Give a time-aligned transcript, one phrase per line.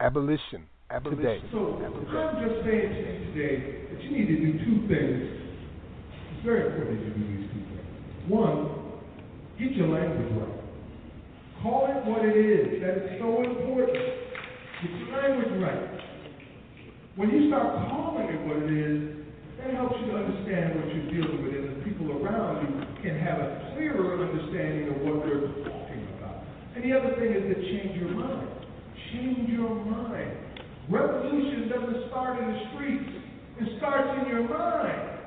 [0.00, 0.64] Abolition.
[0.88, 1.20] Abolition.
[1.20, 1.40] Today.
[1.52, 2.16] So Abolition.
[2.16, 3.54] I'm just saying to you today
[3.92, 5.28] that you need to do two things.
[6.32, 7.84] It's very important that you do these two things.
[8.32, 8.96] One,
[9.60, 10.56] get your language right.
[11.60, 12.80] Call it what it is.
[12.80, 13.92] That is so important.
[13.92, 15.84] Get your language right.
[17.20, 19.20] When you start calling it what it is,
[19.60, 22.72] that helps you to understand what you're dealing with, and the people around you
[23.04, 26.40] can have a clearer understanding of what they're talking about.
[26.72, 28.49] And the other thing is to change your mind.
[29.12, 30.32] Change your mind.
[30.88, 33.10] Revolution doesn't start in the streets,
[33.60, 35.18] it starts in your mind.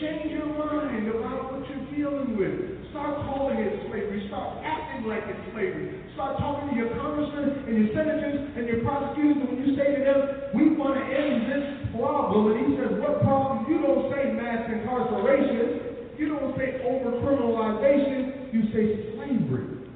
[0.00, 2.80] Change your mind about what you're dealing with.
[2.90, 4.24] Start calling it slavery.
[4.28, 6.00] Start acting like it's slavery.
[6.16, 9.36] Start talking to your congressmen and your senators and your prosecutors.
[9.36, 10.20] And when you say to them,
[10.56, 13.68] we want to end this problem, and he says, what problem?
[13.68, 16.16] You don't say mass incarceration.
[16.16, 18.52] You don't say over-criminalization.
[18.56, 19.86] You say slavery.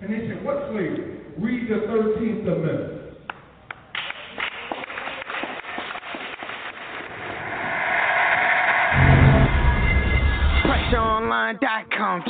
[0.00, 1.13] And they say, what slavery?
[1.36, 3.00] Read the 13th Amendment.
[10.64, 12.22] PressureOnline.com.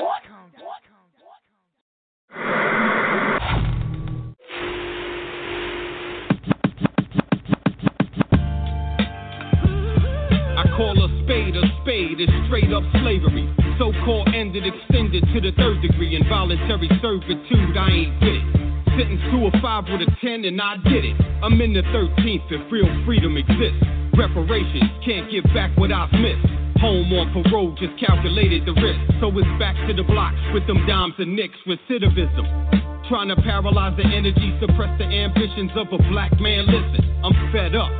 [10.56, 13.54] I call a spade a spade, it's straight up slavery.
[13.78, 16.16] So called ended, extended to the third degree.
[16.16, 18.63] Involuntary servitude, I ain't with it.
[18.94, 21.18] Sentence to a five with a ten, and I did it.
[21.42, 23.82] I'm in the 13th, if real freedom exists.
[24.14, 26.46] Reparations can't give back what I've missed.
[26.78, 29.02] Home on parole, just calculated the risk.
[29.18, 32.46] So it's back to the block with them dimes and nicks, recidivism.
[33.10, 36.70] Trying to paralyze the energy, suppress the ambitions of a black man.
[36.70, 37.90] Listen, I'm fed up.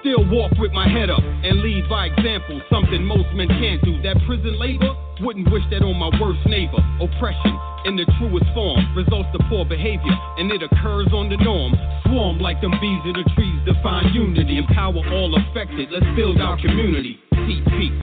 [0.00, 4.00] Still walk with my head up and lead by example, something most men can't do.
[4.00, 6.80] That prison labor, wouldn't wish that on my worst neighbor.
[7.04, 11.72] Oppression in the truest form results to poor behavior, and it occurs on the norm.
[12.04, 15.88] Swarm like them bees in the trees, define unity, empower all affected.
[15.90, 17.18] Let's build our community.
[17.32, 18.02] TP.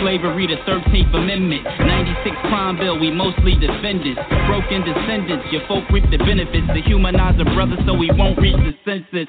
[0.00, 1.64] Slavery, the 13th Amendment.
[1.64, 4.20] 96 crime bill, we mostly defendants.
[4.46, 6.66] Broken descendants, your folk reap the benefits.
[6.68, 9.28] To humanize a brother so we won't reach the census.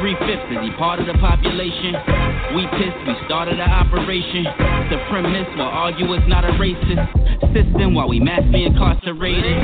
[0.00, 1.94] Three fifths, is he part of the population?
[2.56, 4.44] We pissed, we started an operation.
[4.90, 7.06] Supremacist will argue it's not a racist
[7.54, 9.56] system while we mass be incarcerated.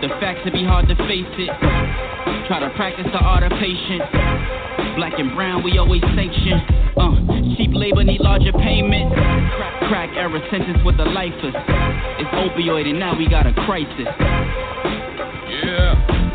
[0.00, 1.50] The facts would be hard to face it.
[2.46, 4.06] Try to practice the art of patience.
[4.96, 6.60] Black and brown, we always sanction.
[6.96, 7.12] Uh,
[7.56, 9.12] cheap labor need larger payment.
[9.56, 11.54] Crack, crack era sentence with the lifers.
[12.18, 14.06] It's opioid and now we got a crisis.
[15.64, 16.25] Yeah.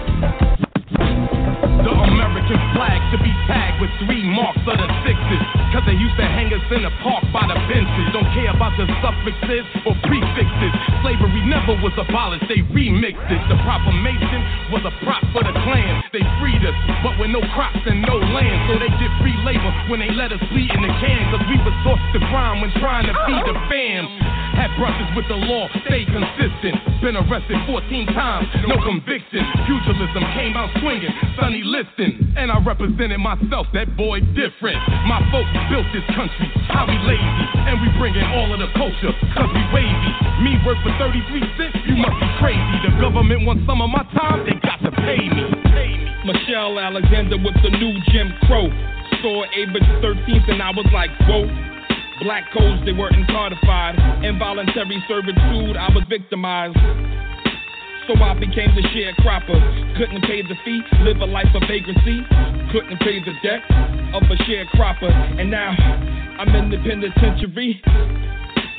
[1.81, 5.41] The American flag should be tagged with three marks of the sixes.
[5.73, 8.05] Cause they used to hang us in the park by the benches.
[8.13, 10.73] Don't care about the suffixes or prefixes.
[11.01, 13.41] Slavery never was abolished, they remixed it.
[13.49, 16.05] The proclamation was a prop for the Klan.
[16.13, 18.57] They freed us, but with no crops and no land.
[18.69, 21.33] So they get free labor when they let us bleed in the can.
[21.33, 24.40] Cause we resorted to crime when trying to feed the fam.
[24.57, 26.75] Had brushes with the law, stay consistent.
[27.01, 29.41] Been arrested 14 times, no conviction.
[29.65, 32.35] Pugilism came out swinging, Sonny Liston.
[32.37, 34.79] And I represented myself, that boy different.
[35.07, 37.45] My folks built this country, how we lazy.
[37.67, 40.11] And we bringing all of the culture, cause we wavy.
[40.43, 42.75] Me work for 33 cents, you must be crazy.
[42.85, 45.61] The government wants some of my time, they got to pay me.
[46.25, 48.69] Michelle Alexander with the new Jim Crow.
[49.21, 51.70] Saw Average 13th and I was like, whoa.
[52.21, 53.97] Black codes, they weren't codified.
[54.23, 56.77] Involuntary servitude, I was victimized.
[58.05, 59.57] So I became the sharecropper.
[59.97, 62.21] Couldn't pay the fee, live a life of vagrancy.
[62.71, 63.65] Couldn't pay the debt
[64.13, 65.09] of a sharecropper.
[65.41, 65.73] And now
[66.37, 67.81] I'm in the penitentiary.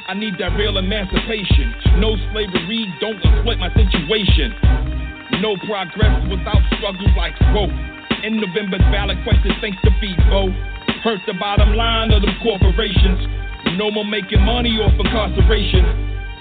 [0.06, 1.74] I need that real emancipation.
[1.98, 4.54] No slavery, don't exploit my situation.
[5.42, 7.74] No progress without struggle like growth.
[8.22, 10.71] In November's ballot question, thanks to Febo.
[11.02, 13.18] Hurt the bottom line of them corporations.
[13.74, 15.82] No more making money off incarceration.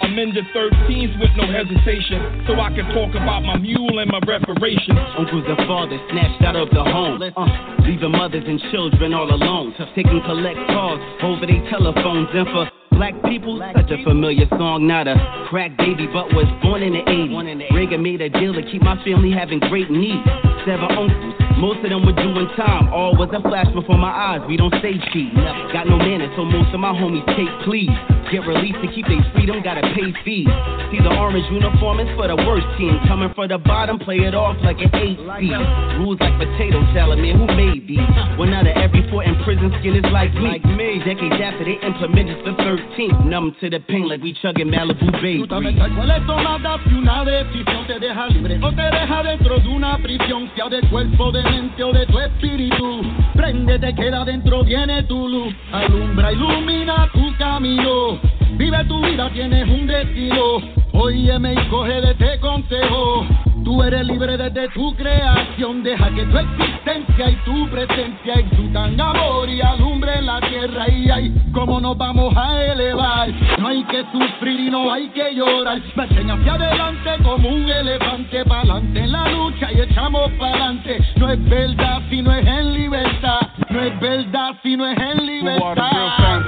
[0.01, 4.09] I'm in the 13s with no hesitation, so I can talk about my mule and
[4.09, 5.01] my reparations.
[5.17, 9.74] Uncles and fathers snatched out of the home, uh, leaving mothers and children all alone.
[9.95, 15.07] Taking collect calls over their telephones, and for black people, such a familiar song, not
[15.07, 15.18] a
[15.50, 17.74] crack baby, but was born in the 80s.
[17.74, 20.21] Reagan made a deal to keep my family having great needs.
[20.65, 22.90] Seven uncles, most of them were doing time.
[22.90, 24.42] All was a flash before my eyes.
[24.50, 25.38] We don't say cheese.
[25.72, 27.94] Got no manners, so most of my homies take please.
[28.31, 30.48] get released to keep their freedom, gotta pay fees.
[30.90, 32.98] See the orange uniform is for the worst team.
[33.06, 35.60] Coming for the bottom, play it off like an eight speed.
[36.00, 38.02] Rules like potato salad, man, who made these?
[38.40, 40.58] One out of every four in prison skin is like me.
[41.04, 43.25] Decades after they implemented the 13th.
[43.28, 45.44] Numb to the pain like we chugging Malibu Bay.
[45.46, 49.98] ¿Cuáles son las si una decisión te deja libre o te deja dentro de una
[49.98, 50.50] prisión?
[50.56, 53.01] Sea de cuerpo, de mente de tu espíritu.
[53.33, 55.53] Prende, te queda dentro, viene tu luz.
[55.71, 58.19] Alumbra, ilumina tu camino.
[58.57, 60.57] Vive tu vida, tienes un destino.
[60.94, 63.25] Óyeme y coge de este consejo.
[63.63, 65.83] Tú eres libre desde tu creación.
[65.83, 70.89] Deja que tu existencia y tu presencia exudan amor y alumbre la tierra.
[70.89, 73.30] Y ay, cómo nos vamos a elevar.
[73.59, 75.80] No hay que sufrir y no hay que llorar.
[75.95, 78.44] Marchen hacia adelante como un elefante.
[78.45, 81.00] Pa'lante en la lucha y echamos pa'lante.
[81.18, 83.39] No es verdad si no es en libertad.
[83.69, 86.42] No es verdad si no es en libertad.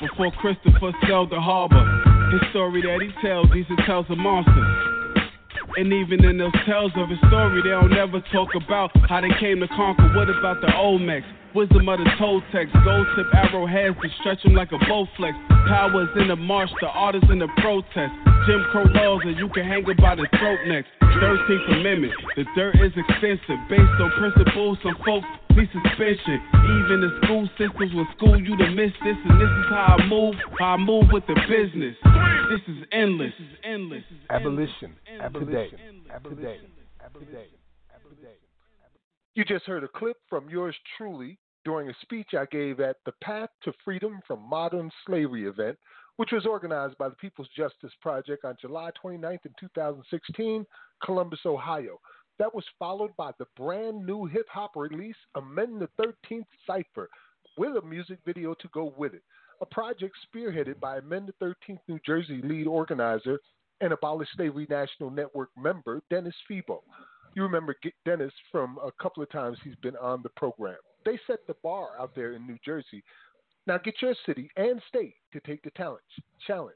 [0.00, 1.82] Before Christopher sailed the harbor,
[2.30, 4.54] his story that he tells, these are tales of monsters.
[5.76, 9.34] And even in those tales of his story, they don't ever talk about how they
[9.40, 10.06] came to conquer.
[10.14, 11.26] What about the Olmecs?
[11.54, 15.32] Wisdom of the Toltecs, gold tip arrowheads to stretch them like a bowflex.
[15.68, 18.12] Powers in the march, the artists in the protest.
[18.46, 20.88] Jim Crow laws, and you can hang it by the throat next.
[21.00, 25.26] 13th Amendment, the dirt is extensive, based on principles some folks
[25.58, 26.40] need suspension.
[26.54, 30.06] Even the school systems will school you to miss this, and this is how I
[30.06, 31.96] move, how I move with the business.
[32.50, 33.32] This is endless.
[33.38, 34.04] This is endless.
[34.30, 34.94] Abolition.
[35.20, 35.78] Abolition.
[36.10, 36.70] Abolition.
[37.04, 37.57] Abolition.
[39.38, 43.12] You just heard a clip from yours truly during a speech I gave at the
[43.22, 45.78] Path to Freedom from Modern Slavery event,
[46.16, 50.66] which was organized by the People's Justice Project on July 29th in 2016,
[51.04, 52.00] Columbus, Ohio.
[52.40, 57.08] That was followed by the brand new hip hop release, Amend the 13th Cypher,
[57.56, 59.22] with a music video to go with it.
[59.60, 63.38] A project spearheaded by Amend the 13th New Jersey lead organizer
[63.80, 66.80] and Abolish Slavery National Network member, Dennis Febo.
[67.34, 70.78] You remember Dennis from a couple of times he's been on the program.
[71.04, 73.02] They set the bar out there in New Jersey.
[73.66, 75.70] Now get your city and state to take the
[76.46, 76.74] challenge.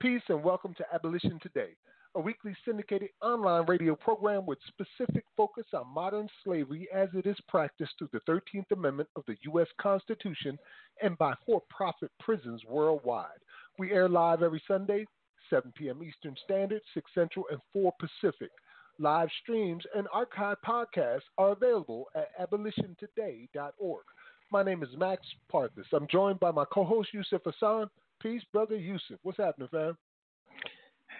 [0.00, 1.76] Peace and welcome to Abolition Today,
[2.14, 7.36] a weekly syndicated online radio program with specific focus on modern slavery as it is
[7.48, 9.68] practiced through the 13th Amendment of the U.S.
[9.80, 10.58] Constitution
[11.02, 13.38] and by for profit prisons worldwide.
[13.78, 15.06] We air live every Sunday,
[15.50, 16.02] 7 p.m.
[16.02, 18.50] Eastern Standard, 6 Central, and 4 Pacific.
[19.00, 24.04] Live streams and archive podcasts are available at abolitiontoday.org.
[24.52, 25.86] My name is Max Parthas.
[25.94, 27.88] I'm joined by my co-host Yusuf Hassan.
[28.20, 29.18] Peace, brother Yusuf.
[29.22, 29.96] What's happening, fam?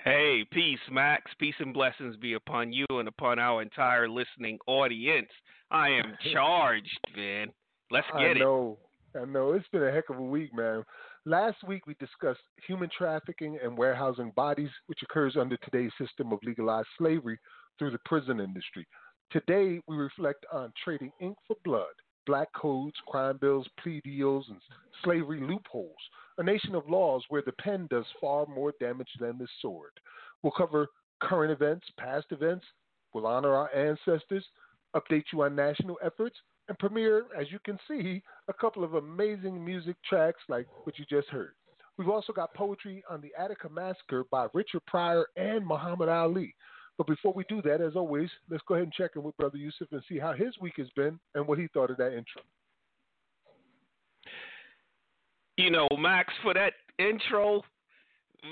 [0.05, 1.31] Hey, peace, Max.
[1.39, 5.31] Peace and blessings be upon you and upon our entire listening audience.
[5.71, 7.49] I am charged, man.
[7.91, 8.77] Let's get I know.
[9.15, 9.21] It.
[9.21, 9.55] I know.
[9.55, 10.85] It's been a heck of a week, man.
[11.25, 16.41] Last week we discussed human trafficking and warehousing bodies, which occurs under today's system of
[16.43, 17.39] legalized slavery,
[17.79, 18.87] through the prison industry.
[19.31, 21.95] Today, we reflect on trading ink for blood,
[22.27, 24.59] black codes, crime bills, plea deals, and
[25.05, 25.97] slavery loopholes.
[26.39, 29.93] A nation of laws where the pen does far more damage than the sword.
[30.43, 30.89] We'll cover
[31.21, 32.65] current events, past events.
[33.13, 34.45] We'll honor our ancestors,
[34.97, 36.37] update you on national efforts,
[36.69, 41.05] and premiere, as you can see, a couple of amazing music tracks like what you
[41.11, 41.53] just heard.
[41.99, 46.55] We've also got poetry on the Attica Massacre by Richard Pryor and Muhammad Ali.
[47.01, 49.57] But before we do that, as always, let's go ahead and check in with Brother
[49.57, 52.43] Yusuf and see how his week has been and what he thought of that intro.
[55.57, 57.63] You know, Max, for that intro,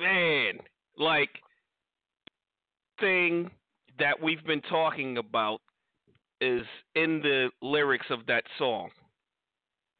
[0.01, 0.61] man,
[0.97, 1.29] like
[2.99, 3.51] thing
[3.99, 5.61] that we've been talking about
[6.41, 6.63] is
[6.95, 8.89] in the lyrics of that song.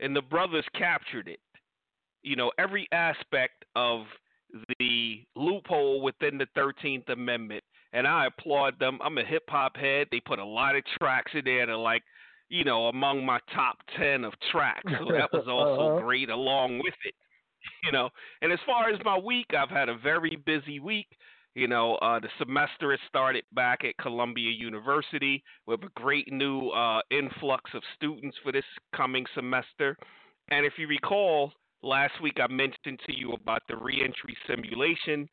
[0.01, 1.41] And the brothers captured it.
[2.23, 4.07] You know, every aspect of
[4.79, 8.99] the loophole within the 13th Amendment and I applaud them.
[9.03, 10.09] I'm a hip hop head.
[10.11, 12.03] They put a lot of tracks in there that like,
[12.49, 14.91] you know, among my top ten of tracks.
[14.99, 16.05] So that was also uh-huh.
[16.05, 17.15] great along with it.
[17.85, 18.09] You know,
[18.41, 21.09] and as far as my week, I've had a very busy week.
[21.55, 26.33] You know, uh, the semester has started back at Columbia University We have a great
[26.33, 28.65] new uh, influx of students for this
[28.95, 29.97] coming semester.
[30.51, 31.53] And if you recall,
[31.83, 35.29] last week I mentioned to you about the reentry simulation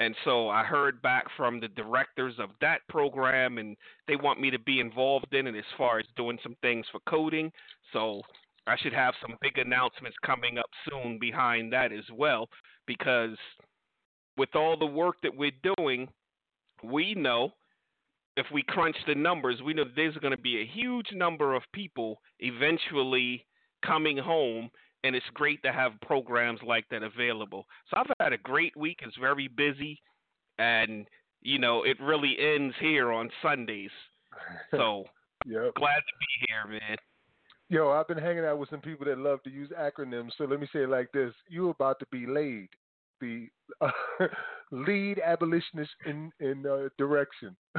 [0.00, 3.76] and so I heard back from the directors of that program, and
[4.08, 7.00] they want me to be involved in it as far as doing some things for
[7.06, 7.52] coding.
[7.92, 8.22] So
[8.66, 12.48] I should have some big announcements coming up soon behind that as well,
[12.86, 13.36] because
[14.38, 16.08] with all the work that we're doing,
[16.82, 17.50] we know
[18.38, 21.62] if we crunch the numbers, we know there's going to be a huge number of
[21.74, 23.44] people eventually
[23.84, 24.70] coming home
[25.04, 27.66] and it's great to have programs like that available.
[27.90, 28.98] So I've had a great week.
[29.02, 30.00] It's very busy,
[30.58, 31.06] and
[31.42, 33.90] you know it really ends here on Sundays.
[34.70, 35.04] So
[35.46, 35.74] yep.
[35.74, 36.96] glad to be here, man.
[37.68, 40.30] Yo, I've been hanging out with some people that love to use acronyms.
[40.36, 42.68] So let me say it like this: You're about to be laid,
[43.20, 43.46] the
[43.80, 43.90] uh,
[44.70, 47.56] lead abolitionist in in uh, direction.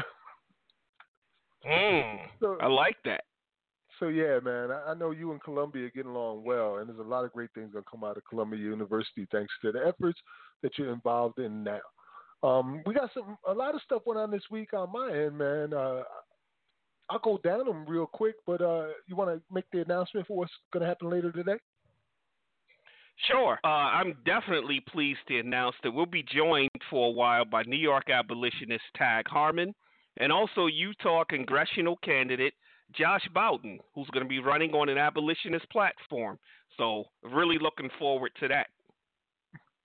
[1.68, 3.26] mm, so, I like that.
[4.02, 7.00] So yeah, man, I, I know you and Columbia are getting along well, and there's
[7.00, 10.20] a lot of great things gonna come out of Columbia University thanks to the efforts
[10.64, 11.80] that you're involved in now.
[12.42, 15.38] Um, we got some a lot of stuff went on this week on my end,
[15.38, 15.74] man.
[15.74, 16.02] Uh,
[17.12, 20.38] I'll go down them real quick, but uh, you want to make the announcement for
[20.38, 21.58] what's going to happen later today?
[23.30, 23.60] Sure.
[23.64, 27.78] Uh, I'm definitely pleased to announce that we'll be joined for a while by New
[27.78, 29.76] York abolitionist Tag Harmon
[30.18, 32.54] and also Utah congressional candidate
[32.94, 36.38] Josh Boughton, who's going to be running on an abolitionist platform.
[36.78, 38.68] So, really looking forward to that.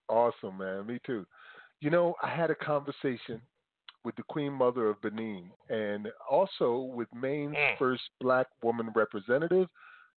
[0.08, 0.86] Awesome, man.
[0.86, 1.26] Me too.
[1.80, 3.40] You know, I had a conversation
[4.04, 7.78] with the Queen Mother of Benin and also with Maine's mm.
[7.78, 9.68] first black woman representative,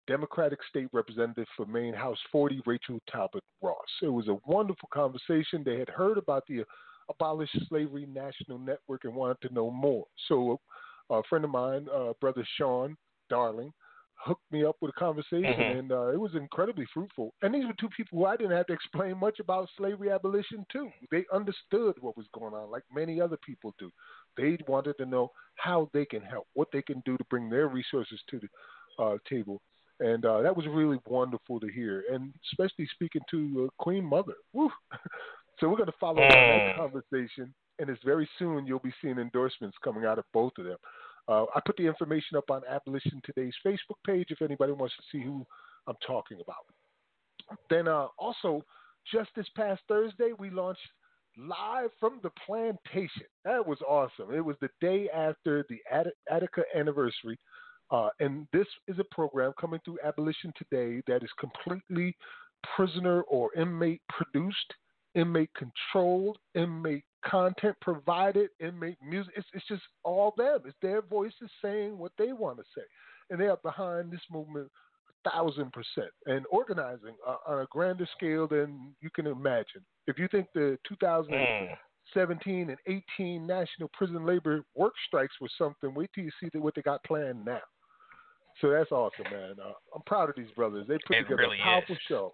[0.08, 3.76] Democratic State Representative for Maine House 40, Rachel Talbot Ross.
[4.02, 5.64] It was a wonderful conversation.
[5.64, 6.64] They had heard about the
[7.10, 10.06] Abolish Slavery National Network and wanted to know more.
[10.28, 10.60] So,
[11.10, 12.96] a friend of mine, uh, Brother Sean
[13.30, 13.72] Darling,
[14.20, 15.80] hooked me up with a conversation, mm-hmm.
[15.80, 17.34] and uh, it was incredibly fruitful.
[17.42, 20.66] And these were two people who I didn't have to explain much about slavery abolition
[20.74, 20.90] to.
[21.12, 23.92] They understood what was going on, like many other people do.
[24.36, 27.68] They wanted to know how they can help, what they can do to bring their
[27.68, 29.62] resources to the uh, table.
[30.00, 34.34] And uh, that was really wonderful to hear, and especially speaking to uh, Queen Mother.
[34.54, 34.70] Woo.
[35.60, 36.30] so we're going to follow mm.
[36.30, 40.66] that conversation, and it's very soon you'll be seeing endorsements coming out of both of
[40.66, 40.78] them.
[41.28, 45.04] Uh, I put the information up on Abolition Today's Facebook page if anybody wants to
[45.12, 45.46] see who
[45.88, 46.66] I'm talking about.
[47.70, 48.62] Then uh, also,
[49.12, 50.80] just this past Thursday, we launched
[51.38, 53.28] live from the plantation.
[53.46, 54.34] That was awesome.
[54.34, 55.80] It was the day after the
[56.32, 57.38] Attica anniversary.
[57.92, 62.16] Uh, and this is a program coming through Abolition Today that is completely
[62.76, 64.74] prisoner or inmate produced,
[65.16, 69.34] inmate controlled, inmate content provided, and inmate music.
[69.36, 70.60] It's, it's just all them.
[70.66, 72.86] It's their voices saying what they want to say.
[73.30, 74.70] And they are behind this movement
[75.26, 79.82] a thousand percent and organizing uh, on a grander scale than you can imagine.
[80.08, 86.10] If you think the 2017 and 18 national prison labor work strikes was something, wait
[86.16, 87.62] till you see what they got planned now.
[88.62, 89.56] So that's awesome, man.
[89.64, 90.86] Uh, I'm proud of these brothers.
[90.88, 92.02] They put it together really a powerful is.
[92.08, 92.34] show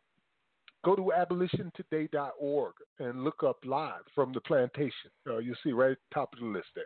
[0.83, 5.11] go to abolitiontoday.org and look up live from the plantation.
[5.27, 6.83] Uh, you'll see right at the top of the list there.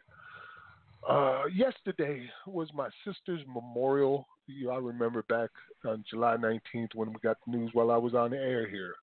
[1.07, 4.27] Uh, yesterday was my sister's memorial.
[4.47, 5.49] You know, I remember back
[5.85, 8.95] on July 19th when we got the news while I was on the air here.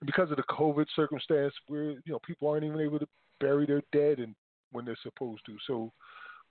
[0.00, 3.08] And because of the COVID circumstance, where you know people aren't even able to
[3.40, 4.34] bury their dead and
[4.72, 5.56] when they're supposed to.
[5.66, 5.92] So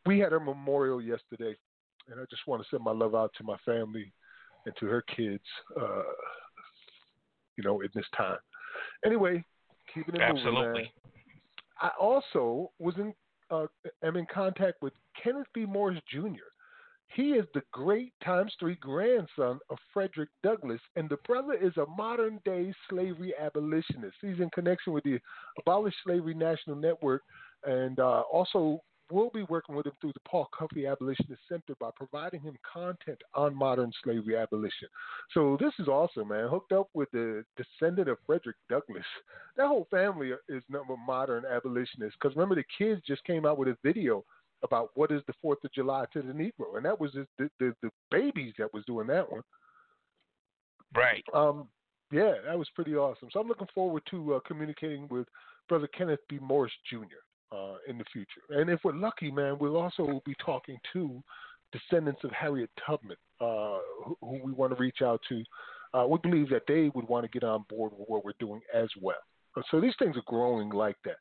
[0.06, 1.56] we had her memorial yesterday,
[2.10, 4.12] and I just want to send my love out to my family
[4.66, 5.44] and to her kids.
[5.80, 6.04] Uh,
[7.58, 8.38] you know, in this time.
[9.06, 9.44] Anyway,
[9.94, 10.68] keeping it Absolutely.
[10.68, 10.86] moving.
[11.82, 13.14] I also was in
[13.52, 13.68] uh,
[14.04, 15.66] am in contact with Kenneth B.
[15.66, 16.50] Morris Jr.
[17.10, 21.86] He is the great times three grandson of Frederick Douglass, and the brother is a
[21.86, 24.18] modern day slavery abolitionist.
[24.22, 25.20] He's in connection with the
[25.60, 27.22] Abolish Slavery National Network
[27.64, 28.82] and uh, also
[29.12, 33.22] we'll be working with him through the Paul Cuffe Abolitionist Center by providing him content
[33.34, 34.88] on modern slavery abolition.
[35.34, 36.48] So this is awesome, man.
[36.50, 39.06] Hooked up with the descendant of Frederick Douglass.
[39.58, 42.18] That whole family is number modern abolitionists.
[42.20, 44.24] Because remember, the kids just came out with a video
[44.64, 47.28] about what is the Fourth of July to the Negro, and that was the,
[47.60, 49.42] the, the babies that was doing that one.
[50.96, 51.24] Right.
[51.34, 51.68] Um.
[52.12, 53.30] Yeah, that was pretty awesome.
[53.34, 55.28] So I'm looking forward to uh, communicating with
[55.68, 56.38] Brother Kenneth B.
[56.40, 57.18] Morris Jr
[57.56, 58.42] uh, in the future.
[58.50, 61.24] And if we're lucky, man, we'll also be talking to
[61.72, 65.44] descendants of Harriet Tubman, uh, who, who, we want to reach out to.
[65.94, 68.62] Uh, we believe that they would want to get on board with what we're doing
[68.74, 69.16] as well.
[69.72, 71.16] So these things are growing like that.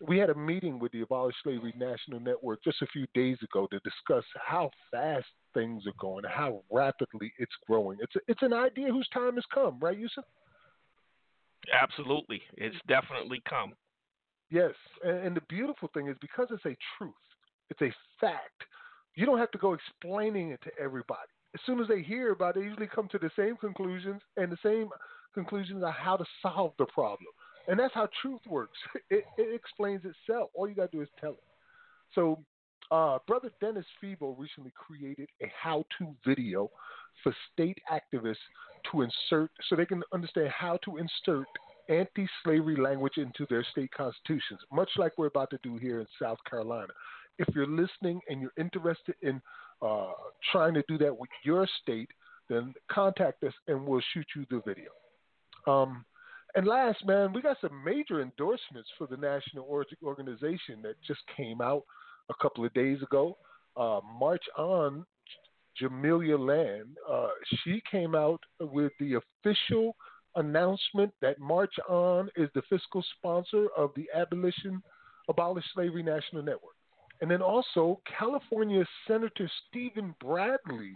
[0.00, 3.66] We had a meeting with the Abolish Slavery National Network just a few days ago
[3.70, 7.98] to discuss how fast things are going, how rapidly it's growing.
[8.00, 10.24] It's a, it's an idea whose time has come, right, Yusuf?
[11.72, 13.72] Absolutely, it's definitely come.
[14.50, 14.72] Yes,
[15.04, 17.14] and, and the beautiful thing is because it's a truth,
[17.70, 18.62] it's a fact.
[19.14, 21.30] You don't have to go explaining it to everybody.
[21.54, 24.52] As soon as they hear about it, they usually come to the same conclusions and
[24.52, 24.88] the same
[25.34, 27.32] conclusions on how to solve the problem.
[27.66, 28.78] And that's how truth works.
[29.10, 30.50] It, it explains itself.
[30.54, 31.44] All you got to do is tell it.
[32.14, 32.44] So
[32.90, 36.70] Uh, Brother Dennis Febo recently created a how-to video
[37.22, 38.36] for state activists
[38.90, 41.48] to insert, so they can understand how to insert
[41.88, 46.38] anti-slavery language into their state constitutions, much like we're about to do here in South
[46.48, 46.92] Carolina.
[47.38, 49.40] If you're listening and you're interested in
[49.82, 50.12] uh,
[50.52, 52.08] trying to do that with your state,
[52.48, 54.90] then contact us and we'll shoot you the video.
[55.66, 56.04] Um,
[56.54, 59.66] and last, man, we got some major endorsements for the national
[60.02, 61.82] organization that just came out
[62.30, 63.36] a couple of days ago.
[63.76, 65.04] Uh, March On,
[65.80, 67.28] Jamelia Land, uh,
[67.62, 69.94] she came out with the official
[70.36, 74.82] announcement that March On is the fiscal sponsor of the Abolition
[75.28, 76.74] Abolish Slavery National Network.
[77.20, 80.94] And then also, California Senator Stephen Bradford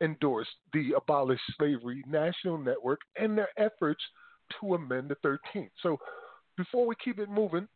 [0.00, 4.02] endorsed the Abolish Slavery National Network and their efforts
[4.60, 5.70] to amend the 13th.
[5.82, 5.98] So
[6.56, 7.68] before we keep it moving,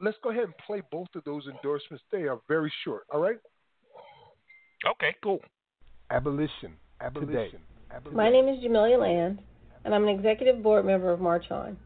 [0.00, 2.04] let's go ahead and play both of those endorsements.
[2.12, 3.38] They are very short, all right?
[4.86, 5.40] Okay, cool.
[6.10, 6.74] Abolition.
[7.00, 7.60] Abolition.
[7.90, 8.16] Abolition.
[8.16, 9.40] My name is Jamelia Land,
[9.84, 11.76] and I'm an executive board member of March On,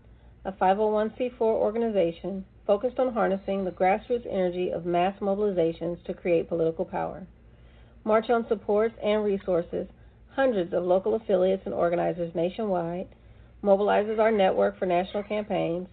[0.44, 6.84] a 501c4 organization focused on harnessing the grassroots energy of mass mobilizations to create political
[6.84, 7.26] power.
[8.04, 9.88] March On supports and resources
[10.36, 13.08] hundreds of local affiliates and organizers nationwide,
[13.64, 15.88] mobilizes our network for national campaigns,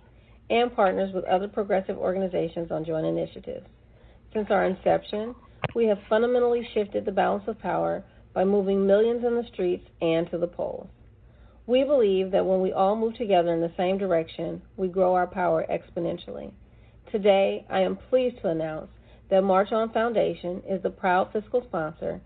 [0.50, 3.66] and partners with other progressive organizations on joint initiatives.
[4.34, 5.34] Since our inception,
[5.74, 10.30] we have fundamentally shifted the balance of power by moving millions in the streets and
[10.30, 10.90] to the polls.
[11.66, 15.28] We believe that when we all move together in the same direction, we grow our
[15.28, 16.52] power exponentially.
[17.10, 18.90] Today, I am pleased to announce
[19.30, 22.20] that March On Foundation is the proud fiscal sponsor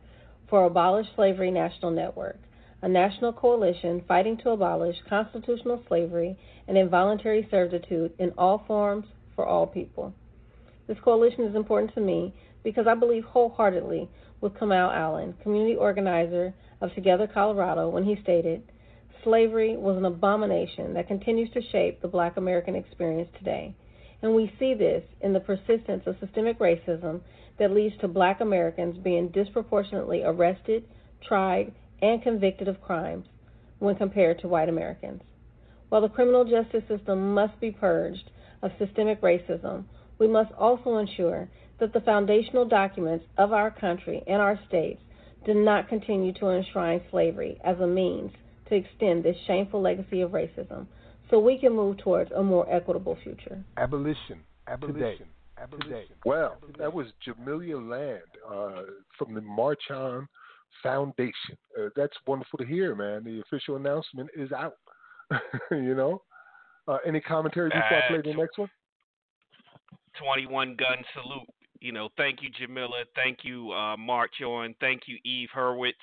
[0.50, 2.40] for Abolish Slavery National Network,
[2.82, 6.36] a national coalition fighting to abolish constitutional slavery
[6.68, 10.14] and involuntary servitude in all forms for all people.
[10.88, 14.10] This coalition is important to me because I believe wholeheartedly
[14.42, 18.64] with Kamau Allen, community organizer of Together Colorado, when he stated,
[19.28, 23.76] Slavery was an abomination that continues to shape the black American experience today
[24.22, 27.20] and we see this in the persistence of systemic racism
[27.60, 30.86] that leads to black Americans being disproportionately arrested,
[31.28, 33.26] tried, and convicted of crimes
[33.80, 35.22] when compared to white Americans.
[35.90, 38.32] While the criminal justice system must be purged
[38.62, 39.84] of systemic racism,
[40.20, 41.50] we must also ensure
[41.82, 45.02] that the foundational documents of our country and our states
[45.46, 48.32] do not continue to enshrine slavery as a means
[48.70, 50.88] to extend this shameful legacy of racism,
[51.30, 53.64] so we can move towards a more equitable future.
[53.78, 54.40] Abolition.
[54.68, 55.28] Abolition.
[55.62, 56.16] Abolition.
[56.26, 58.84] Well, that was Jamelia Land uh,
[59.18, 60.28] from the March On
[60.84, 61.58] Foundation.
[61.78, 63.24] Uh, that's wonderful to hear, man.
[63.24, 64.76] The official announcement is out.
[65.72, 66.22] you know?
[66.88, 68.70] Uh, any commentary before I play the next one?
[70.20, 71.48] 21 gun salute.
[71.80, 73.04] You know, thank you, Jamila.
[73.16, 74.74] Thank you, uh, March On.
[74.80, 75.94] Thank you, Eve Hurwitz,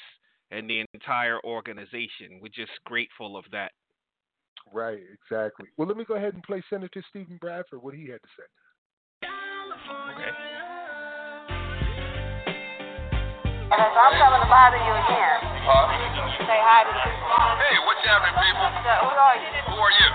[0.50, 2.40] and the entire organization.
[2.40, 3.72] We're just grateful of that.
[4.72, 5.66] Right, exactly.
[5.76, 8.48] Well, let me go ahead and play Senator Steven Bradford, what he had to say.
[9.24, 10.32] Okay.
[13.74, 16.14] And if I'm coming to bother you again, huh?
[16.46, 17.02] say hi to the.
[17.58, 18.68] Hey, what's happening, people?
[18.86, 19.50] So, who are you?
[19.66, 20.08] Who are you?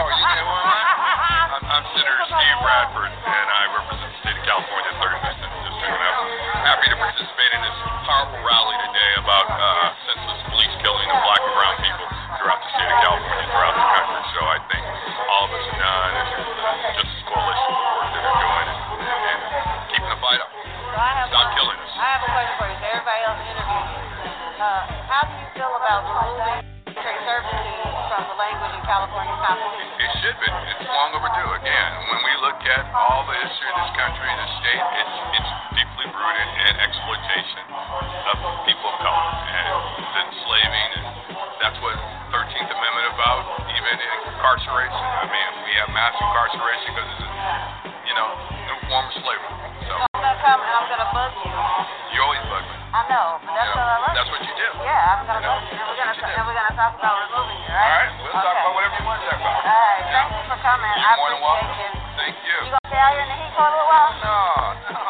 [0.00, 1.48] oh, you know who I am?
[1.54, 6.02] I'm, I'm Senator Steve Bradford, and I represent the state of California, 35th District, and
[6.02, 7.76] I'm happy to participate in this
[8.08, 12.08] powerful rally today about uh, senseless police killing of black and brown people
[12.40, 14.20] throughout the state of California, throughout the country.
[14.32, 14.84] So I think
[15.28, 16.28] all of us are done, and
[16.96, 19.40] Justice Coalition, the work that they're doing, and, and
[19.92, 20.50] keeping the fight up.
[20.56, 20.96] So
[21.28, 21.92] Stop one, killing us.
[22.00, 22.76] I have a question for you.
[22.80, 24.00] So everybody else interviewed you.
[24.56, 30.00] Uh, how do you feel about military servitude from the language in California Constitution?
[30.00, 30.48] It should be.
[30.48, 31.50] It's long overdue.
[31.60, 35.50] Again, when we look at all the history of this country, the state, it's it's
[35.76, 37.64] deeply rooted in exploitation
[38.30, 39.74] of people of color and
[40.24, 41.06] enslaving, and
[41.60, 41.96] that's what
[42.30, 43.42] 13th Amendment about.
[43.74, 47.30] Even in incarceration, I mean, we have mass incarceration because it's, a,
[48.08, 48.28] you know,
[48.70, 49.54] new form of slavery.
[49.90, 51.52] So I'm gonna come and I'm gonna bug you.
[52.14, 52.76] you always bug me.
[52.94, 54.14] I know, but that's You what I love.
[54.14, 54.68] that's what you do.
[54.86, 55.74] Yeah, I'm gonna You know, bug you.
[55.74, 56.38] And we're gonna what you do.
[56.38, 58.10] and we're gonna talk about removing you, All right?
[58.22, 59.60] we'll talk about whatever you want to talk about.
[59.66, 60.94] All right, thank you for coming.
[60.94, 61.74] You're I more than welcome.
[61.74, 61.90] you.
[62.14, 62.56] Thank you.
[62.64, 64.10] You gonna stay out here in the heat for a little while?
[64.22, 64.38] No,
[64.94, 65.03] no,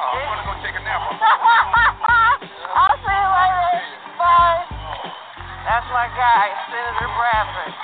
[6.04, 7.74] my guy, Senator Bradford.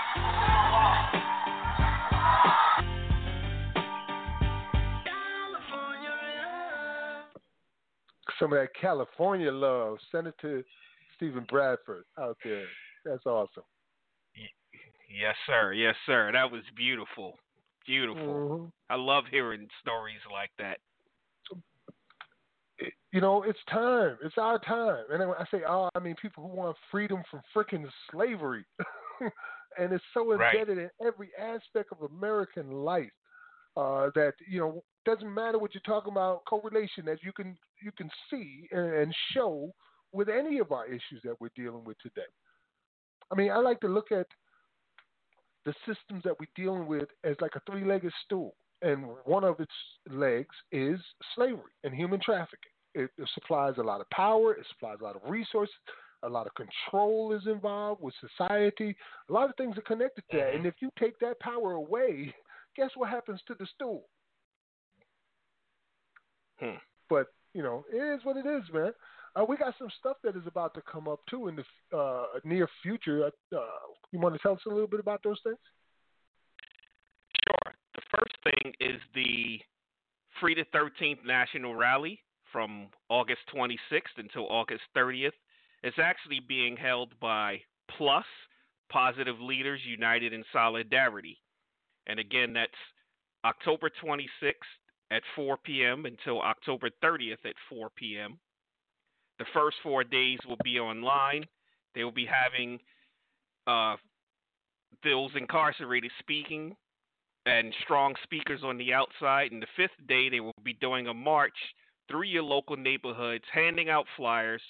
[8.38, 10.64] Some of that California love, Senator
[11.16, 12.66] Stephen Bradford out there.
[13.04, 13.64] That's awesome.
[15.08, 15.72] Yes, sir.
[15.72, 16.30] Yes, sir.
[16.32, 17.38] That was beautiful.
[17.86, 18.70] Beautiful.
[18.70, 18.72] Mhm.
[18.90, 20.78] I love hearing stories like that.
[23.12, 24.18] You know, it's time.
[24.22, 25.04] It's our time.
[25.10, 28.64] And when I say oh, I mean people who want freedom from freaking slavery.
[29.78, 30.90] and it's so embedded right.
[31.00, 33.10] in every aspect of American life
[33.76, 37.90] uh, that you know doesn't matter what you're talking about correlation that you can you
[37.92, 39.70] can see and, and show
[40.12, 42.22] with any of our issues that we're dealing with today.
[43.32, 44.26] I mean, I like to look at
[45.64, 49.72] the systems that we're dealing with as like a three-legged stool, and one of its
[50.08, 50.98] legs is
[51.36, 52.72] slavery and human trafficking.
[52.94, 55.74] It, it supplies a lot of power, it supplies a lot of resources,
[56.22, 58.96] a lot of control is involved with society.
[59.28, 62.34] A lot of things are connected to that, and if you take that power away,
[62.76, 64.04] guess what happens to the stool?
[66.58, 66.76] Hmm.
[67.08, 68.92] But you know, it is what it is, man.
[69.36, 72.24] Uh, we got some stuff that is about to come up too in the uh,
[72.44, 73.26] near future.
[73.26, 73.58] Uh,
[74.12, 75.58] you want to tell us a little bit about those things?
[77.48, 77.74] Sure.
[77.94, 79.60] The first thing is the
[80.40, 82.20] Free the 13th National Rally
[82.52, 85.32] from August 26th until August 30th.
[85.82, 87.60] It's actually being held by
[87.96, 88.24] Plus
[88.90, 91.38] Positive Leaders United in Solidarity.
[92.06, 92.72] And again, that's
[93.44, 94.52] October 26th
[95.10, 96.06] at 4 p.m.
[96.06, 98.38] until October 30th at 4 p.m.
[99.38, 101.44] The first four days will be online.
[101.94, 102.78] They will be having
[103.66, 103.96] uh,
[105.02, 106.76] those incarcerated speaking
[107.46, 109.52] and strong speakers on the outside.
[109.52, 111.56] And the fifth day, they will be doing a march
[112.10, 114.62] through your local neighborhoods, handing out flyers,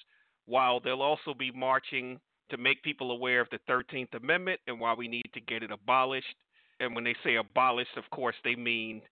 [0.47, 4.93] while they'll also be marching to make people aware of the 13th Amendment and why
[4.95, 6.35] we need to get it abolished.
[6.81, 9.03] And when they say abolished, of course, they mean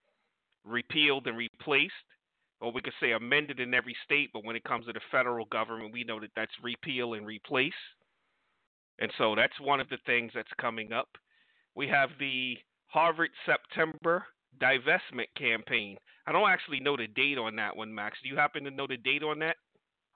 [0.65, 1.93] repealed and replaced
[2.61, 5.45] or we could say amended in every state, but when it comes to the federal
[5.47, 7.73] government, we know that that's repeal and replace.
[8.99, 11.09] And so that's one of the things that's coming up.
[11.77, 14.25] We have the Harvard September
[14.61, 15.97] divestment campaign.
[16.27, 18.19] I don't actually know the date on that one, Max.
[18.23, 19.57] Do you happen to know the date on that?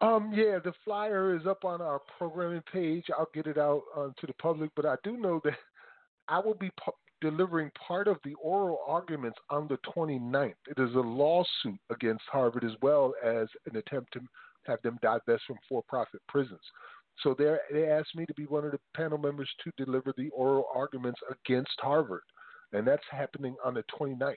[0.00, 3.04] Um, yeah, the flyer is up on our programming page.
[3.16, 5.54] I'll get it out uh, to the public, but I do know that
[6.28, 10.54] I will be pu- delivering part of the oral arguments on the 29th.
[10.68, 14.20] It is a lawsuit against Harvard as well as an attempt to
[14.66, 16.60] have them divest from for profit prisons.
[17.22, 20.66] So they asked me to be one of the panel members to deliver the oral
[20.74, 22.22] arguments against Harvard.
[22.72, 24.36] And that's happening on the 29th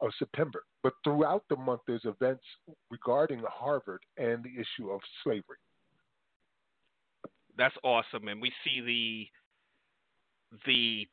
[0.00, 0.64] of September.
[0.82, 2.44] But throughout the month, there's events
[2.90, 5.58] regarding Harvard and the issue of slavery.
[7.56, 8.28] That's awesome.
[8.28, 9.26] And we see the
[10.66, 11.08] the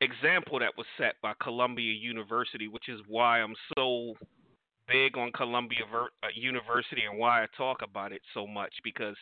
[0.00, 4.14] example that was set by Columbia University, which is why I'm so
[4.88, 9.16] big on Columbia uh, University and why I talk about it so much because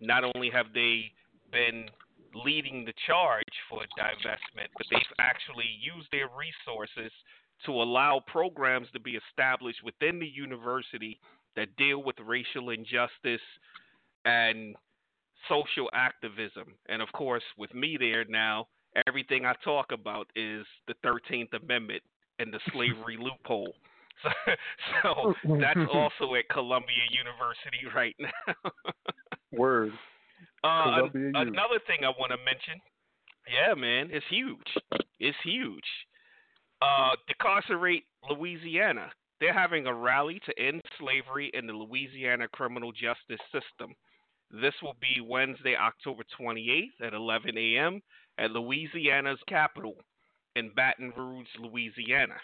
[0.00, 1.12] not only have they
[1.52, 1.86] been
[2.34, 7.12] leading the charge for divestment, but they've actually used their resources
[7.66, 11.18] to allow programs to be established within the university
[11.56, 13.40] that deal with racial injustice
[14.24, 14.76] and
[15.48, 16.74] social activism.
[16.88, 18.68] And of course, with me there now,
[19.06, 22.02] everything I talk about is the 13th Amendment
[22.38, 23.74] and the slavery loophole.
[25.02, 28.70] So, so that's also at Columbia University right now.
[29.50, 29.92] Word.
[30.62, 32.80] Uh, an- another thing I want to mention.
[33.48, 34.66] Yeah, man, it's huge.
[35.18, 35.84] It's huge.
[36.82, 39.10] Uh, Decarcerate Louisiana.
[39.40, 43.94] They're having a rally to end slavery in the Louisiana criminal justice system.
[44.50, 48.02] This will be Wednesday, October 28th at 11 a.m
[48.40, 49.94] at Louisiana's capital
[50.56, 52.36] in Baton Rouge, Louisiana.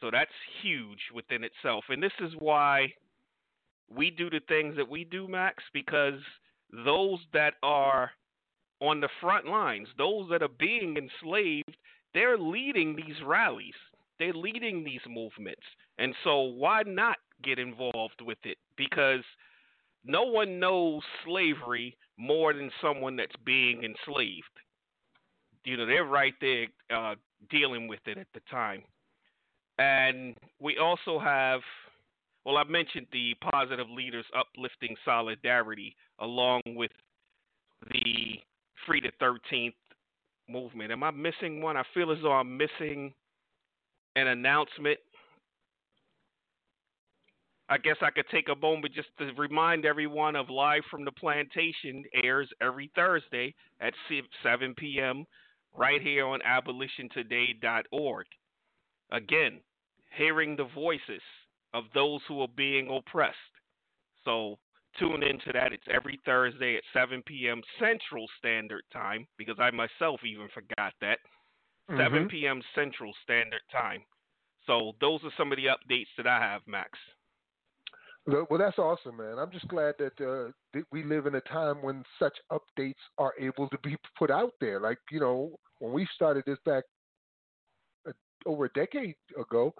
[0.00, 0.30] So that's
[0.62, 1.84] huge within itself.
[1.88, 2.92] And this is why
[3.90, 6.20] we do the things that we do, Max, because
[6.72, 8.10] those that are
[8.80, 11.76] on the front lines, those that are being enslaved,
[12.14, 13.74] they're leading these rallies.
[14.18, 15.62] They're leading these movements.
[15.98, 18.58] And so why not get involved with it?
[18.76, 19.22] Because
[20.04, 24.44] no one knows slavery more than someone that's being enslaved
[25.68, 27.14] you know they're right there uh,
[27.50, 28.82] dealing with it at the time.
[29.78, 31.60] And we also have,
[32.44, 36.90] well, I mentioned the positive leaders uplifting solidarity along with
[37.90, 38.40] the
[38.86, 39.74] Free the 13th
[40.48, 40.92] movement.
[40.92, 41.76] Am I missing one?
[41.76, 43.12] I feel as though I'm missing
[44.16, 44.98] an announcement.
[47.68, 51.12] I guess I could take a moment just to remind everyone of Live from the
[51.12, 53.92] Plantation airs every Thursday at
[54.42, 55.26] 7 p.m
[55.78, 58.26] right here on abolitiontoday.org.
[59.12, 59.60] Again,
[60.16, 61.22] hearing the voices
[61.72, 63.36] of those who are being oppressed.
[64.24, 64.58] So
[64.98, 65.72] tune into that.
[65.72, 67.60] It's every Thursday at 7 p.m.
[67.78, 71.18] Central Standard Time, because I myself even forgot that.
[71.90, 72.00] Mm-hmm.
[72.00, 72.60] 7 p.m.
[72.74, 74.02] Central Standard Time.
[74.66, 76.90] So those are some of the updates that I have, Max.
[78.26, 79.38] Well, that's awesome, man.
[79.38, 83.32] I'm just glad that, uh, that we live in a time when such updates are
[83.40, 84.80] able to be put out there.
[84.80, 86.84] Like, you know, when we started this back
[88.06, 88.12] uh,
[88.44, 89.72] over a decade ago,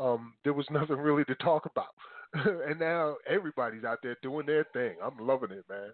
[0.00, 1.94] um, there was nothing really to talk about.
[2.68, 4.94] and now everybody's out there doing their thing.
[5.02, 5.90] I'm loving it, man.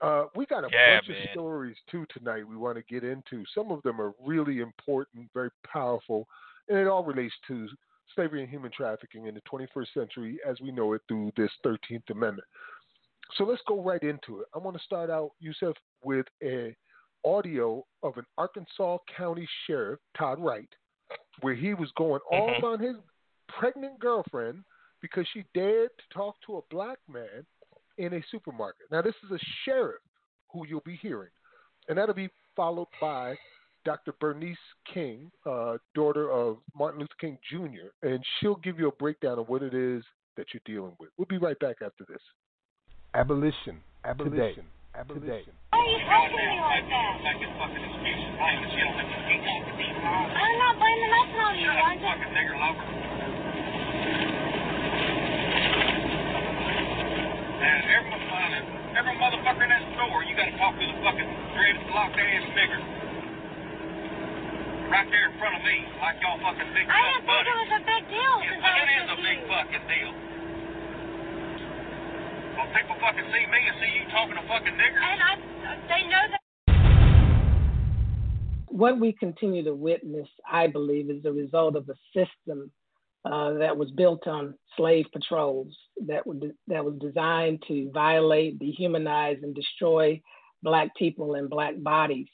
[0.00, 1.22] Uh, we got a yeah, bunch man.
[1.22, 3.44] of stories too tonight we want to get into.
[3.54, 6.26] Some of them are really important, very powerful,
[6.68, 7.68] and it all relates to
[8.14, 12.10] slavery and human trafficking in the 21st century as we know it through this 13th
[12.10, 12.46] Amendment.
[13.36, 14.46] So let's go right into it.
[14.54, 16.76] I want to start out, Yusuf, with a
[17.24, 20.68] audio of an Arkansas County Sheriff, Todd Wright,
[21.40, 22.64] where he was going off Mm-hmm.
[22.66, 22.96] on his
[23.48, 24.62] pregnant girlfriend
[25.04, 27.44] because she dared to talk to a black man
[27.98, 28.86] in a supermarket.
[28.90, 30.00] Now, this is a sheriff
[30.50, 31.28] who you'll be hearing,
[31.90, 33.34] and that'll be followed by
[33.84, 34.14] Dr.
[34.18, 34.56] Bernice
[34.94, 39.50] King, uh, daughter of Martin Luther King Jr., and she'll give you a breakdown of
[39.50, 40.02] what it is
[40.38, 41.10] that you're dealing with.
[41.18, 42.22] We'll be right back after this.
[43.12, 43.82] Abolition.
[44.06, 44.64] Abolition.
[44.96, 45.52] Abolition.
[45.68, 47.04] Why are you talking to me like that?
[50.32, 51.68] I'm not blaming nothing on you.
[51.68, 53.13] I
[57.64, 57.88] just...
[57.88, 58.12] Every,
[59.00, 62.80] every motherfucker in that store, you gotta talk to the fucking dreaded locked ass nigger.
[64.92, 67.72] Right there in front of me, like y'all fucking big I didn't think it was
[67.72, 69.48] a big deal Yes, since I it was is a big you.
[69.48, 70.12] fucking deal.
[72.54, 75.02] Well, people fucking see me and see you talking to fucking niggers.
[75.02, 75.32] And I,
[75.88, 76.40] they know that.
[78.68, 82.70] what we continue to witness, I believe, is the result of a system
[83.24, 85.74] uh, that was built on slave patrols
[86.06, 90.20] that were that was designed to violate, dehumanize, and destroy
[90.62, 92.28] Black people and Black bodies.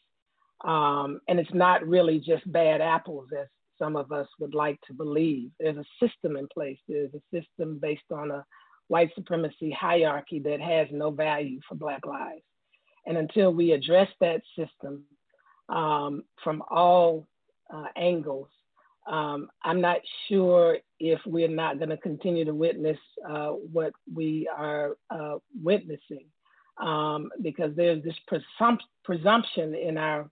[0.64, 3.46] Um, and it's not really just bad apples, as
[3.78, 5.50] some of us would like to believe.
[5.58, 6.78] There's a system in place.
[6.86, 8.44] There's a system based on a
[8.88, 12.42] white supremacy hierarchy that has no value for Black lives.
[13.06, 15.04] And until we address that system,
[15.70, 17.26] um, from all
[17.72, 18.48] uh, angles.
[19.10, 24.48] Um, I'm not sure if we're not going to continue to witness uh, what we
[24.56, 26.26] are uh, witnessing
[26.80, 30.30] um, because there's this presump- presumption in our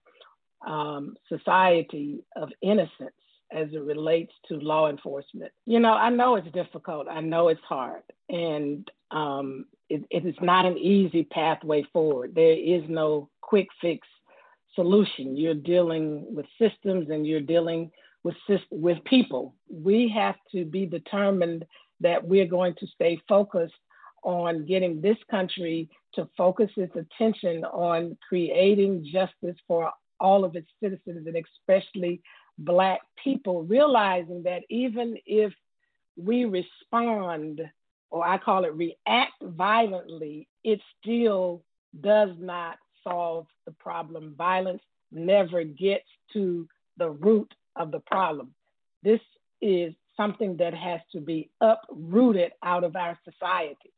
[0.65, 3.11] um, society of innocence
[3.51, 5.51] as it relates to law enforcement.
[5.67, 10.37] You know, I know it's difficult, I know it's hard, and um, it, it is
[10.41, 12.33] not an easy pathway forward.
[12.35, 14.07] There is no quick fix
[14.77, 15.37] solution.
[15.37, 17.91] You're dealing with systems and you're dealing
[18.49, 19.55] with with people.
[19.71, 21.65] We have to be determined
[22.01, 23.75] that we're going to stay focused
[24.23, 30.69] on getting this country to focus its attention on creating justice for all of its
[30.83, 32.21] citizens and especially
[32.59, 35.53] black people realizing that even if
[36.17, 37.61] we respond
[38.11, 41.63] or I call it react violently, it still
[42.01, 44.35] does not solve the problem.
[44.37, 48.51] Violence never gets to the root of the problem.
[49.03, 49.21] This
[49.63, 53.93] is something that has to be uprooted out of our society.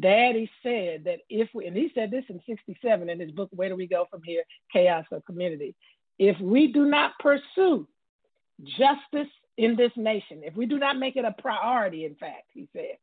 [0.00, 3.68] Daddy said that if we, and he said this in 67 in his book, Where
[3.68, 4.42] Do We Go From Here?
[4.72, 5.74] Chaos or Community.
[6.18, 7.86] If we do not pursue
[8.64, 12.68] justice in this nation, if we do not make it a priority, in fact, he
[12.72, 12.98] said,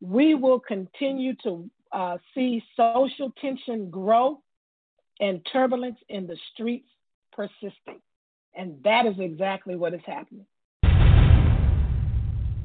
[0.00, 4.42] we will continue to uh, see social tension grow
[5.20, 6.88] and turbulence in the streets
[7.32, 8.00] persisting.
[8.56, 10.46] And that is exactly what is happening.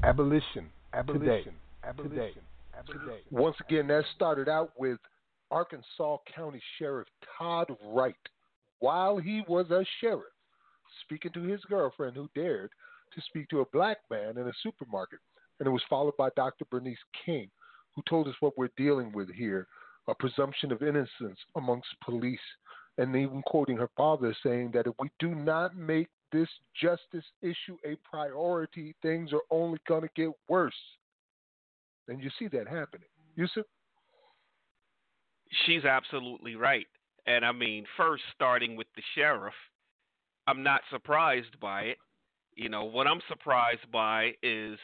[0.04, 0.67] Abolition.
[0.93, 1.54] Abolition.
[1.84, 2.41] Abolition.
[2.78, 3.21] Abolition.
[3.32, 4.99] Once again, that started out with
[5.52, 8.15] Arkansas County Sheriff Todd Wright
[8.80, 10.32] while he was a sheriff,
[11.04, 12.71] speaking to his girlfriend who dared
[13.13, 15.19] to speak to a black man in a supermarket.
[15.60, 16.65] And it was followed by Dr.
[16.71, 17.49] Bernice King,
[17.95, 19.67] who told us what we're dealing with here
[20.08, 22.39] a presumption of innocence amongst police.
[23.00, 27.78] And even quoting her father saying that if we do not make this justice issue
[27.86, 30.74] a priority, things are only going to get worse.
[32.10, 33.08] And you see that happening.
[33.38, 33.64] Yusuf?
[35.66, 36.88] She's absolutely right.
[37.26, 39.54] And I mean, first, starting with the sheriff,
[40.46, 41.98] I'm not surprised by it.
[42.56, 44.78] You know, what I'm surprised by is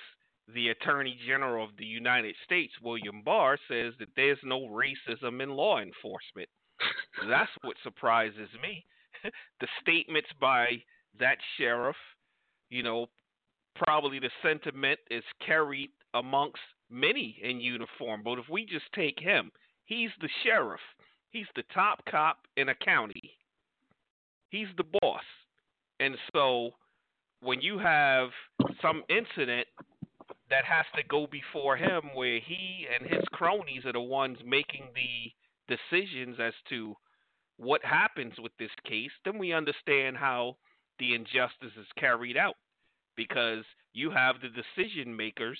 [0.53, 5.49] the Attorney General of the United States, William Barr, says that there's no racism in
[5.49, 6.47] law enforcement.
[7.29, 8.85] That's what surprises me.
[9.61, 10.67] the statements by
[11.19, 11.95] that sheriff,
[12.69, 13.07] you know,
[13.75, 18.21] probably the sentiment is carried amongst many in uniform.
[18.23, 19.51] But if we just take him,
[19.85, 20.81] he's the sheriff.
[21.29, 23.37] He's the top cop in a county.
[24.49, 25.23] He's the boss.
[25.99, 26.71] And so
[27.41, 28.29] when you have
[28.81, 29.67] some incident
[30.49, 34.87] that has to go before him, where he and his cronies are the ones making
[34.93, 35.31] the
[35.67, 36.95] decisions as to
[37.57, 40.57] what happens with this case, then we understand how
[40.99, 42.55] the injustice is carried out
[43.15, 45.59] because you have the decision makers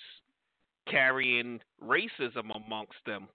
[0.89, 3.28] carrying racism amongst them.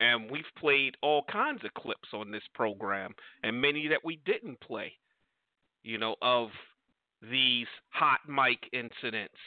[0.00, 4.60] And we've played all kinds of clips on this program, and many that we didn't
[4.60, 4.92] play,
[5.82, 6.48] you know, of
[7.22, 9.38] these hot mic incidents.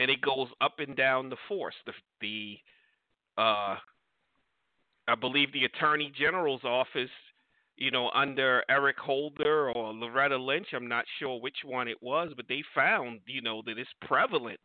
[0.00, 1.74] And it goes up and down the force.
[1.86, 2.58] The, the
[3.40, 3.76] uh,
[5.08, 7.10] I believe the Attorney General's office
[7.76, 10.68] you know, under Eric Holder or Loretta Lynch.
[10.72, 14.58] I'm not sure which one it was, but they found, you know, that it's prevalent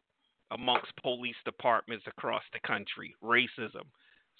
[0.52, 3.84] amongst police departments across the country, racism.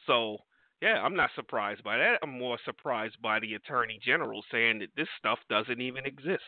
[0.08, 0.38] So,
[0.82, 2.20] yeah, I'm not surprised by that.
[2.24, 6.44] I'm more surprised by the Attorney General saying that this stuff doesn't even exist.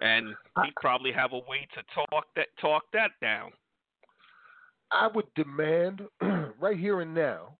[0.00, 0.34] And
[0.64, 3.50] he probably have a way to talk that talk that down.
[4.90, 6.02] I would demand
[6.60, 7.56] right here and now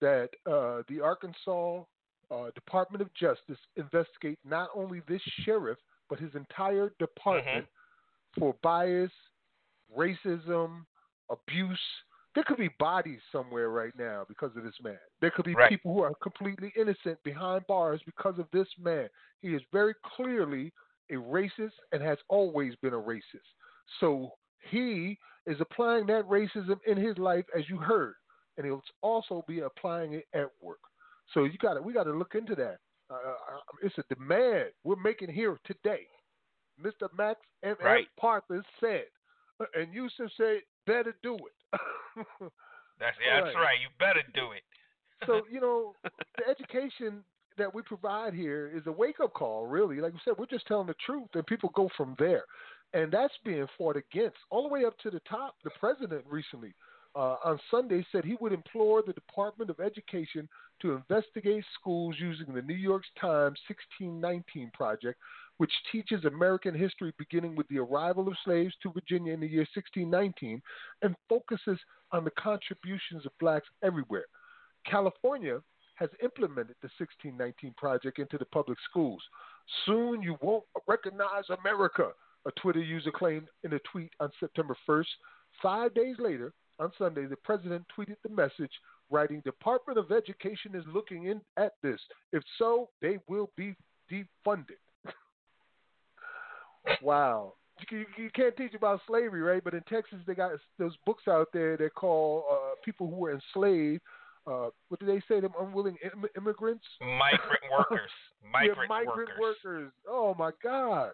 [0.00, 1.82] that uh, the Arkansas
[2.30, 5.78] uh, Department of Justice investigate not only this sheriff
[6.08, 8.40] but his entire department mm-hmm.
[8.40, 9.10] for bias,
[9.96, 10.84] racism,
[11.30, 11.78] abuse.
[12.34, 14.98] There could be bodies somewhere right now because of this man.
[15.20, 15.70] There could be right.
[15.70, 19.08] people who are completely innocent behind bars because of this man.
[19.40, 20.72] He is very clearly
[21.10, 23.22] a racist and has always been a racist.
[24.00, 24.32] So
[24.70, 28.14] he is applying that racism in his life, as you heard,
[28.56, 30.80] and he'll also be applying it at work.
[31.34, 32.78] So you got we got to look into that.
[33.10, 36.06] Uh, uh, it's a demand we're making here today.
[36.82, 37.08] Mr.
[37.16, 37.76] Max M.
[37.82, 38.06] Right.
[38.22, 39.04] Parthas said,
[39.60, 41.80] uh, and Yusuf said, better do it.
[43.00, 43.62] that's yeah, that's right.
[43.62, 43.78] right.
[43.80, 44.62] You better do it.
[45.26, 47.22] so you know, the education
[47.58, 49.66] that we provide here is a wake up call.
[49.66, 52.44] Really, like we said, we're just telling the truth, and people go from there.
[52.92, 55.56] And that's being fought against all the way up to the top.
[55.64, 56.74] The president recently
[57.16, 60.48] uh, on Sunday said he would implore the Department of Education
[60.82, 65.18] to investigate schools using the New York Times 1619 Project,
[65.56, 69.66] which teaches American history beginning with the arrival of slaves to Virginia in the year
[69.74, 70.60] 1619
[71.00, 71.78] and focuses
[72.12, 74.26] on the contributions of blacks everywhere.
[74.84, 75.60] California
[75.94, 79.22] has implemented the 1619 Project into the public schools.
[79.86, 82.10] Soon you won't recognize America,
[82.46, 85.06] a Twitter user claimed in a tweet on September 1st.
[85.62, 88.70] Five days later, on Sunday, the president tweeted the message
[89.10, 92.00] writing, Department of Education is looking in at this.
[92.32, 93.74] If so, they will be
[94.10, 94.80] defunded.
[97.02, 97.54] wow.
[97.90, 99.62] You, you, can't teach about slavery, right?
[99.62, 103.32] But in Texas, they got those books out there that call uh, people who were
[103.32, 104.00] enslaved.
[104.46, 105.40] Uh, what do they say?
[105.40, 108.10] Them unwilling Im- immigrants, migrant workers,
[108.50, 109.56] migrant, yeah, migrant workers.
[109.64, 109.92] workers.
[110.08, 111.10] Oh my God,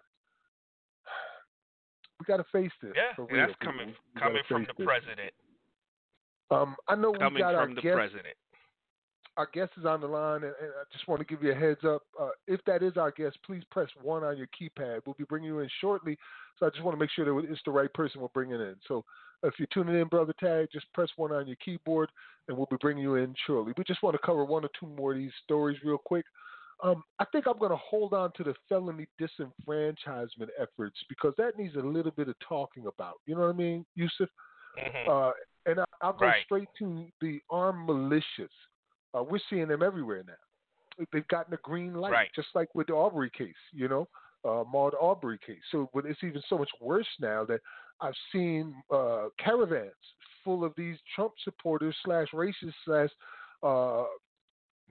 [2.19, 2.93] we got to face this.
[2.95, 4.85] Yeah, that's coming coming from the this.
[4.85, 5.33] president.
[6.51, 8.35] Um, I know Coming we got our from the guest, president.
[9.35, 11.55] Our guest is on the line, and, and I just want to give you a
[11.55, 12.03] heads up.
[12.19, 15.01] Uh, if that is our guest, please press one on your keypad.
[15.05, 16.17] We'll be bringing you in shortly,
[16.59, 18.75] so I just want to make sure that it's the right person we're bringing in.
[18.87, 19.03] So
[19.41, 22.09] if you're tuning in, brother Tag, just press one on your keyboard,
[22.47, 23.73] and we'll be bringing you in shortly.
[23.75, 26.25] We just want to cover one or two more of these stories real quick.
[26.83, 31.57] Um, I think I'm going to hold on to the felony disenfranchisement efforts because that
[31.57, 33.15] needs a little bit of talking about.
[33.25, 34.29] You know what I mean, Yusuf?
[34.77, 35.09] Mm-hmm.
[35.09, 35.31] Uh,
[35.65, 36.43] and I, will go right.
[36.45, 38.49] straight to the armed militias.
[39.13, 41.05] Uh, we're seeing them everywhere now.
[41.11, 42.29] They've gotten a green light, right.
[42.35, 44.07] just like with the Aubrey case, you know,
[44.45, 45.61] uh, Ahmaud Arbery case.
[45.71, 47.61] So but it's even so much worse now that
[48.01, 49.91] I've seen uh, caravans
[50.43, 53.09] full of these Trump supporters slash racists slash
[53.63, 54.03] uh,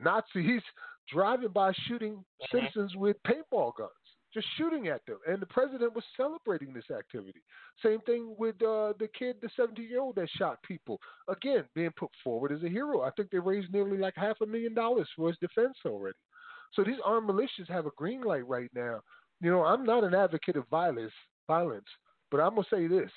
[0.03, 0.63] Nazis
[1.13, 2.57] driving by shooting mm-hmm.
[2.57, 3.91] citizens with paintball guns
[4.33, 5.19] just shooting at them.
[5.27, 7.43] And the president was celebrating this activity.
[7.83, 11.01] Same thing with uh, the kid, the 17 year old that shot people.
[11.29, 13.03] Again, being put forward as a hero.
[13.03, 16.19] I think they raised nearly like half a million dollars for his defense already.
[16.75, 19.01] So these armed militias have a green light right now.
[19.41, 21.13] You know, I'm not an advocate of violence,
[21.47, 21.87] violence,
[22.31, 23.11] but I'm gonna say this: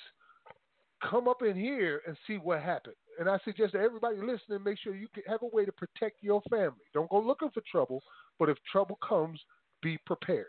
[1.02, 2.96] come up in here and see what happened.
[3.18, 6.42] And I suggest that everybody listening, make sure you have a way to protect your
[6.50, 6.84] family.
[6.92, 8.02] Don't go looking for trouble,
[8.38, 9.40] but if trouble comes,
[9.82, 10.46] be prepared.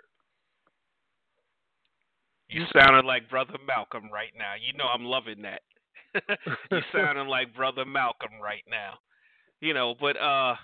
[2.50, 4.54] You sounded like Brother Malcolm right now.
[4.60, 5.62] You know I'm loving that.
[6.72, 8.94] you sounding like Brother Malcolm right now.
[9.60, 10.56] You know, but uh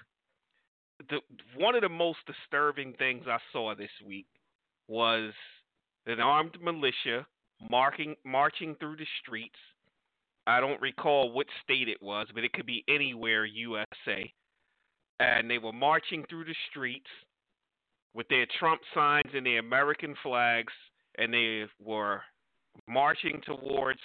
[1.09, 1.19] the
[1.57, 4.27] one of the most disturbing things I saw this week
[4.87, 5.33] was
[6.05, 7.25] an armed militia
[7.69, 9.59] marking marching through the streets.
[10.47, 14.31] I don't recall what state it was, but it could be anywhere USA.
[15.19, 17.09] And they were marching through the streets
[18.13, 20.73] with their Trump signs and their American flags
[21.17, 22.21] and they were
[22.87, 23.99] marching towards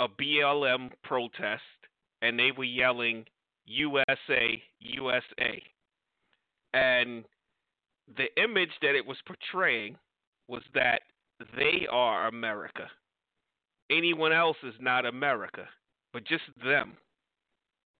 [0.00, 1.62] a BLM protest
[2.22, 3.24] and they were yelling
[3.66, 5.62] USA, USA.
[6.72, 7.24] And
[8.16, 9.96] the image that it was portraying
[10.48, 11.02] was that
[11.56, 12.86] they are America.
[13.90, 15.66] Anyone else is not America,
[16.12, 16.96] but just them.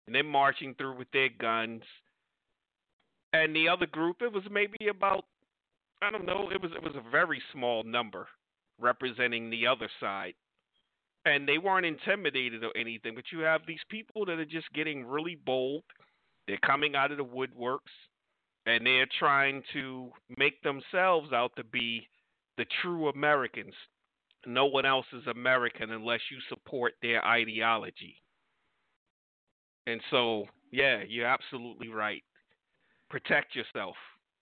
[0.06, 1.82] And they're marching through with their guns.
[3.32, 5.24] And the other group, it was maybe about
[6.02, 8.26] I don't know, it was it was a very small number
[8.78, 10.34] representing the other side.
[11.26, 15.04] And they weren't intimidated or anything, but you have these people that are just getting
[15.04, 15.82] really bold.
[16.46, 17.92] They're coming out of the woodworks
[18.66, 22.08] and they're trying to make themselves out to be
[22.56, 23.74] the true Americans.
[24.46, 28.16] No one else is American unless you support their ideology.
[29.86, 32.22] And so, yeah, you're absolutely right.
[33.10, 33.96] Protect yourself.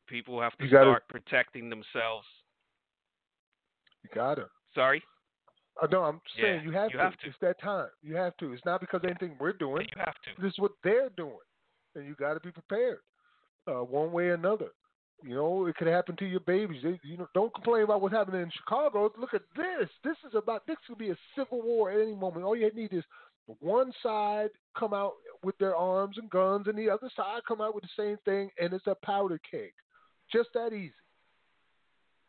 [0.08, 2.26] People have to You gotta- start protecting themselves.
[4.02, 4.48] You gotta.
[4.74, 5.02] Sorry?
[5.80, 7.02] Uh, no, I'm Yeah, saying you have you to.
[7.04, 7.26] have to.
[7.28, 7.90] It's that time.
[8.02, 8.52] You have to.
[8.52, 9.86] It's not because of anything we're doing.
[9.94, 10.42] You have to.
[10.42, 11.38] This is what they're doing,
[11.94, 13.00] and you got to be prepared,
[13.66, 14.70] uh, one way or another.
[15.22, 16.82] You know, it could happen to your babies.
[16.82, 19.12] They, you know, don't complain about what's happening in Chicago.
[19.18, 19.88] Look at this.
[20.04, 20.66] This is about.
[20.66, 22.44] This could be a civil war at any moment.
[22.44, 23.04] All you need is
[23.60, 27.74] one side come out with their arms and guns, and the other side come out
[27.74, 29.72] with the same thing, and it's a powder keg.
[30.32, 30.92] Just that easy.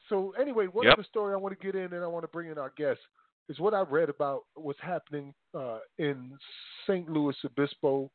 [0.08, 0.94] So anyway, one Yep.
[0.94, 3.00] other story I want to get in, and I want to bring in our guest
[3.48, 6.38] is what I read about what's happening uh, in
[6.86, 7.10] St.
[7.10, 8.10] Louis Obispo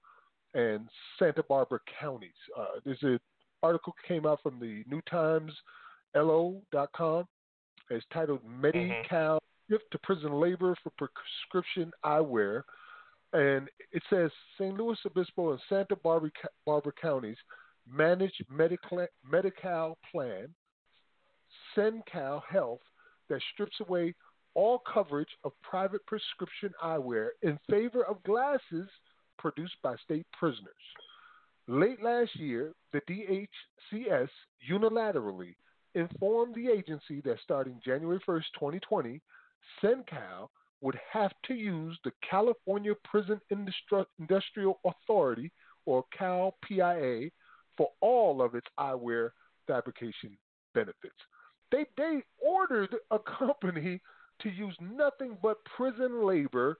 [0.55, 2.31] and Santa Barbara counties.
[2.57, 3.19] Uh, there's an
[3.63, 5.53] article came out from the New Times
[6.15, 7.27] LO.com.
[7.91, 12.63] It's titled Medi-Cal Shift to Prison Labor for Prescription Eyewear.
[13.33, 14.75] And it says St.
[14.77, 16.31] Louis Obispo and Santa Barbara,
[16.65, 17.37] Barbara counties
[17.91, 20.49] manage Medi-Cal, plan,
[21.77, 22.81] CenCal Health,
[23.29, 24.15] that strips away
[24.55, 28.89] all coverage of private prescription eyewear in favor of glasses
[29.39, 30.73] produced by state prisoners.
[31.67, 34.29] Late last year, the DHCS
[34.71, 35.55] unilaterally
[35.95, 39.21] informed the agency that starting January 1st, 2020,
[39.83, 40.49] CenCal
[40.81, 45.51] would have to use the California Prison Industri- Industrial Authority,
[45.87, 47.31] or Cal PIA,
[47.77, 49.31] for all of its eyewear
[49.67, 50.37] fabrication
[50.75, 51.15] benefits.
[51.73, 54.01] They they ordered a company
[54.43, 56.79] to use nothing but prison labor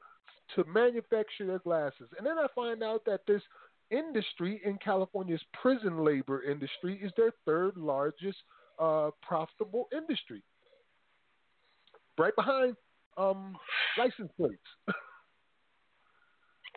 [0.55, 2.09] to manufacture their glasses.
[2.19, 3.43] And then I find out that this
[3.91, 8.39] industry in California's prison labor industry is their third largest
[8.79, 10.43] uh, profitable industry.
[12.19, 12.77] Right behind
[13.17, 13.57] um,
[13.99, 14.59] license plates.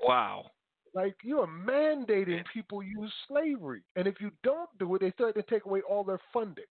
[0.03, 0.51] Wow.
[0.97, 5.35] Like you are mandating people use slavery, and if you don't do it, they start
[5.35, 6.65] to take away all their funding.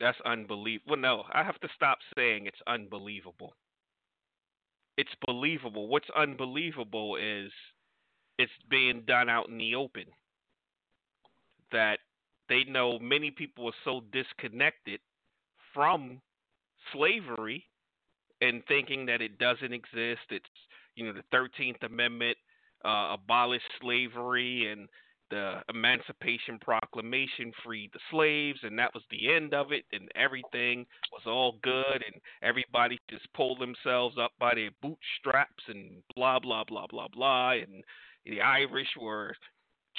[0.00, 0.92] That's unbelievable.
[0.92, 3.52] Well, no, I have to stop saying it's unbelievable.
[4.96, 5.88] It's believable.
[5.88, 7.52] What's unbelievable is
[8.38, 10.06] it's being done out in the open.
[11.70, 11.98] That
[12.48, 15.00] they know many people are so disconnected
[15.74, 16.22] from
[16.94, 17.66] slavery
[18.40, 20.22] and thinking that it doesn't exist.
[20.30, 20.46] It's,
[20.96, 22.36] you know, the 13th Amendment
[22.84, 24.88] uh, abolished slavery and
[25.30, 30.84] the Emancipation Proclamation freed the slaves, and that was the end of it, and everything
[31.12, 36.64] was all good, and everybody just pulled themselves up by their bootstraps, and blah, blah,
[36.64, 37.84] blah, blah, blah, and
[38.26, 39.34] the Irish were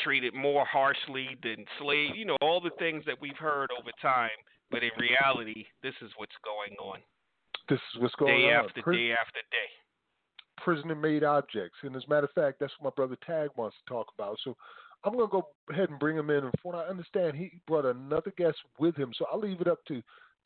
[0.04, 4.30] treated more harshly than slaves, you know, all the things that we've heard over time,
[4.70, 7.00] but in reality, this is what's going on.
[7.70, 8.68] This is what's going day on.
[8.68, 9.70] Day after day after day.
[10.58, 11.78] Prisoner made objects.
[11.84, 14.38] And as a matter of fact, that's what my brother Tag wants to talk about.
[14.44, 14.56] So
[15.04, 16.44] I'm going to go ahead and bring him in.
[16.44, 19.12] And from what I understand, he brought another guest with him.
[19.18, 20.02] So I'll leave it up to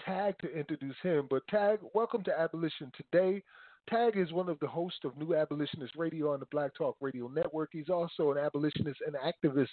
[0.05, 1.27] Tag to introduce him.
[1.29, 3.41] But Tag, welcome to Abolition Today.
[3.89, 7.27] Tag is one of the hosts of New Abolitionist Radio on the Black Talk Radio
[7.27, 7.69] Network.
[7.71, 9.67] He's also an abolitionist and activist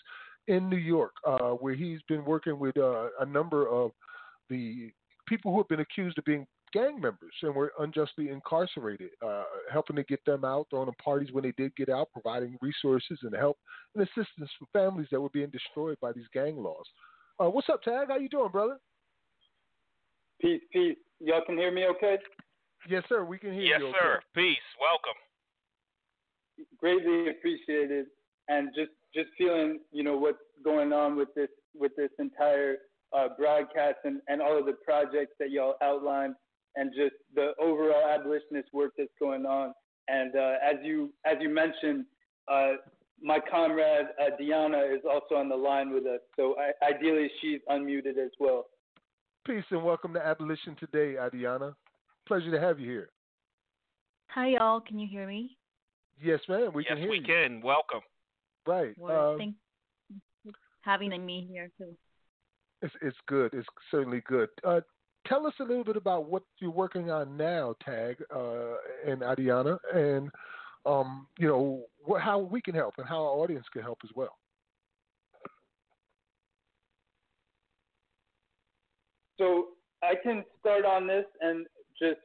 [0.49, 3.93] in New York, uh, where he's been working with uh, a number of
[4.51, 4.93] the
[5.27, 9.97] people who have been accused of being gang members and were unjustly incarcerated, uh, helping
[9.97, 13.35] to get them out, throwing them parties when they did get out, providing resources and
[13.35, 13.59] help
[13.95, 16.85] and assistance for families that were being destroyed by these gang laws.
[17.39, 18.09] Uh, what's up, Tag?
[18.09, 18.79] How you doing, brother?
[20.41, 20.97] Peace, peace.
[21.21, 22.19] Y'all can hear me okay?
[22.89, 23.25] Yes, sir.
[23.25, 23.89] We can hear Yes, you.
[23.89, 23.99] okay.
[24.01, 24.21] sir.
[24.35, 24.57] Peace.
[24.81, 25.19] Welcome.
[26.79, 28.07] Greatly appreciated.
[28.49, 32.77] And just just feeling, you know, what's going on with this with this entire
[33.17, 36.35] uh, broadcast and, and all of the projects that y'all outlined
[36.77, 39.73] and just the overall abolitionist work that's going on.
[40.09, 42.07] And uh, as you as you mentioned,
[42.49, 42.73] uh,
[43.23, 46.21] my comrade uh, Diana is also on the line with us.
[46.37, 48.67] So I, ideally, she's unmuted as well.
[49.47, 51.75] Peace and welcome to Abolition Today, Adiana.
[52.27, 53.09] Pleasure to have you here.
[54.29, 54.81] Hi, y'all.
[54.81, 55.57] Can you hear me?
[56.23, 56.71] Yes, ma'am.
[56.73, 57.25] We yes, can hear we you.
[57.25, 57.61] can.
[57.61, 58.01] Welcome.
[58.67, 58.95] Right.
[58.97, 59.55] Well, um, thank
[60.83, 61.97] having me here too.
[62.83, 63.53] It's it's good.
[63.55, 64.49] It's certainly good.
[64.65, 64.81] Uh,
[65.27, 68.75] tell us a little bit about what you're working on now, Tag uh,
[69.07, 70.31] and Adiana, and
[70.85, 71.85] um, you know
[72.21, 74.37] how we can help and how our audience can help as well.
[79.39, 79.69] So
[80.03, 81.67] I can start on this and
[82.01, 82.21] just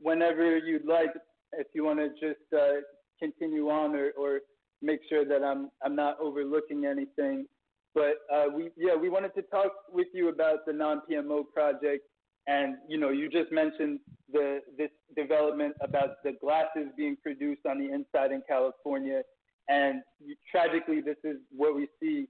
[0.00, 1.10] whenever you'd like,
[1.52, 2.80] if you want to just uh,
[3.18, 4.40] continue on or, or
[4.82, 7.46] make sure that I'm I'm not overlooking anything.
[7.94, 12.04] But uh, we yeah we wanted to talk with you about the non-PMO project,
[12.48, 14.00] and you know you just mentioned
[14.32, 19.22] the this development about the glasses being produced on the inside in California,
[19.68, 20.02] and
[20.50, 22.26] tragically this is what we see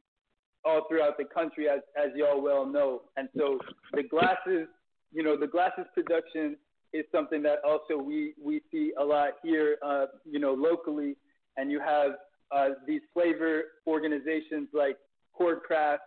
[0.65, 3.03] all throughout the country as as y'all well know.
[3.17, 3.59] And so
[3.93, 4.69] the glasses,
[5.13, 6.57] you know, the glasses production
[6.93, 11.17] is something that also we we see a lot here, uh, you know, locally.
[11.57, 12.13] And you have
[12.55, 14.97] uh, these flavor organizations like
[15.39, 15.99] Corcraft,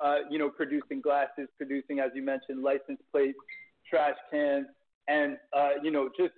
[0.00, 3.38] uh, you know, producing glasses, producing, as you mentioned, license plates,
[3.88, 4.66] trash cans,
[5.08, 6.32] and uh, you know, just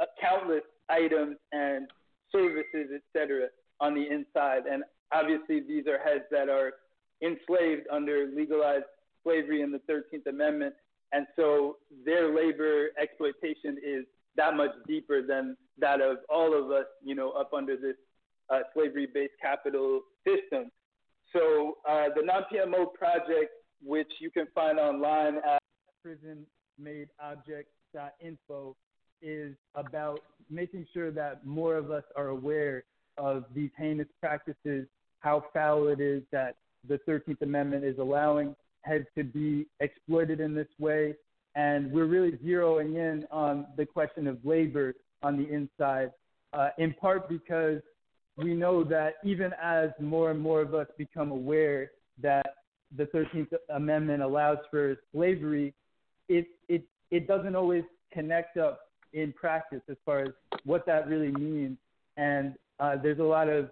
[0.00, 1.88] uh, countless items and
[2.30, 3.48] services, etc.,
[3.80, 4.62] on the inside.
[4.70, 6.72] And obviously, these are heads that are
[7.22, 8.84] enslaved under legalized
[9.24, 10.74] slavery in the 13th Amendment.
[11.12, 14.04] And so their labor exploitation is
[14.36, 17.96] that much deeper than that of all of us, you know, up under this
[18.50, 20.70] uh, slavery-based capital system.
[21.32, 23.52] So uh, the non-PMO project,
[23.82, 25.60] which you can find online at
[26.06, 28.76] prisonmadeobject.info,
[29.22, 32.84] is about making sure that more of us are aware
[33.18, 34.86] of these heinous practices,
[35.20, 36.56] how foul it is that
[36.88, 41.14] the 13th Amendment is allowing heads to be exploited in this way.
[41.54, 46.12] And we're really zeroing in on the question of labor on the inside,
[46.52, 47.82] uh, in part because
[48.42, 51.90] we know that even as more and more of us become aware
[52.22, 52.54] that
[52.96, 55.74] the 13th Amendment allows for slavery,
[56.28, 58.80] it, it, it doesn't always connect up
[59.12, 60.30] in practice as far as
[60.64, 61.76] what that really means.
[62.16, 63.70] And uh, there's a lot of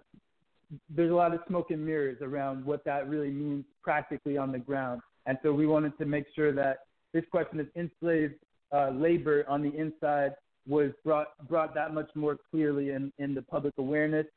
[0.95, 4.59] there's a lot of smoke and mirrors around what that really means practically on the
[4.59, 5.01] ground.
[5.25, 8.35] And so we wanted to make sure that this question of enslaved
[8.71, 10.35] uh, labor on the inside
[10.67, 14.27] was brought brought that much more clearly in, in the public awareness,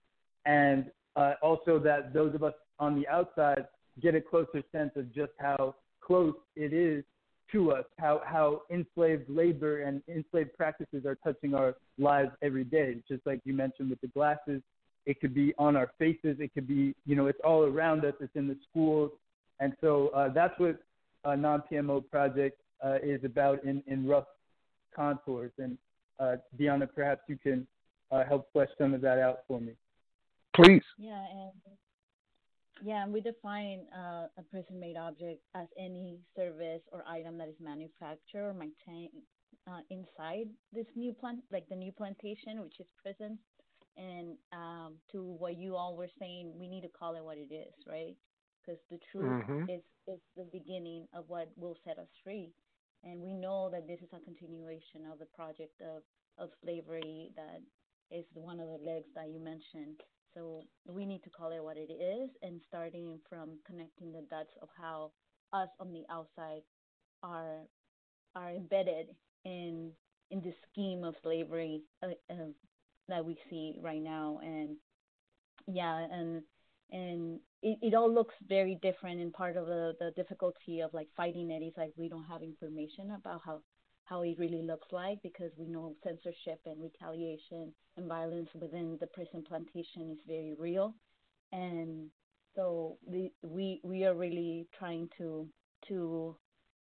[0.46, 0.86] and
[1.16, 3.66] uh, also that those of us on the outside
[4.00, 7.04] get a closer sense of just how close it is
[7.52, 12.96] to us, how how enslaved labor and enslaved practices are touching our lives every day.
[13.08, 14.62] Just like you mentioned with the glasses,
[15.04, 16.36] it could be on our faces.
[16.38, 18.14] It could be, you know, it's all around us.
[18.20, 19.10] It's in the schools.
[19.60, 20.78] And so uh, that's what
[21.24, 24.26] a non-PMO project uh, is about in, in rough
[24.94, 25.52] contours.
[25.58, 25.76] And
[26.18, 27.66] uh, Deanna, perhaps you can
[28.10, 29.72] uh, help flesh some of that out for me.
[30.54, 30.84] Please.
[30.98, 31.52] Yeah, and
[32.82, 37.56] yeah, and we define uh, a prison-made object as any service or item that is
[37.60, 39.10] manufactured or maintained
[39.68, 43.38] uh, inside this new plant, like the new plantation, which is prison
[43.96, 47.52] and um, to what you all were saying, we need to call it what it
[47.52, 48.16] is, right?
[48.64, 49.68] Because the truth Mhm.
[49.68, 52.52] is is the beginning of what will set us free,
[53.04, 56.02] and we know that this is a continuation of the project of
[56.38, 57.60] of slavery that
[58.10, 60.00] is one of the legs that you mentioned.
[60.34, 64.52] So we need to call it what it is, and starting from connecting the dots
[64.62, 65.12] of how
[65.52, 66.62] us on the outside
[67.22, 67.60] are
[68.34, 69.08] are embedded
[69.44, 69.92] in
[70.30, 72.52] in the scheme of slavery uh, uh,
[73.08, 74.40] that we see right now.
[74.42, 74.76] And
[75.66, 76.42] yeah and
[76.90, 81.08] and it, it all looks very different and part of the, the difficulty of like
[81.16, 83.60] fighting it is like we don't have information about how
[84.12, 89.06] how it really looks like because we know censorship and retaliation and violence within the
[89.06, 90.94] prison plantation is very real.
[91.50, 92.10] And
[92.54, 95.48] so we we we are really trying to
[95.88, 96.36] to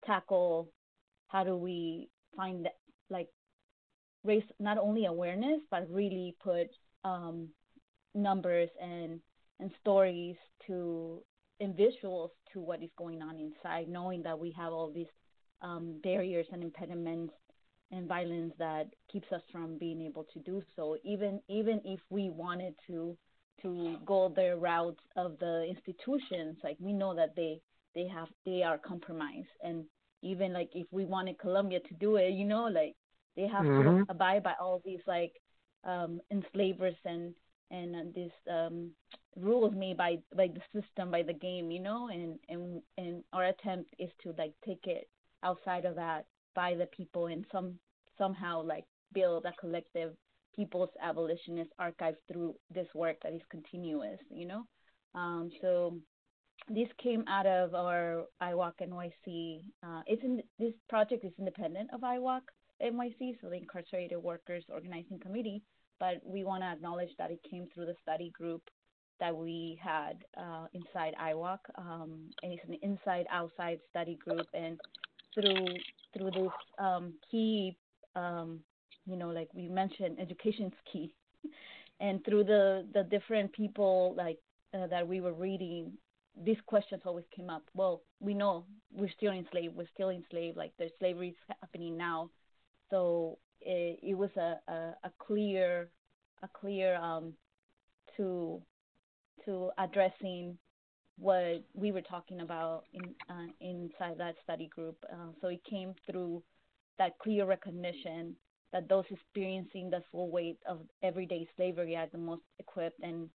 [0.05, 0.71] tackle
[1.29, 2.75] how do we find that,
[3.09, 3.29] like
[4.25, 6.67] raise not only awareness but really put
[7.05, 7.47] um,
[8.13, 9.21] numbers and
[9.61, 10.36] and stories
[10.67, 11.23] to
[11.61, 15.13] and visuals to what is going on inside, knowing that we have all these
[15.62, 17.34] um, barriers and impediments
[17.91, 20.97] and violence that keeps us from being able to do so.
[21.03, 23.18] Even even if we wanted to
[23.62, 27.59] to go the route of the institutions, like we know that they
[27.95, 29.86] they have they are compromised, and
[30.22, 32.95] even like if we wanted Columbia to do it, you know, like
[33.36, 33.78] they have Mhm.
[33.78, 35.34] to abide by all these like
[35.84, 37.34] um, enslavers and
[37.72, 38.91] and uh, these um,
[39.36, 42.09] rules made by by the system, by the game, you know.
[42.09, 45.07] And and and our attempt is to like take it
[45.44, 46.26] outside of that
[46.56, 47.76] by the people and some
[48.18, 50.14] somehow like build a collective
[50.56, 54.64] people's abolitionist archive through this work that is continuous, you know.
[55.16, 55.98] Um, so
[56.70, 59.62] this came out of our IWOC NYC.
[59.84, 62.42] Uh, it's in, this project is independent of IWOC
[62.82, 65.62] NYC, so the Incarcerated Workers Organizing Committee,
[66.00, 68.62] but we want to acknowledge that it came through the study group
[69.20, 71.60] that we had uh, inside IWOC.
[71.78, 74.80] Um, and it's an inside-outside study group, and
[75.34, 75.67] through
[76.15, 77.77] through this um, key,
[78.15, 78.59] um,
[79.05, 81.13] you know, like we mentioned, education is key,
[81.99, 84.38] and through the the different people like
[84.73, 85.93] uh, that we were reading,
[86.43, 87.63] these questions always came up.
[87.73, 89.75] Well, we know we're still enslaved.
[89.75, 90.57] We're still enslaved.
[90.57, 92.29] Like the slavery is happening now,
[92.89, 95.89] so it, it was a, a, a clear
[96.43, 97.34] a clear um,
[98.17, 98.61] to
[99.45, 100.57] to addressing
[101.18, 104.97] what we were talking about in uh, inside that study group.
[105.12, 106.41] Uh, so it came through
[106.97, 108.36] that clear recognition
[108.72, 113.30] that those experiencing the full weight of everyday slavery are the most equipped and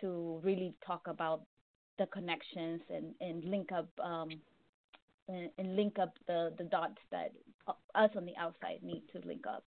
[0.00, 1.42] to really talk about
[1.98, 4.28] the connections and, and link up um,
[5.28, 7.30] and, and, link up the, the dots that
[7.94, 9.64] us on the outside need to link up.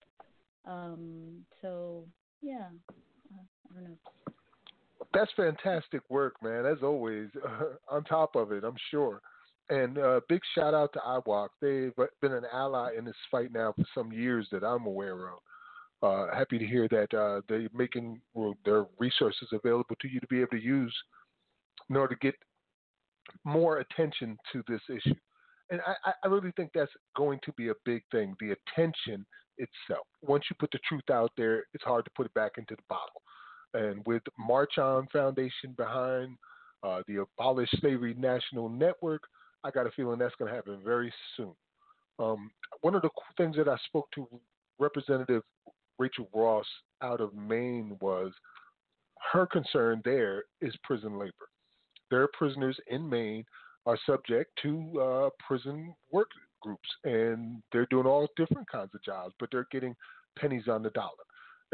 [0.66, 2.06] Um, so
[2.42, 2.68] yeah,
[3.34, 3.98] uh, I don't know.
[5.14, 6.66] That's fantastic work, man.
[6.66, 9.22] As always, uh, on top of it, I'm sure.
[9.70, 11.48] And uh, big shout out to IWOC.
[11.62, 15.40] They've been an ally in this fight now for some years that I'm aware of.
[16.02, 18.20] Uh, happy to hear that uh, they're making
[18.66, 20.94] their resources available to you to be able to use
[21.90, 22.36] in order to get
[23.46, 25.16] more attention to this issue.
[25.70, 29.26] And I, I really think that's going to be a big thing the attention
[29.58, 30.06] itself.
[30.22, 32.84] Once you put the truth out there, it's hard to put it back into the
[32.90, 33.22] bottle.
[33.74, 36.38] And with March On Foundation behind
[36.84, 39.24] uh, the Abolish Slavery National Network,
[39.64, 41.54] I got a feeling that's going to happen very soon.
[42.20, 42.52] Um,
[42.82, 44.28] one of the things that I spoke to
[44.80, 45.44] Representative
[45.98, 46.66] Rachel Ross
[47.02, 48.32] out of Maine was
[49.32, 51.50] her concern there is prison labor.
[52.12, 53.46] Their prisoners in Maine
[53.86, 56.30] are subject to uh, prison work
[56.62, 59.96] groups, and they're doing all different kinds of jobs, but they're getting
[60.38, 61.10] pennies on the dollar.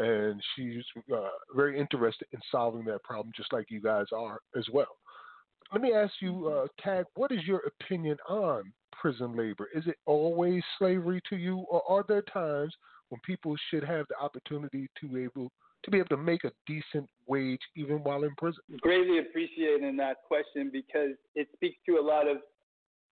[0.00, 0.82] And she's
[1.14, 4.96] uh, very interested in solving that problem, just like you guys are as well.
[5.72, 9.68] Let me ask you, uh, Tag, what is your opinion on prison labor?
[9.74, 12.74] Is it always slavery to you, or are there times
[13.10, 15.52] when people should have the opportunity to able
[15.84, 18.62] to be able to make a decent wage even while in prison?
[18.80, 22.38] Greatly appreciating that question because it speaks to a lot of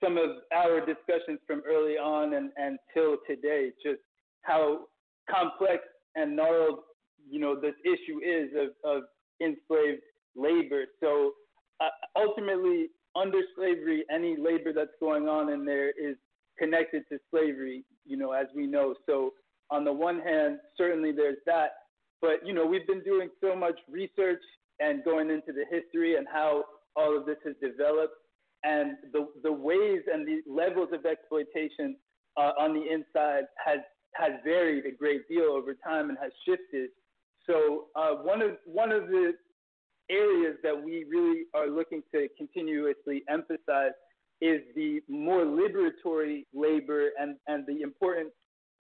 [0.03, 4.01] some of our discussions from early on and until today, just
[4.43, 4.81] how
[5.31, 5.83] complex
[6.19, 6.81] and gnarled,
[7.31, 9.03] you know, this issue is of, of
[9.41, 10.03] enslaved
[10.35, 10.85] labor.
[11.01, 11.33] So
[11.81, 16.17] uh, ultimately, under slavery, any labor that's going on in there is
[16.59, 18.95] connected to slavery, you know, as we know.
[19.07, 19.33] So
[19.71, 21.71] on the one hand, certainly there's that,
[22.21, 24.43] but you know, we've been doing so much research
[24.81, 26.65] and going into the history and how
[26.97, 28.15] all of this has developed,
[28.65, 31.97] and the the ways and the levels of exploitation
[32.37, 33.81] uh, on the inside has
[34.15, 36.91] has varied a great deal over time and has shifted.
[37.47, 39.33] So uh, one of one of the
[40.11, 43.93] areas that we really are looking to continuously emphasize
[44.41, 48.29] is the more liberatory labor and, and the important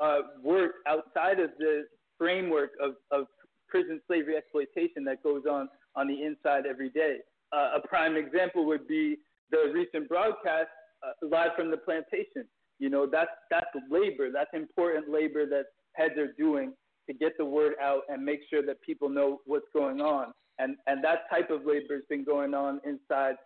[0.00, 1.84] uh, work outside of the
[2.16, 3.26] framework of, of
[3.68, 7.16] prison slavery exploitation that goes on on the inside every day.
[7.52, 9.16] Uh, a prime example would be
[9.50, 10.68] the recent broadcast
[11.02, 12.44] uh, live from the plantation.
[12.78, 14.28] You know, that's that's labor.
[14.32, 15.64] That's important labor that
[15.94, 16.72] heads are doing
[17.08, 20.32] to get the word out and make sure that people know what's going on.
[20.58, 23.36] And and that type of labor has been going on inside,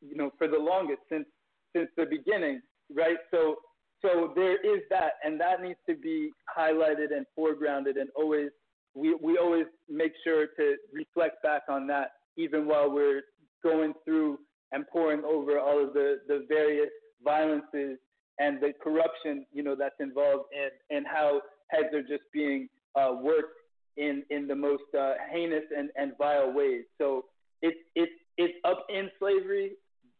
[0.00, 1.26] you know, for the longest since
[1.74, 2.60] since the beginning,
[2.94, 3.16] right?
[3.30, 3.56] So
[4.02, 8.50] so there is that, and that needs to be highlighted and foregrounded, and always
[8.94, 13.22] we we always make sure to reflect back on that, even while we're
[13.62, 14.38] going through
[14.72, 16.90] and pouring over all of the the various
[17.24, 17.98] violences
[18.38, 23.12] and the corruption, you know, that's involved, and and how heads are just being uh,
[23.20, 23.56] worked
[23.96, 26.84] in in the most uh, heinous and, and vile ways.
[26.98, 27.26] So
[27.60, 29.72] it's it's it's up in slavery,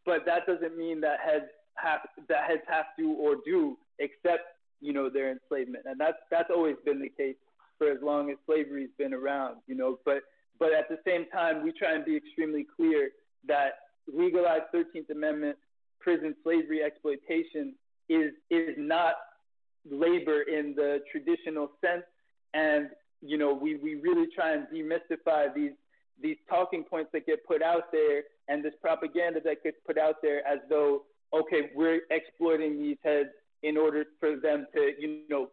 [0.05, 4.45] but that doesn't mean that heads have that heads have to or do accept
[4.81, 7.37] you know their enslavement, and that's that's always been the case
[7.79, 9.57] for as long as slavery's been around.
[9.67, 10.23] You know, but
[10.59, 13.11] but at the same time, we try and be extremely clear
[13.47, 13.73] that
[14.13, 15.57] legalized 13th Amendment
[16.01, 17.75] prison slavery exploitation
[18.09, 19.15] is is not
[19.89, 22.05] labor in the traditional sense,
[22.55, 22.89] and
[23.21, 25.73] you know we we really try and demystify these
[26.21, 30.17] these talking points that get put out there and this propaganda that gets put out
[30.23, 31.03] there as though
[31.35, 33.31] okay, we're exploiting these heads
[33.63, 35.49] in order for them to, you know,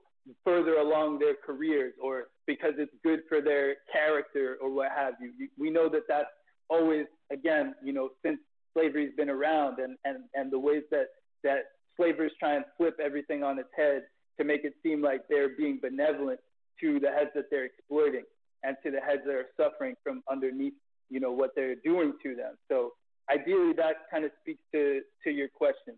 [1.60, 5.49] careers or because it's good for their character or what have you.
[5.57, 6.28] We know that that's
[6.70, 8.39] always, again, you know, since
[8.74, 11.07] slavery's been around and, and, and the ways that,
[11.43, 11.60] that
[11.97, 14.03] slavers try and flip everything on its head
[14.39, 16.39] to make it seem like they're being benevolent
[16.80, 18.24] to the heads that they're exploiting
[18.64, 20.74] and to the heads that are suffering from underneath,
[21.10, 22.55] you know, what they're doing to them.
[22.70, 22.93] So
[23.30, 25.95] ideally that kind of speaks to, to your question.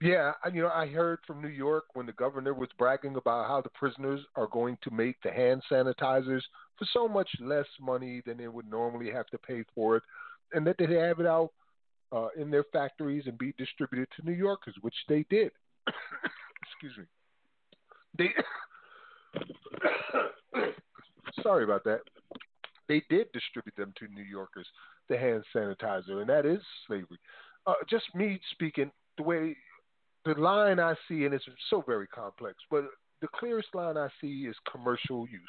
[0.00, 3.60] Yeah, you know, I heard from New York when the governor was bragging about how
[3.60, 6.42] the prisoners are going to make the hand sanitizers
[6.78, 10.02] for so much less money than they would normally have to pay for it,
[10.52, 11.50] and that they have it out
[12.12, 15.52] uh, in their factories and be distributed to New Yorkers, which they did.
[16.72, 17.04] Excuse me.
[18.18, 18.30] They
[21.42, 22.00] sorry about that.
[22.88, 24.66] They did distribute them to New Yorkers,
[25.08, 27.18] the hand sanitizer, and that is slavery.
[27.66, 29.56] Uh, just me speaking, the way
[30.24, 32.84] the line I see, and it's so very complex, but
[33.20, 35.40] the clearest line I see is commercial use.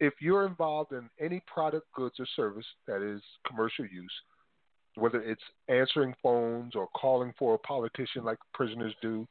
[0.00, 4.12] If you're involved in any product, goods, or service that is commercial use,
[4.96, 9.26] whether it's answering phones or calling for a politician like prisoners do,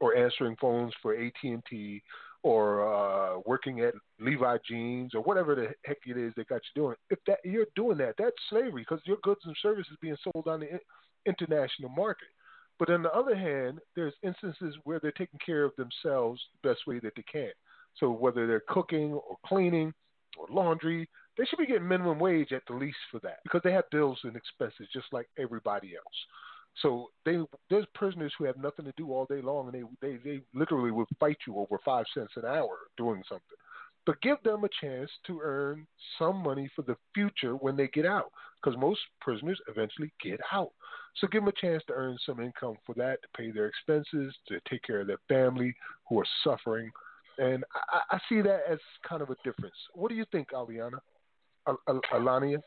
[0.00, 2.02] or answering phones for AT&T,
[2.42, 6.82] or uh, working at Levi Jeans, or whatever the heck it is they got you
[6.82, 6.96] doing.
[7.10, 10.60] If that you're doing that, that's slavery because your goods and services being sold on
[10.60, 10.78] the
[11.26, 12.28] international market.
[12.78, 16.86] But on the other hand, there's instances where they're taking care of themselves the best
[16.86, 17.50] way that they can.
[17.98, 19.94] So whether they're cooking or cleaning
[20.36, 21.08] or laundry,
[21.38, 24.18] they should be getting minimum wage at the least for that because they have bills
[24.24, 26.16] and expenses just like everybody else.
[26.82, 27.38] So they
[27.70, 30.90] there's prisoners who have nothing to do all day long and they they, they literally
[30.90, 33.56] would fight you over five cents an hour doing something.
[34.04, 35.86] But give them a chance to earn
[36.18, 38.30] some money for the future when they get out
[38.62, 40.70] because most prisoners eventually get out.
[41.20, 44.34] So give them a chance to earn some income for that, to pay their expenses,
[44.48, 45.74] to take care of their family
[46.08, 46.90] who are suffering.
[47.38, 49.74] And I, I see that as kind of a difference.
[49.94, 50.98] What do you think, Aliana?
[51.66, 52.58] Al- Al- Alania?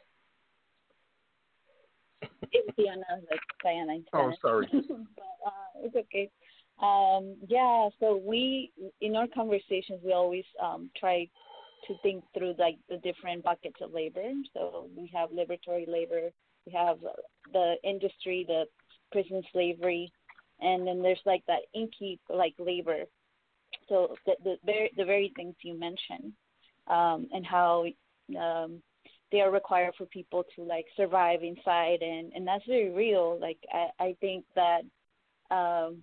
[2.52, 4.68] It's Diana, like Diana Oh, sorry.
[4.72, 6.30] but, uh, it's okay.
[6.82, 8.72] Um, yeah, so we,
[9.02, 11.28] in our conversations, we always um, try
[11.88, 14.32] to think through like the different buckets of labor.
[14.54, 16.30] So we have liberatory labor,
[16.70, 16.97] we have
[17.53, 18.65] the industry, the
[19.11, 20.11] prison slavery,
[20.61, 23.03] and then there's like that inky like labor.
[23.88, 26.34] So the the very the very things you mentioned,
[26.88, 27.86] um, and how
[28.39, 28.82] um,
[29.32, 33.39] they are required for people to like survive inside, and and that's very real.
[33.39, 34.82] Like I I think that
[35.51, 35.97] um,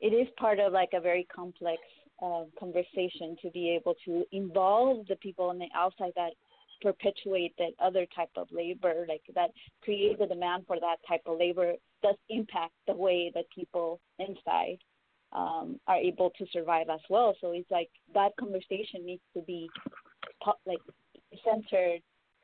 [0.00, 1.80] it is part of like a very complex
[2.22, 6.32] uh, conversation to be able to involve the people on the outside that
[6.82, 9.50] perpetuate that other type of labor, like that
[9.82, 11.72] create the demand for that type of labor,
[12.02, 14.78] does impact the way that people inside
[15.32, 17.34] um, are able to survive as well.
[17.40, 19.70] So it's like that conversation needs to be
[20.66, 20.78] like
[21.44, 22.00] centered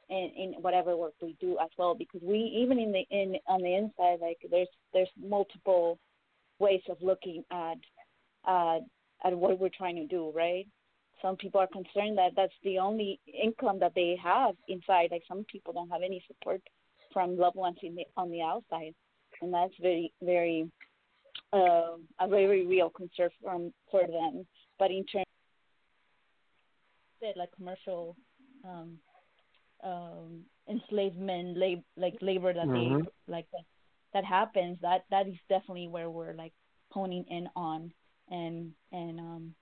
[0.09, 3.61] in, in whatever work we do as well, because we even in the in on
[3.63, 5.99] the inside, like there's there's multiple
[6.59, 7.79] ways of looking at
[8.47, 8.79] uh,
[9.25, 10.67] at what we're trying to do, right?
[11.23, 15.09] Some people are concerned that that's the only income that they have inside.
[15.11, 16.61] Like some people don't have any support
[17.13, 18.95] from loved ones in the, on the outside,
[19.43, 20.71] and that's very, very
[21.53, 24.47] uh, a very real concern from for them.
[24.79, 25.27] But in terms
[27.23, 28.17] of like commercial
[28.65, 28.99] um,
[29.83, 33.07] um, enslavement, lab, like labor that Mhm.
[33.07, 33.65] they like that,
[34.13, 36.53] that happens, that that is definitely where we're like
[36.91, 37.93] honing in on
[38.31, 39.55] and and um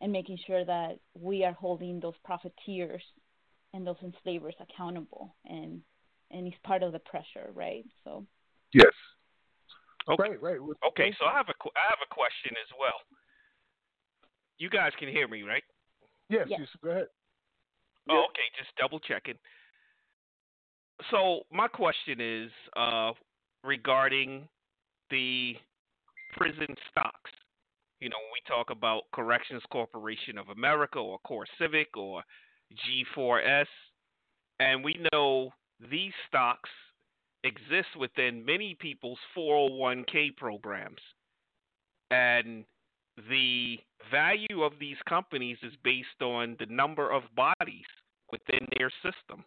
[0.00, 3.02] and making sure that we are holding those profiteers
[3.74, 5.80] and those enslavers accountable and
[6.30, 8.24] and it's part of the pressure right so
[8.74, 8.92] Yes.
[10.08, 10.22] Okay.
[10.30, 10.62] Right, right.
[10.62, 13.00] Well, Okay, so I have a qu- I have a question as well.
[14.58, 15.62] You guys can hear me, right?
[16.28, 16.60] Yes, Yes.
[16.60, 16.68] yes.
[16.82, 17.06] go ahead.
[18.10, 19.38] Oh, okay, just double checking.
[21.10, 23.12] So my question is uh,
[23.62, 24.48] regarding
[25.10, 25.56] the
[26.32, 27.30] prison stocks.
[28.00, 32.22] You know, when we talk about Corrections Corporation of America or Core Civic or
[33.16, 33.66] G4S,
[34.60, 35.50] and we know
[35.90, 36.70] these stocks
[37.42, 41.00] exist within many people's 401k programs.
[42.10, 42.64] And
[43.28, 43.78] the
[44.10, 47.86] value of these companies is based on the number of bodies
[48.30, 49.44] within their system,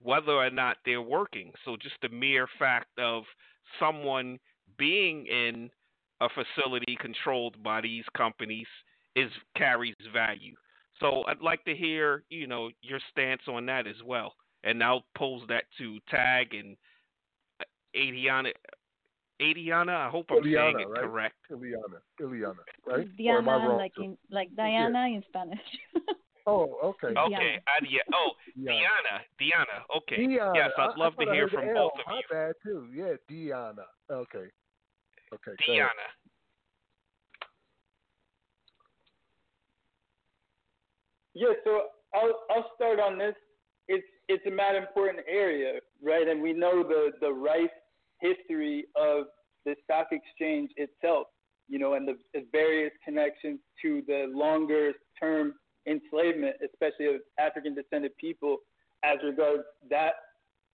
[0.00, 1.52] whether or not they're working.
[1.64, 3.24] So just the mere fact of
[3.80, 4.38] someone
[4.78, 5.70] being in
[6.20, 8.66] a facility controlled by these companies
[9.16, 10.54] is carries value.
[10.98, 14.34] So I'd like to hear, you know, your stance on that as well.
[14.64, 16.76] And I'll pose that to Tag and
[17.60, 17.64] uh,
[17.96, 18.52] Adiana.
[19.40, 21.00] Adiana, I hope I'm saying it right?
[21.00, 21.36] correct.
[21.50, 22.00] Ileana.
[22.20, 22.56] Ileana,
[22.86, 22.98] right?
[22.98, 25.58] Or Diana like in like Diana in Spanish
[26.46, 27.08] Oh, okay.
[27.08, 28.00] Okay, Adia.
[28.14, 29.22] Oh, Diana.
[29.38, 29.84] Diana.
[29.96, 30.26] Okay.
[30.26, 30.52] Diana.
[30.54, 31.74] Yes, I'd love I to I hear from L.
[31.74, 32.22] both of My you.
[32.30, 32.86] bad too.
[32.92, 33.82] Yeah, Diana.
[34.10, 34.46] Okay.
[35.32, 35.52] Okay.
[35.66, 35.86] go ahead.
[35.86, 36.08] Diana.
[41.34, 41.82] Yeah, so
[42.14, 43.34] I'll I'll start on this.
[43.88, 46.26] It's it's a mad important area, right?
[46.26, 47.70] And we know the the rife
[48.20, 49.26] history of
[49.64, 51.28] the stock exchange itself,
[51.68, 55.54] you know, and the, the various connections to the longer term
[55.86, 58.58] enslavement, especially of African descended people,
[59.04, 60.14] as regards that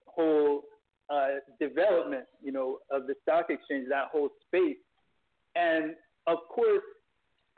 [0.07, 0.63] whole
[1.11, 4.77] uh, development, you know, of the stock exchange, that whole space.
[5.55, 5.95] And
[6.27, 6.83] of course,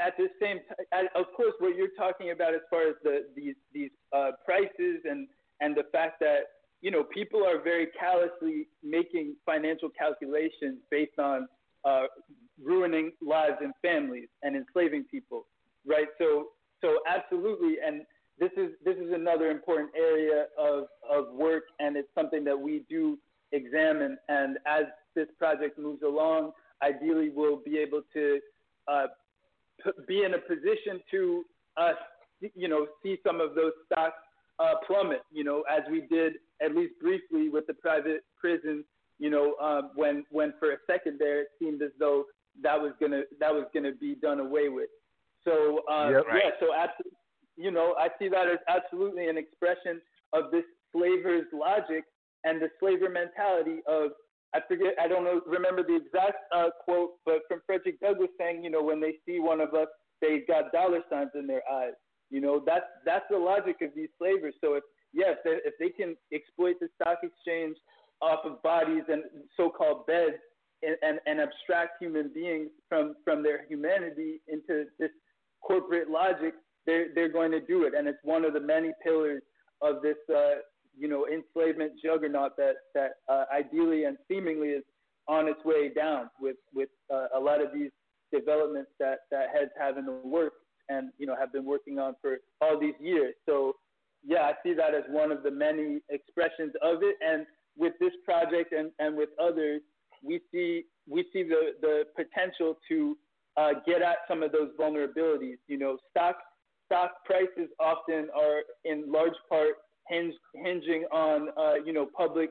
[0.00, 0.58] at the same
[0.92, 5.00] time, of course, what you're talking about as far as the these these uh, prices
[5.04, 5.26] and
[5.60, 6.40] and the fact that
[6.80, 11.48] you know people are very callously making financial calculations based on
[11.84, 12.04] uh,
[12.62, 15.46] ruining lives and families and enslaving people,
[15.86, 16.08] right?
[16.18, 16.48] So
[16.80, 18.02] so absolutely, and
[18.38, 22.84] this is this is another important area of of work, and it's something that we
[22.88, 23.18] do
[23.52, 24.18] examine.
[24.28, 24.84] And as
[25.14, 28.40] this project moves along, ideally we'll be able to
[28.86, 29.06] uh,
[29.84, 31.44] p- be in a position to
[31.76, 31.92] uh,
[32.54, 34.14] you know see some of those stocks
[34.58, 35.22] uh, plummet.
[35.32, 38.84] You know, as we did at least briefly with the private prison,
[39.18, 42.24] You know, um, when when for a second there it seemed as though
[42.62, 44.90] that was gonna that was gonna be done away with.
[45.44, 46.24] So uh, Yep.
[46.34, 47.18] yeah, so absolutely,
[47.56, 50.00] you know, I see that as absolutely an expression
[50.32, 52.04] of this slaver's logic
[52.44, 54.10] and the slaver mentality of
[54.54, 58.64] I forget I don't know remember the exact uh, quote, but from Frederick Douglass saying,
[58.64, 59.88] you know, when they see one of us,
[60.20, 61.94] they've got dollar signs in their eyes.
[62.30, 64.54] You know, that's that's the logic of these slavers.
[64.60, 67.76] So if yes, they, if they can exploit the stock exchange
[68.20, 69.22] off of bodies and
[69.56, 70.36] so-called beds
[70.82, 75.10] and, and, and abstract human beings from from their humanity into this
[75.62, 76.54] corporate logic,
[76.86, 79.42] they're they're going to do it, and it's one of the many pillars
[79.82, 80.60] of this uh,
[80.98, 84.84] you know enslavement juggernaut that that uh, ideally and seemingly is
[85.28, 87.90] on its way down with with uh, a lot of these
[88.32, 90.56] developments that that heads have in the works
[90.88, 93.34] and you know have been working on for all these years.
[93.46, 93.74] So
[94.24, 97.16] yeah, I see that as one of the many expressions of it.
[97.24, 97.46] And
[97.76, 99.80] with this project and, and with others,
[100.22, 103.16] we see we see the, the potential to
[103.56, 105.56] uh, get at some of those vulnerabilities.
[105.68, 106.36] You know, stock
[106.86, 109.74] stock prices often are in large part
[110.08, 112.50] hinge, hinging on uh, you know public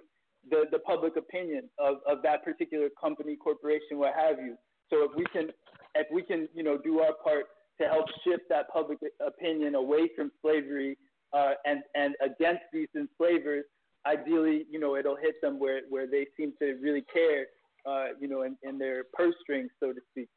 [0.50, 4.56] the, the public opinion of, of that particular company, corporation, what have you.
[4.90, 5.50] So if we can
[5.96, 7.46] if we can you know do our part
[7.82, 10.98] to help shift that public opinion away from slavery
[11.34, 13.66] uh, and and against these enslavers,
[14.06, 17.46] ideally you know it'll hit them where where they seem to really care,
[17.86, 20.30] uh, you know, in, in their purse strings, so to speak.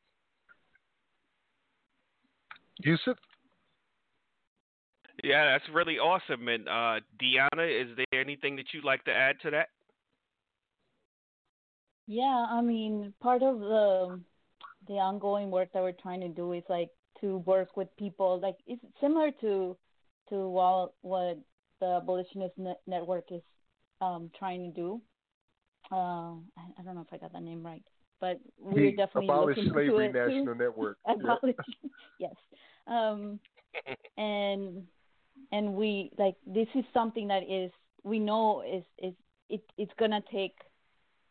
[2.83, 3.17] Yusuf?
[5.23, 6.49] Yeah, that's really awesome.
[6.49, 9.69] And uh, Deanna, is there anything that you'd like to add to that?
[12.07, 14.21] Yeah, I mean, part of the
[14.89, 16.91] the ongoing work that we're trying to do is like
[17.21, 18.41] to work with people.
[18.41, 19.77] Like it's similar to
[20.31, 21.39] to what what
[21.81, 23.43] the abolitionist net- network is
[24.01, 25.01] um, trying to do.
[25.93, 27.83] Uh, I, I don't know if I got that name right,
[28.21, 30.29] but we're The definitely Abolish looking Slavery into it.
[30.29, 30.99] National Network.
[31.07, 31.57] Abolish,
[32.19, 32.35] yes.
[32.87, 33.39] Um,
[34.17, 34.85] and
[35.53, 37.71] and we like this is something that is
[38.03, 39.15] we know is is
[39.49, 40.55] it it's gonna take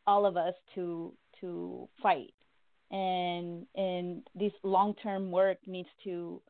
[0.05, 2.33] all of us to to fight.
[2.91, 6.41] And and this long term work needs to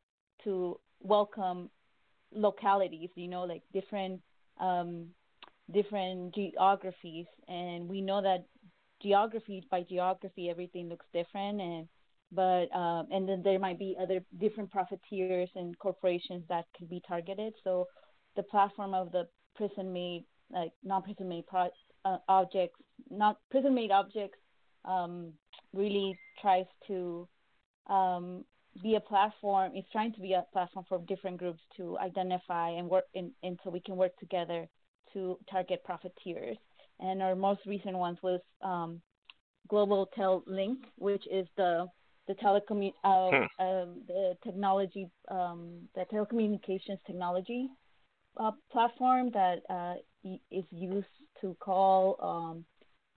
[0.43, 1.69] to welcome
[2.31, 4.21] localities you know like different
[4.59, 5.07] um
[5.71, 7.27] different geographies.
[7.47, 8.45] And we know that
[9.01, 11.61] geography by geography everything looks different.
[11.61, 11.87] And
[12.31, 17.01] but um and then there might be other different profiteers and corporations that could be
[17.07, 17.53] targeted.
[17.63, 17.87] So
[18.35, 21.69] the platform of the prison made like non prison made pro-
[22.05, 24.37] uh, objects not prison made objects
[24.85, 25.33] um
[25.73, 27.27] really tries to
[27.89, 28.45] um
[28.83, 32.87] be a platform it's trying to be a platform for different groups to identify and
[32.87, 34.67] work in and so we can work together
[35.13, 36.57] to target profiteers.
[36.99, 39.01] And our most recent ones was um
[39.67, 41.87] global tel link which is the
[42.29, 43.45] the telecommu uh, Hmm.
[43.65, 47.69] um, the technology um the telecommunications technology
[48.39, 49.95] uh, platform that uh,
[50.51, 52.65] is used to call um,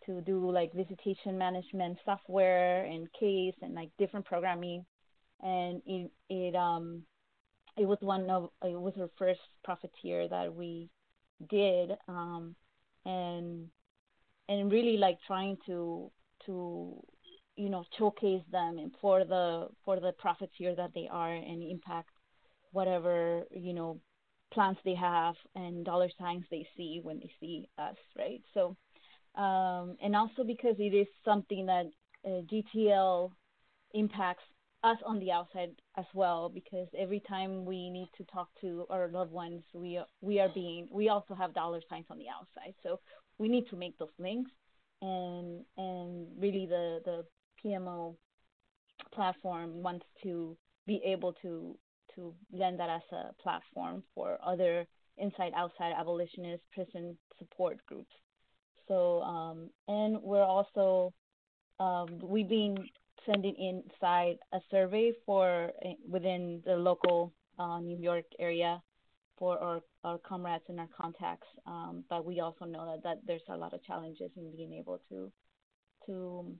[0.06, 4.84] to do like visitation management software and case and like different programming
[5.42, 7.02] and it it um
[7.78, 10.88] it was one of it was our first profiteer that we
[11.50, 12.54] did um
[13.06, 13.68] and
[14.48, 16.10] and really like trying to
[16.46, 17.02] to
[17.56, 22.10] you know showcase them and for the for the profiteer that they are and impact
[22.72, 24.00] whatever you know
[24.52, 28.42] plans they have and dollar signs they see when they see us, right?
[28.54, 28.76] So,
[29.40, 31.86] um, and also because it is something that
[32.24, 33.30] uh, GTL
[33.94, 34.44] impacts
[34.84, 39.08] us on the outside as well because every time we need to talk to our
[39.08, 42.98] loved ones we we are being we also have dollar signs on the outside so
[43.38, 44.50] we need to make those links
[45.00, 47.24] and and really the the
[47.64, 48.14] PMO
[49.12, 50.56] platform wants to
[50.86, 51.76] be able to
[52.14, 54.86] to lend that as a platform for other
[55.16, 58.12] inside outside abolitionist prison support groups
[58.86, 61.12] so um and we're also
[61.80, 62.76] um we've been
[63.26, 68.82] sending inside a survey for eh, within the local uh, New York area
[69.38, 71.46] for our, our comrades and our contacts.
[71.66, 75.00] Um, but we also know that, that there's a lot of challenges in being able
[75.08, 75.30] to
[76.06, 76.52] to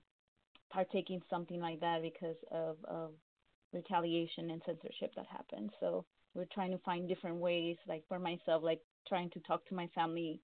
[0.73, 3.11] partake in something like that because of, of
[3.73, 5.71] retaliation and censorship that happens.
[5.81, 6.05] So
[6.35, 9.89] we're trying to find different ways, like for myself, like trying to talk to my
[9.95, 10.41] family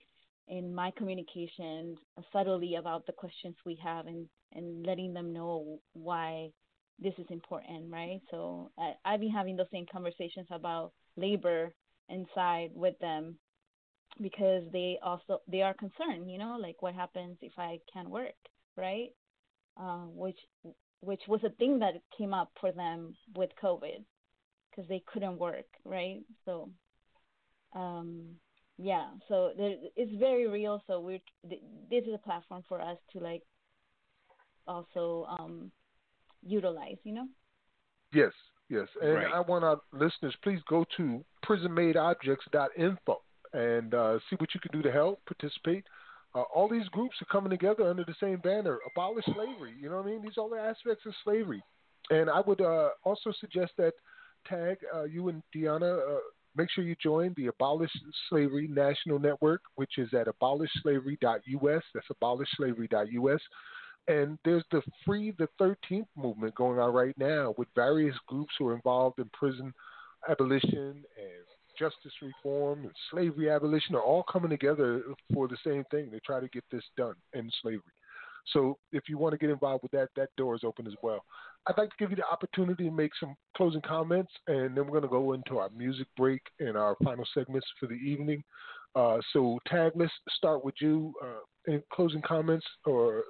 [0.49, 1.97] in my communication
[2.33, 6.51] subtly about the questions we have and and letting them know why
[6.99, 8.21] this is important, right?
[8.31, 11.73] So I, I've been having those same conversations about labor
[12.09, 13.37] inside with them
[14.23, 18.35] because they also they are concerned, you know, like what happens if I can't work,
[18.77, 19.11] right?
[19.81, 20.39] Uh, which
[21.01, 24.05] which was a thing that came up for them with COVID
[24.71, 26.21] because they couldn't work, right?
[26.45, 26.71] So
[27.75, 28.35] um,
[28.77, 30.83] yeah, so there, it's very real.
[30.87, 33.43] So we're this is a platform for us to like
[34.67, 35.73] also um,
[36.43, 37.27] utilize, you know?
[38.13, 38.33] Yes,
[38.69, 38.89] yes.
[39.03, 39.33] And Right.
[39.33, 43.23] I want our listeners, please go to prisonmadeobjects.info
[43.53, 45.85] and uh, see what you can do to help, participate.
[46.35, 49.75] Uh, all these groups are coming together under the same banner, abolish slavery.
[49.81, 50.23] You know what I mean?
[50.23, 51.63] These are all the aspects of slavery.
[52.11, 53.93] And I would uh, also suggest that
[54.47, 56.17] tag uh, you and Deanna.
[56.17, 56.21] Uh,
[56.57, 57.91] make sure you join the Abolish
[58.29, 61.83] Slavery National Network, which is at abolishslavery.us.
[61.95, 63.41] That's abolishslavery.us.
[64.09, 68.69] And there's the Free the 13th movement going on right now with various groups who
[68.69, 69.73] are involved in prison
[70.29, 71.47] abolition and
[71.79, 75.03] justice reform and slavery abolition are all coming together
[75.33, 76.09] for the same thing.
[76.11, 77.83] They try to get this done in slavery.
[78.53, 81.25] So if you want to get involved with that, that door is open as well.
[81.67, 85.01] I'd like to give you the opportunity to make some closing comments, and then we're
[85.01, 88.43] going to go into our music break and our final segments for the evening.
[88.95, 91.13] Uh, so, Tag, let's start with you.
[91.23, 93.23] Uh, any closing comments or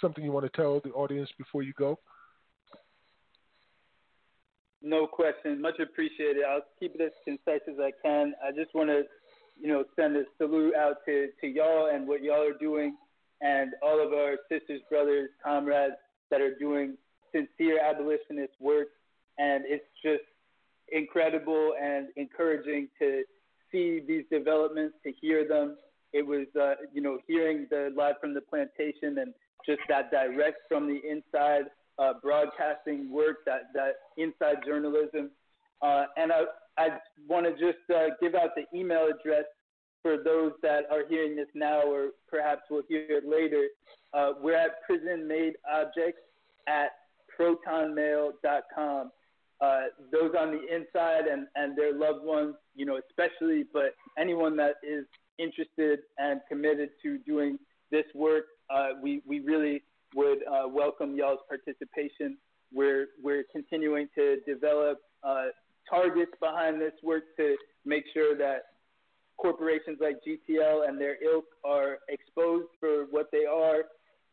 [0.00, 1.98] something you want to tell the audience before you go?
[4.82, 5.60] No question.
[5.60, 6.42] Much appreciated.
[6.48, 8.34] I'll keep it as concise as I can.
[8.42, 9.02] I just want to,
[9.60, 12.96] you know, send a salute out to, to y'all and what y'all are doing
[13.42, 15.94] and all of our sisters, brothers, comrades
[16.30, 16.96] that are doing
[17.32, 18.88] sincere abolitionist work.
[19.38, 20.24] And it's just
[20.92, 23.22] incredible and encouraging to
[23.70, 25.76] see these developments, to hear them.
[26.12, 29.32] It was, uh, you know, hearing the live from the plantation and
[29.66, 31.66] just that direct from the inside
[32.00, 35.30] uh, broadcasting work, that, that inside journalism.
[35.82, 36.44] Uh, and I,
[36.78, 36.88] I
[37.28, 39.44] want to just uh, give out the email address
[40.02, 43.66] for those that are hearing this now or perhaps will hear it later.
[44.14, 46.14] Uh, we're at prisonmadeobjects
[46.66, 46.90] at
[47.38, 49.10] protonmail.com.
[49.60, 49.80] Uh,
[50.10, 54.76] those on the inside and, and their loved ones, you know, especially, but anyone that
[54.82, 55.04] is
[55.38, 57.58] interested and committed to doing
[57.90, 58.44] this work,
[58.74, 59.82] uh, we, we really
[60.14, 62.36] would uh, welcome y'all's participation.
[62.72, 65.46] We're, we're continuing to develop uh,
[65.88, 68.62] targets behind this work to make sure that
[69.36, 73.84] corporations like GTL and their ilk are exposed for what they are.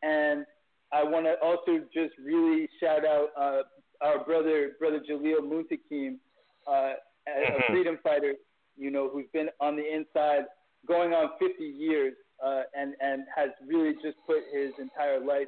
[0.03, 0.45] And
[0.91, 3.61] I want to also just really shout out uh,
[4.01, 6.17] our brother, brother Jalil Muntaqim,
[6.67, 6.93] uh,
[7.28, 8.34] a freedom fighter,
[8.78, 10.45] you know, who's been on the inside
[10.88, 12.13] going on 50 years
[12.45, 15.47] uh, and, and has really just put his entire life,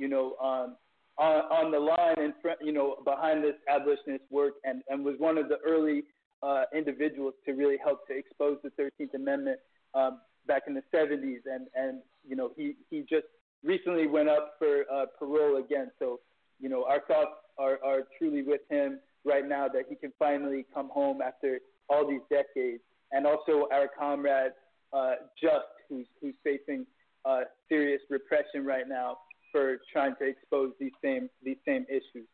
[0.00, 0.76] you know, um,
[1.18, 5.14] on, on the line in front, you know, behind this abolitionist work and, and was
[5.18, 6.04] one of the early
[6.42, 9.58] uh, individuals to really help to expose the 13th Amendment
[9.94, 11.40] um, back in the 70s.
[11.44, 13.26] And, and, you know, he, he just
[13.62, 15.90] recently went up for uh, parole again.
[15.98, 16.20] So,
[16.58, 20.64] you know, our thoughts are, are truly with him right now that he can finally
[20.72, 21.58] come home after
[21.90, 22.80] all these decades.
[23.12, 24.52] And also our comrade,
[24.94, 26.86] uh, Just, who's, who's facing
[27.26, 29.18] uh, serious repression right now
[29.52, 32.26] for trying to expose these same, these same issues.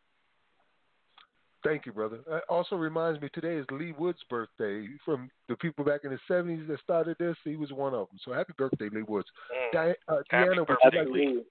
[1.64, 2.20] Thank you, brother.
[2.28, 4.86] It also reminds me today is Lee Wood's birthday.
[5.04, 8.18] From the people back in the '70s that started this, he was one of them.
[8.24, 9.26] So happy birthday, Lee Woods.
[9.72, 11.24] Di- uh, Happy Deanna, would birthday, you, like Lee.
[11.26, 11.44] to,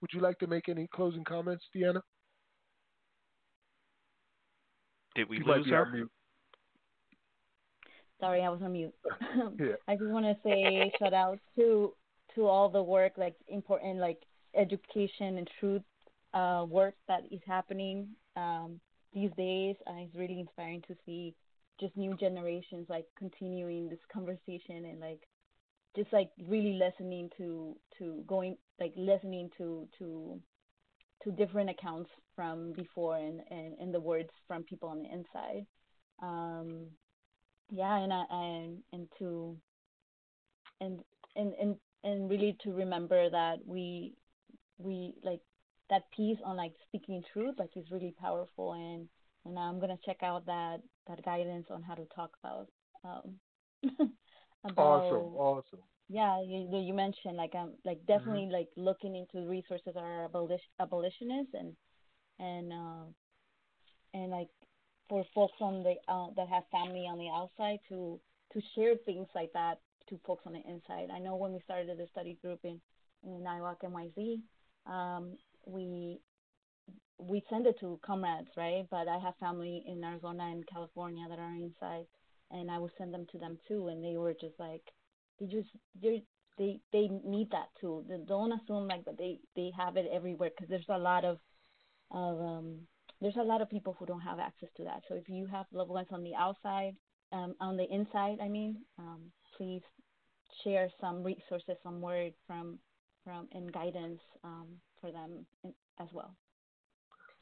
[0.00, 2.00] would you like to make any closing comments, Deanna?
[5.14, 6.08] Did we You lose be her?
[8.20, 8.94] Sorry, I was on mute.
[9.60, 9.74] yeah.
[9.86, 11.92] I just want to say shout out to
[12.34, 14.20] to all the work, like important, like
[14.54, 15.82] education and truth
[16.34, 18.80] uh, work that is happening um,
[19.12, 19.76] these days.
[19.86, 21.34] Uh, it's really inspiring to see
[21.80, 25.20] just new generations like continuing this conversation and like
[25.96, 30.40] just like really listening to to going like listening to to
[31.22, 35.66] to different accounts from before and and, and the words from people on the inside
[36.22, 36.86] um
[37.70, 39.56] yeah and I, and and to
[40.80, 41.00] and
[41.36, 44.14] and and and really to remember that we
[44.78, 45.40] we like
[45.90, 49.08] that piece on like speaking truth like is really powerful and
[49.44, 52.68] and I'm gonna check out that that guidance on how to talk about
[53.04, 53.38] um
[54.64, 55.82] about Awesome, awesome.
[56.08, 58.52] yeah you you mentioned like I'm like definitely Mm-hmm.
[58.52, 61.74] like looking into resources that are abolition abolitionists and
[62.38, 63.04] and uh
[64.14, 64.48] and like
[65.08, 68.20] for folks on the uh, that have family on the outside to
[68.52, 71.08] to share things like that to folks on the inside.
[71.14, 72.80] I know when we started the study group in
[73.24, 74.40] in Niwak NYZ,
[74.88, 75.36] um,
[75.66, 76.20] we
[77.18, 78.86] we send it to comrades, right?
[78.90, 82.06] But I have family in Arizona and California that are inside,
[82.50, 84.82] and I would send them to them too, and they were just like,
[85.40, 85.68] they just
[86.00, 86.22] they
[86.58, 88.04] they they need that too.
[88.08, 91.38] They don't assume like that they they have it everywhere because there's a lot of
[92.10, 92.80] of um
[93.20, 95.02] there's a lot of people who don't have access to that.
[95.08, 96.94] So if you have loved ones on the outside,
[97.32, 99.82] um, on the inside, I mean, um, please
[100.62, 102.78] share some resources, some word from
[103.28, 104.66] from and guidance um,
[105.00, 105.44] for them
[106.00, 106.34] as well.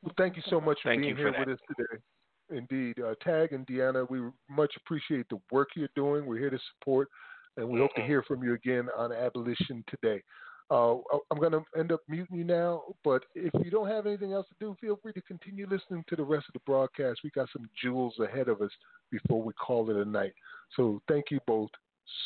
[0.03, 2.03] Well, thank you so much for Thank being here for with us today.
[2.51, 3.01] Indeed.
[3.01, 4.21] Uh, Tag and Deanna, we
[4.51, 6.27] much appreciate the work you're doing.
[6.27, 7.09] We're here to support,
[7.57, 10.23] and we hope to hear from you again on Abolition today.
[10.69, 10.97] Uh,
[11.31, 14.47] I'm going to end up muting you now, but if you don't have anything else
[14.49, 17.21] to do, feel free to continue listening to the rest of the broadcast.
[17.23, 18.71] We got some jewels ahead of us
[19.13, 20.33] before we call it a night.
[20.75, 21.71] So thank you both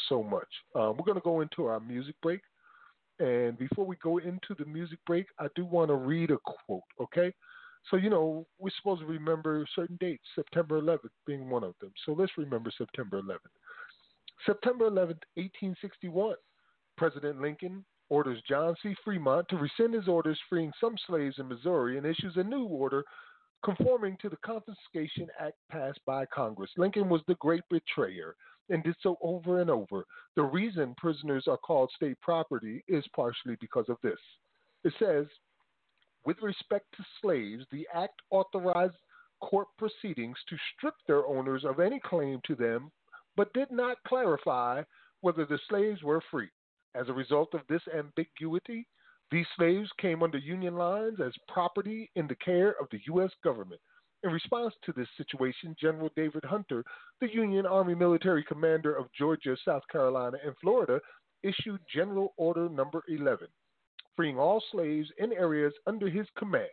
[0.08, 0.48] so much.
[0.74, 2.40] Um, we're going to go into our music break.
[3.21, 6.83] And before we go into the music break, I do want to read a quote,
[7.01, 7.33] okay?
[7.91, 11.93] So, you know, we're supposed to remember certain dates, September 11th being one of them.
[12.07, 13.39] So let's remember September 11th.
[14.47, 16.35] September 11th, 1861,
[16.97, 18.95] President Lincoln orders John C.
[19.05, 23.05] Fremont to rescind his orders freeing some slaves in Missouri and issues a new order
[23.64, 26.71] conforming to the Confiscation Act passed by Congress.
[26.77, 28.35] Lincoln was the great betrayer
[28.71, 30.05] and did so over and over.
[30.37, 34.18] The reason prisoners are called state property is partially because of this.
[34.85, 35.27] It says,
[36.25, 38.95] with respect to slaves, the act authorized
[39.41, 42.91] court proceedings to strip their owners of any claim to them,
[43.37, 44.83] but did not clarify
[45.23, 46.49] whether the slaves were free.
[46.95, 48.87] As a result of this ambiguity,
[49.31, 53.31] these slaves came under Union lines as property in the care of the U.S.
[53.45, 53.81] government.
[54.23, 56.85] In response to this situation, General David Hunter,
[57.21, 61.01] the Union Army military commander of Georgia, South Carolina, and Florida,
[61.43, 63.49] issued General Order Number 11,
[64.14, 66.68] freeing all slaves in areas under his command.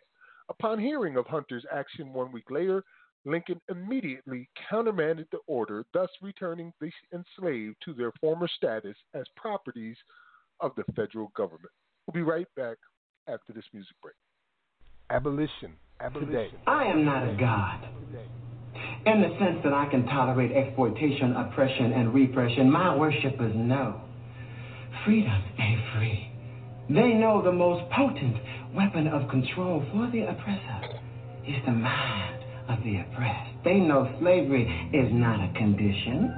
[0.50, 2.84] Upon hearing of Hunter's action one week later,
[3.24, 9.98] Lincoln immediately countermanded the order, thus returning the enslaved to their former status as properties
[10.60, 11.72] of the federal government.
[12.06, 12.78] We'll be right back
[13.28, 14.16] after this music break.
[15.10, 15.76] Abolition.
[16.00, 16.52] Today.
[16.68, 17.90] I am not a god.
[19.08, 24.00] In the sense that I can tolerate exploitation, oppression, and repression, my worshippers know
[25.04, 26.32] freedom ain't free.
[26.88, 28.38] They know the most potent
[28.76, 31.00] weapon of control for the oppressor
[31.48, 33.56] is the mind of the oppressed.
[33.64, 36.30] They know slavery is not a condition.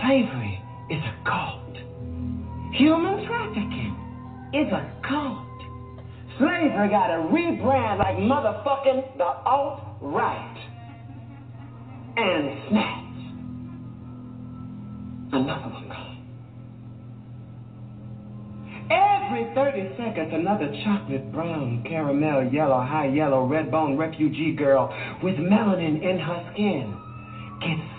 [0.00, 0.58] Slavery
[0.88, 1.76] is a cult.
[2.80, 5.51] Human trafficking is a cult.
[6.42, 10.58] Slavery got to rebrand like motherfucking the alt-right.
[12.16, 13.02] And snatch.
[15.32, 16.08] another a cult.
[18.90, 24.92] Every 30 seconds, another chocolate brown, caramel yellow, high yellow, red bone refugee girl
[25.22, 26.92] with melanin in her skin
[27.60, 27.91] gets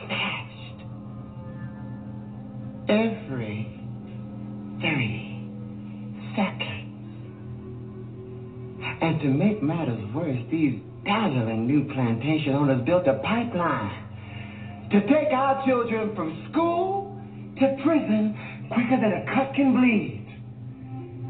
[10.13, 17.19] worse, these dazzling new plantation owners built a pipeline to take our children from school
[17.59, 18.37] to prison
[18.71, 20.19] quicker than a cut can bleed.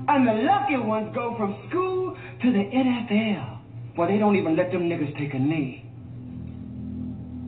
[0.08, 3.60] And the lucky ones go from school to the NFL,
[3.96, 5.83] where they don't even let them niggas take a knee.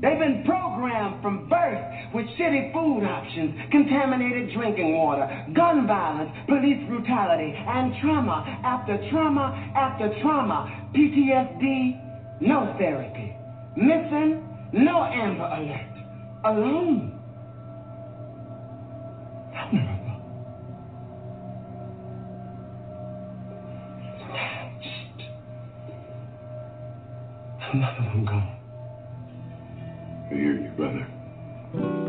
[0.06, 1.82] They've been programmed from birth
[2.14, 5.26] with shitty food options, contaminated drinking water,
[5.56, 10.92] gun violence, police brutality, and trauma after trauma after trauma.
[10.94, 13.36] PTSD, no therapy.
[13.76, 15.90] Missing, no Amber Alert.
[16.46, 17.12] Alone.
[27.74, 28.65] None of them gone.
[30.36, 32.05] Hear you, brother.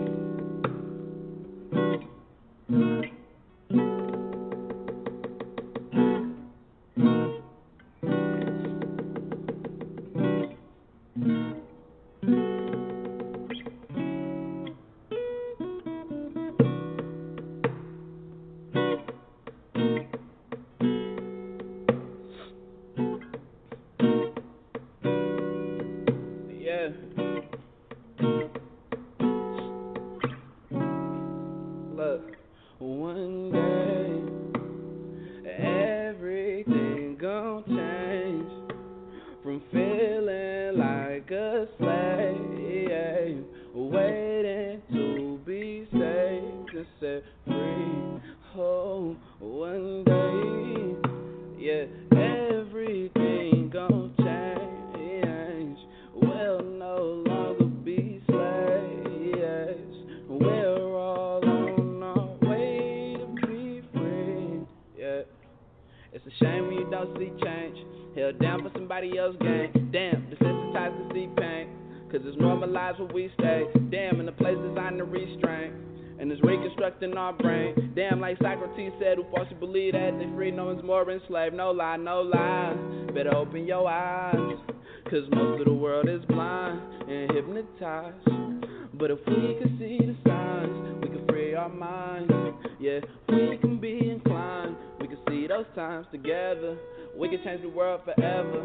[96.06, 96.76] Times together.
[97.16, 98.62] We can change the world forever.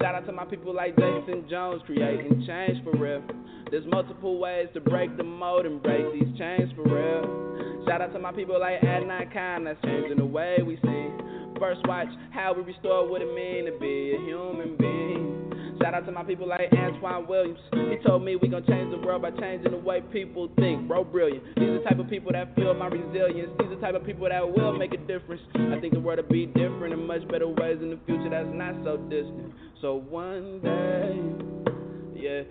[0.00, 3.22] Shout out to my people like Jason Jones, creating change for real.
[3.70, 7.86] There's multiple ways to break the mold and break these chains for real.
[7.88, 11.58] Shout out to my people like Adnan Khan, that's changing the way we see.
[11.58, 15.25] First, watch how we restore what it mean to be a human being.
[15.86, 17.60] Shout out to my people like Antoine Williams.
[17.70, 20.88] He told me we gon' change the world by changing the way people think.
[20.88, 21.44] Bro, brilliant.
[21.54, 23.50] These are the type of people that feel my resilience.
[23.56, 25.40] These are the type of people that will make a difference.
[25.54, 28.48] I think the world will be different in much better ways in the future that's
[28.50, 29.52] not so distant.
[29.80, 31.22] So one day,
[32.20, 32.42] yeah,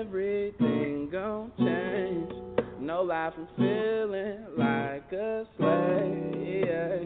[0.00, 2.32] everything gon' change.
[2.80, 6.64] No lie from feeling like a slave.
[6.64, 6.96] yeah.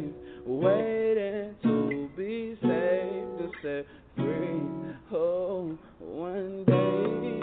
[0.46, 4.75] Waiting to be saved and set free.
[5.12, 7.40] Oh, one day,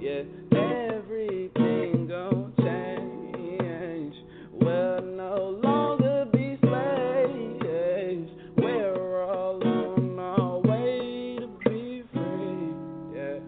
[0.00, 0.22] yeah,
[0.56, 4.14] everything gon' change.
[4.52, 8.30] We'll no longer be slaves.
[8.56, 12.72] We're all on our way to be free.
[13.16, 13.40] Yeah.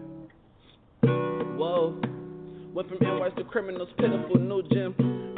[1.55, 2.01] Whoa.
[2.73, 4.93] Went from N-words to criminals, pitiful new Jim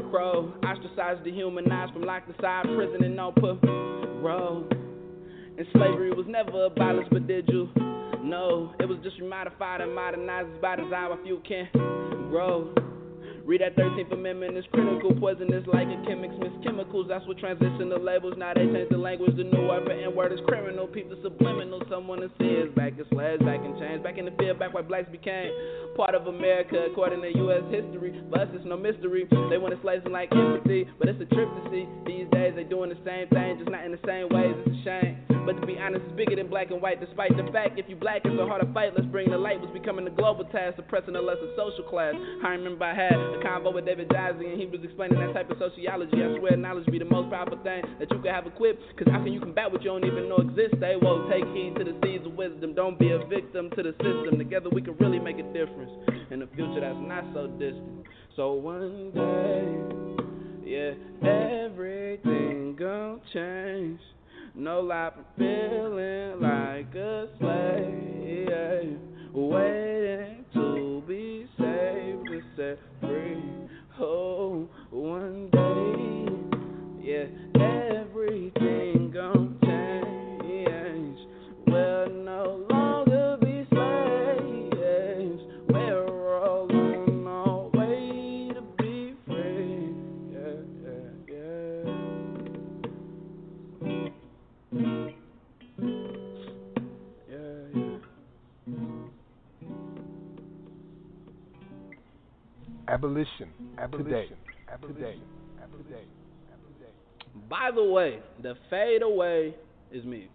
[0.10, 0.52] Crow.
[0.65, 4.68] Ostracized, dehumanized from locked inside prison and no parole.
[5.61, 7.69] And slavery was never abolished, but did you?
[8.25, 11.69] No, it was just remodified and modernized by design where few can
[12.33, 12.73] grow.
[13.45, 17.05] Read that 13th Amendment, it's critical, poisonous like a chemics, mix chemicals.
[17.09, 18.33] That's what transition the labels.
[18.41, 19.38] Now they change the language.
[19.38, 20.88] The new word for word is criminal.
[20.88, 21.83] People subliminal.
[21.91, 22.31] Someone is
[22.73, 25.53] back in slaves, back in chains, back in the field, back where blacks became
[25.95, 27.61] part of America according to U.S.
[27.69, 28.19] history.
[28.33, 29.29] But it's no mystery.
[29.29, 31.85] They want to slaves and like empathy, but it's a trip to see.
[32.09, 34.57] These days they're doing the same thing, just not in the same ways.
[34.65, 35.31] It's a shame.
[35.45, 36.99] But to be honest, it's bigger than black and white.
[36.99, 38.93] Despite the fact, if you black, it's so hard to fight.
[38.95, 39.59] Let's bring the light.
[39.59, 42.13] Was becoming a global task, suppressing a lesser social class.
[42.43, 45.49] I remember I had a convo with David Jazzy, and he was explaining that type
[45.49, 46.22] of sociology.
[46.22, 48.81] I swear, knowledge be the most powerful thing that you can have equipped.
[48.97, 50.77] Cause how can you combat what you don't even know exists?
[50.80, 52.73] They will take heed to the seeds of wisdom.
[52.76, 54.38] Don't be a victim to the system.
[54.38, 55.91] Together we can really make a difference
[56.30, 58.05] in a future that's not so distant.
[58.35, 59.65] So one day,
[60.69, 60.93] yeah,
[61.27, 63.99] everything gon' change.
[64.53, 68.99] No lie from feeling like a slave.
[69.34, 73.41] Waiting to be saved and set free.
[73.99, 77.26] Oh, one day, yeah,
[102.91, 103.47] Abolition.
[103.77, 104.09] Abolition.
[104.09, 104.30] Today.
[104.72, 104.95] Abolition.
[105.01, 105.15] Today.
[105.88, 106.03] Today.
[107.49, 109.55] By the way, the fade away
[109.93, 110.30] is me.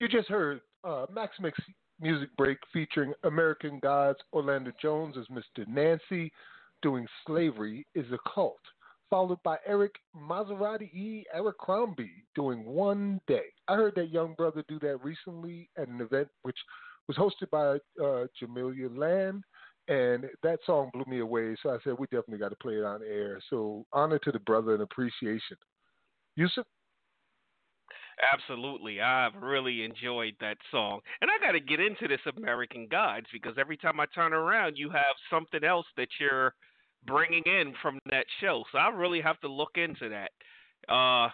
[0.00, 1.56] You just heard uh, Max Mix
[2.00, 5.68] Music Break featuring American Gods Orlando Jones as Mr.
[5.68, 6.32] Nancy
[6.82, 8.58] doing Slavery is a Cult,
[9.08, 11.24] followed by Eric Maserati E.
[11.32, 13.46] Eric Crombie doing One Day.
[13.68, 16.58] I heard that young brother do that recently at an event which
[17.06, 19.44] was hosted by uh, Jamelia Land,
[19.88, 21.56] and that song blew me away.
[21.62, 23.40] So I said we definitely got to play it on air.
[23.50, 25.56] So honor to the brother and appreciation.
[26.36, 26.66] Yusuf.
[28.32, 29.00] Absolutely.
[29.00, 31.00] I've really enjoyed that song.
[31.20, 34.76] And I got to get into this American Gods because every time I turn around,
[34.76, 36.54] you have something else that you're
[37.06, 38.64] bringing in from that show.
[38.72, 40.92] So I really have to look into that.
[40.92, 41.28] Uh,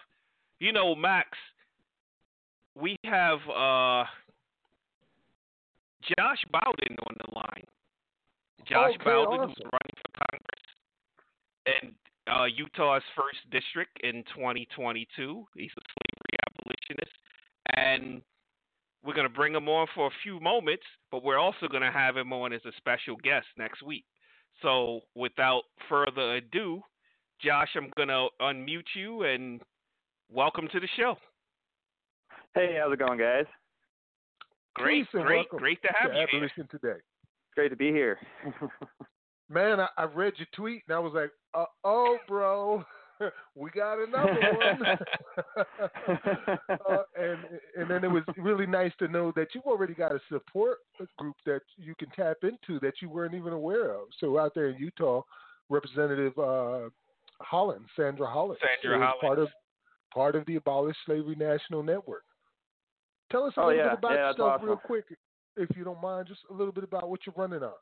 [0.59, 1.29] you know, Max,
[2.75, 4.03] we have uh,
[6.17, 7.65] Josh Bowden on the line.
[8.71, 9.49] Josh okay, Bowden, awesome.
[9.49, 10.51] who's running for Congress
[11.65, 15.45] in uh, Utah's first district in 2022.
[15.55, 17.17] He's a slavery abolitionist,
[17.75, 18.21] and
[19.03, 21.91] we're going to bring him on for a few moments, but we're also going to
[21.91, 24.05] have him on as a special guest next week.
[24.61, 26.81] So, without further ado,
[27.41, 29.61] Josh, I'm going to unmute you and
[30.31, 31.15] welcome to the show.
[32.55, 33.45] Hey, how's it going, guys?
[34.75, 36.37] Great, Peace great, great to have to you here.
[36.37, 36.99] Abolition today.
[37.55, 38.17] Great to be here.
[39.49, 42.83] Man, I, I read your tweet and I was like, uh oh, bro,
[43.55, 44.97] we got another one.
[46.89, 47.37] uh, and
[47.77, 50.77] and then it was really nice to know that you've already got a support
[51.17, 54.07] group that you can tap into that you weren't even aware of.
[54.19, 55.21] So out there in Utah,
[55.69, 56.89] Representative uh,
[57.41, 59.21] Holland, Sandra Holland, Sandra is Holland.
[59.21, 59.47] part of
[60.13, 62.23] part of the Abolish Slavery National Network.
[63.31, 63.89] Tell us a Oh, little yeah.
[63.89, 65.05] bit about Yeah, that's yourself, real quick,
[65.57, 66.27] if you don't mind.
[66.27, 67.73] Just a little bit about what you're running on.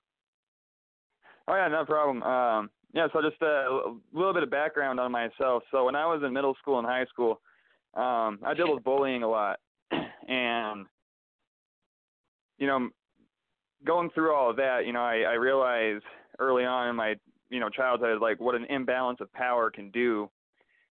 [1.47, 2.21] Oh yeah, no problem.
[2.23, 5.63] Um, yeah, so just a little bit of background on myself.
[5.71, 7.41] So when I was in middle school and high school,
[7.95, 9.59] um, I dealt with bullying a lot,
[10.27, 10.85] and
[12.57, 12.89] you know,
[13.85, 16.03] going through all of that, you know, I, I realized
[16.39, 17.15] early on in my
[17.49, 20.29] you know childhood like what an imbalance of power can do,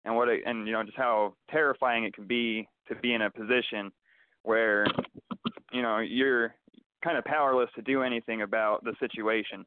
[0.04, 3.22] and what it, and you know just how terrifying it can be to be in
[3.22, 3.92] a position
[4.42, 4.86] where
[5.72, 6.54] you know you're
[7.02, 9.64] kind of powerless to do anything about the situation.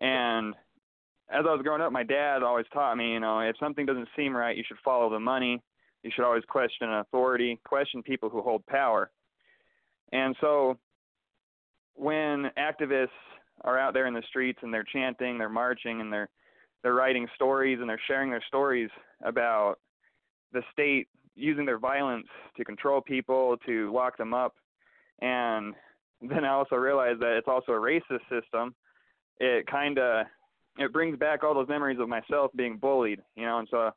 [0.00, 0.54] And
[1.30, 4.08] as I was growing up, my dad always taught me, you know, if something doesn't
[4.16, 5.62] seem right, you should follow the money.
[6.02, 9.10] You should always question authority, question people who hold power.
[10.12, 10.78] And so
[11.94, 13.08] when activists
[13.62, 16.28] are out there in the streets and they're chanting, they're marching, and they're
[16.82, 18.90] they're writing stories and they're sharing their stories
[19.24, 19.76] about
[20.52, 22.26] the state using their violence
[22.56, 24.54] to control people, to lock them up.
[25.20, 25.74] And
[26.20, 28.74] then I also realized that it's also a racist system.
[29.38, 30.26] It kind of
[30.78, 33.58] it brings back all those memories of myself being bullied, you know.
[33.58, 33.90] And so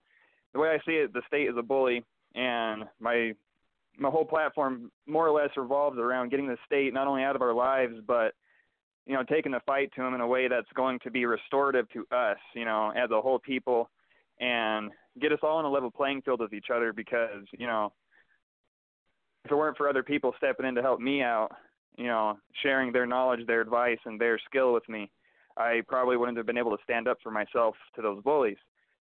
[0.53, 2.03] the way I see it, the state is a bully,
[2.35, 3.33] and my
[3.97, 7.41] my whole platform more or less revolves around getting the state not only out of
[7.41, 8.33] our lives, but
[9.05, 11.89] you know, taking the fight to them in a way that's going to be restorative
[11.89, 13.89] to us, you know, as a whole people,
[14.39, 16.93] and get us all on a level playing field with each other.
[16.93, 17.91] Because you know,
[19.45, 21.49] if it weren't for other people stepping in to help me out,
[21.99, 25.11] you know, sharing their knowledge, their advice, and their skill with me,
[25.57, 28.55] I probably wouldn't have been able to stand up for myself to those bullies.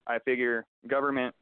[0.06, 1.34] I figure government,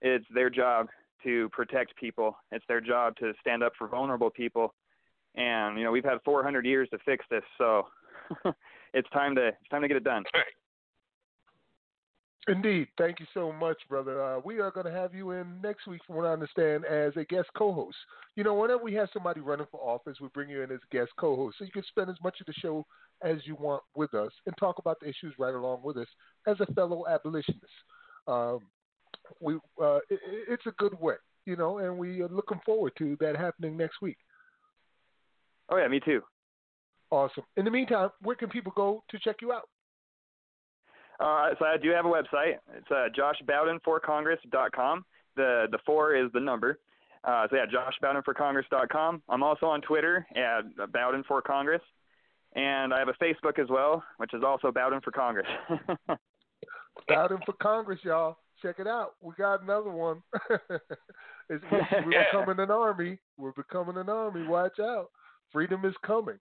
[0.00, 0.86] it's their job
[1.24, 2.36] to protect people.
[2.52, 4.74] It's their job to stand up for vulnerable people.
[5.34, 7.88] And you know, we've had 400 years to fix this, so
[8.94, 10.22] it's time to it's time to get it done.
[12.48, 12.88] Indeed.
[12.98, 14.20] Thank you so much, brother.
[14.20, 17.12] Uh, we are going to have you in next week, from what I understand, as
[17.16, 17.96] a guest co host.
[18.34, 20.96] You know, whenever we have somebody running for office, we bring you in as a
[20.96, 21.56] guest co host.
[21.58, 22.84] So you can spend as much of the show
[23.22, 26.08] as you want with us and talk about the issues right along with us
[26.48, 27.64] as a fellow abolitionist.
[28.26, 28.58] Um,
[29.40, 31.14] we uh, it, It's a good way,
[31.46, 34.18] you know, and we are looking forward to that happening next week.
[35.68, 36.22] Oh, yeah, me too.
[37.12, 37.44] Awesome.
[37.56, 39.68] In the meantime, where can people go to check you out?
[41.22, 42.56] Uh, so I do have a website.
[42.76, 45.04] It's uh, joshbowdenforcongress.com.
[45.36, 46.80] The the four is the number.
[47.24, 49.22] Uh, so yeah, joshbowdenforcongress.com.
[49.28, 51.82] I'm also on Twitter at Bowden for Congress,
[52.56, 55.46] and I have a Facebook as well, which is also Bowden for Congress.
[57.08, 58.38] Bowden for Congress, y'all.
[58.60, 59.14] Check it out.
[59.20, 60.22] We got another one.
[61.48, 61.86] it's, we're
[62.32, 63.18] becoming an army.
[63.36, 64.46] We're becoming an army.
[64.46, 65.10] Watch out.
[65.52, 66.38] Freedom is coming.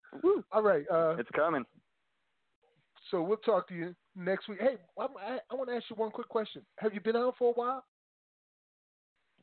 [0.52, 0.84] All right.
[0.90, 1.64] Uh, it's coming.
[3.10, 4.59] So we'll talk to you next week.
[4.61, 6.62] Hey, I, I, I want to ask you one quick question.
[6.78, 7.85] Have you been on for a while?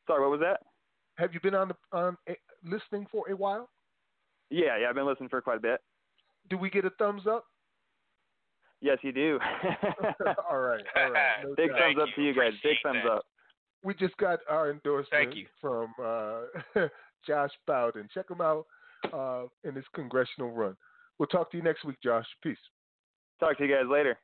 [0.06, 0.60] Sorry, what was that?
[1.18, 3.68] Have you been on the, on a, listening for a while?
[4.50, 5.80] Yeah, yeah, I've been listening for quite a bit.
[6.50, 7.44] Do we get a thumbs up?
[8.80, 9.38] Yes, you do.
[10.50, 11.22] all right, all right.
[11.44, 11.78] No Big doubt.
[11.80, 12.52] thumbs up to you guys.
[12.62, 13.24] Big thumbs up.
[13.82, 15.46] We just got our endorsement Thank you.
[15.60, 16.86] from uh,
[17.26, 18.08] Josh Bowden.
[18.12, 18.66] Check him out
[19.12, 20.76] uh, in his congressional run.
[21.18, 22.26] We'll talk to you next week, Josh.
[22.42, 22.58] Peace.
[23.40, 24.18] Talk to you guys later.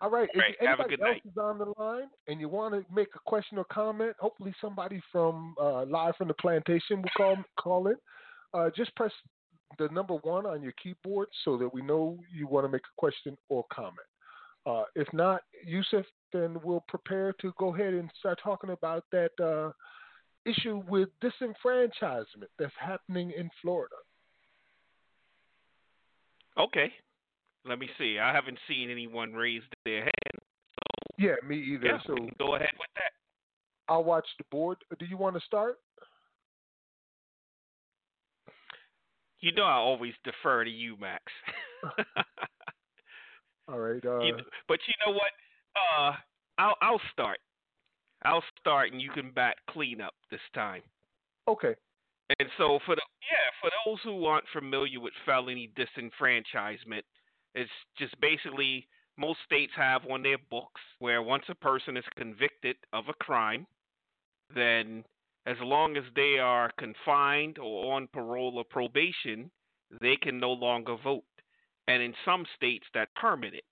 [0.00, 0.28] All right.
[0.34, 0.54] All right.
[0.60, 1.22] If Have a anybody good else night.
[1.30, 5.00] is on the line and you want to make a question or comment, hopefully somebody
[5.10, 7.96] from uh, live from the plantation will call call in.
[8.52, 9.12] Uh, just press
[9.78, 12.96] the number one on your keyboard so that we know you want to make a
[13.00, 13.94] question or comment.
[14.66, 19.30] Uh, if not, Yusuf, then we'll prepare to go ahead and start talking about that
[19.42, 19.70] uh,
[20.44, 23.94] issue with disenfranchisement that's happening in Florida.
[26.58, 26.92] Okay.
[27.68, 28.18] Let me see.
[28.18, 30.12] I haven't seen anyone raise their hand.
[31.18, 31.86] Yeah, me either.
[31.86, 33.12] Yeah, so go ahead with that.
[33.88, 34.78] I'll watch the board.
[34.98, 35.78] Do you want to start?
[39.40, 41.22] You know I always defer to you, Max.
[43.68, 44.04] All right.
[44.04, 44.36] Uh, You-
[44.68, 45.30] but you know what?
[45.76, 46.12] Uh,
[46.58, 47.38] I'll I'll start.
[48.24, 50.82] I'll start, and you can back clean up this time.
[51.48, 51.74] okay.
[52.40, 57.02] And so for the yeah, for those who aren't familiar with felony disenfranchisement,
[57.56, 58.86] it's just basically
[59.18, 63.66] most states have on their books where once a person is convicted of a crime,
[64.54, 65.02] then
[65.46, 69.50] as long as they are confined or on parole or probation,
[70.00, 71.24] they can no longer vote.
[71.88, 73.64] And in some states that permanent.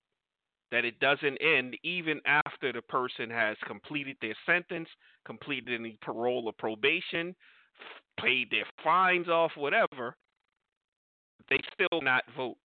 [0.71, 4.89] That it doesn't end even after the person has completed their sentence,
[5.23, 7.35] completed any parole or probation,
[8.19, 10.17] paid their fines off, whatever,
[11.49, 12.57] they still not vote.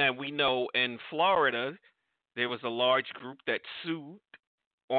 [0.00, 1.72] And we know in Florida,
[2.36, 4.20] there was a large group that sued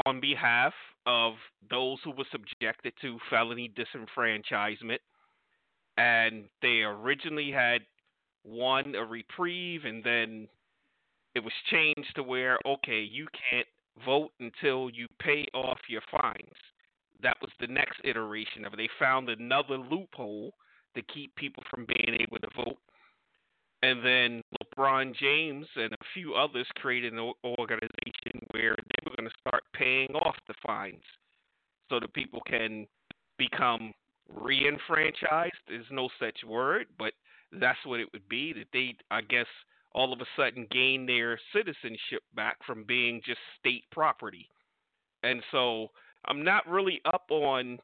[0.05, 0.73] on behalf
[1.05, 1.33] of
[1.69, 4.99] those who were subjected to felony disenfranchisement.
[5.97, 7.81] And they originally had
[8.43, 10.47] won a reprieve, and then
[11.35, 13.67] it was changed to where, okay, you can't
[14.05, 16.57] vote until you pay off your fines
[17.23, 18.77] that was the next iteration of it.
[18.77, 20.53] They found another loophole
[20.95, 22.77] to keep people from being able to vote.
[23.83, 24.41] And then
[24.77, 29.63] LeBron James and a few others created an organization where they were going to start
[29.73, 31.03] paying off the fines
[31.89, 32.87] so that people can
[33.37, 33.93] become
[34.33, 35.53] re-enfranchised.
[35.67, 37.13] There's no such word, but
[37.51, 38.53] that's what it would be.
[38.53, 39.47] That they, I guess,
[39.93, 44.47] all of a sudden gain their citizenship back from being just state property.
[45.23, 45.89] And so
[46.25, 47.77] I'm not really up on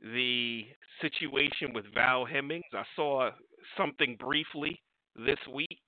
[0.00, 0.64] the
[1.00, 2.62] situation with Val Demings.
[2.72, 3.30] I saw
[3.76, 4.80] something briefly
[5.16, 5.78] this week,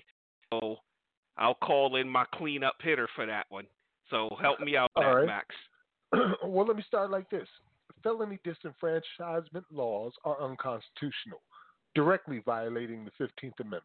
[0.53, 0.77] so
[1.39, 3.67] I'll call in my cleanup hitter for that one.
[4.11, 5.27] So help me out, right.
[5.27, 5.49] Max.
[6.45, 7.49] well, let me start like this.
[8.03, 11.41] Felony disenfranchisement laws are unconstitutional,
[11.95, 13.85] directly violating the 15th Amendment.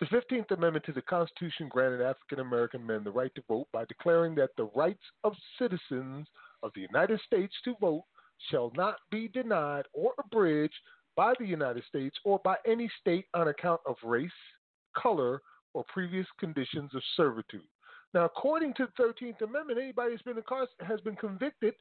[0.00, 3.84] The 15th Amendment to the Constitution granted African American men the right to vote by
[3.84, 6.26] declaring that the rights of citizens
[6.62, 8.04] of the United States to vote
[8.50, 10.74] shall not be denied or abridged
[11.16, 14.30] by the United States or by any state on account of race,
[14.96, 15.42] color,
[15.74, 17.62] or previous conditions of servitude.
[18.12, 21.74] Now, according to the 13th Amendment, anybody that's been incarcerated has been convicted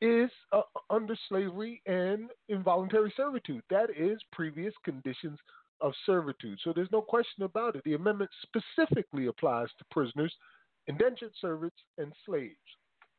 [0.00, 3.62] is uh, under slavery and involuntary servitude.
[3.70, 5.38] That is previous conditions
[5.80, 6.58] of servitude.
[6.62, 7.82] So there's no question about it.
[7.84, 10.32] The amendment specifically applies to prisoners,
[10.86, 12.54] indentured servants, and slaves,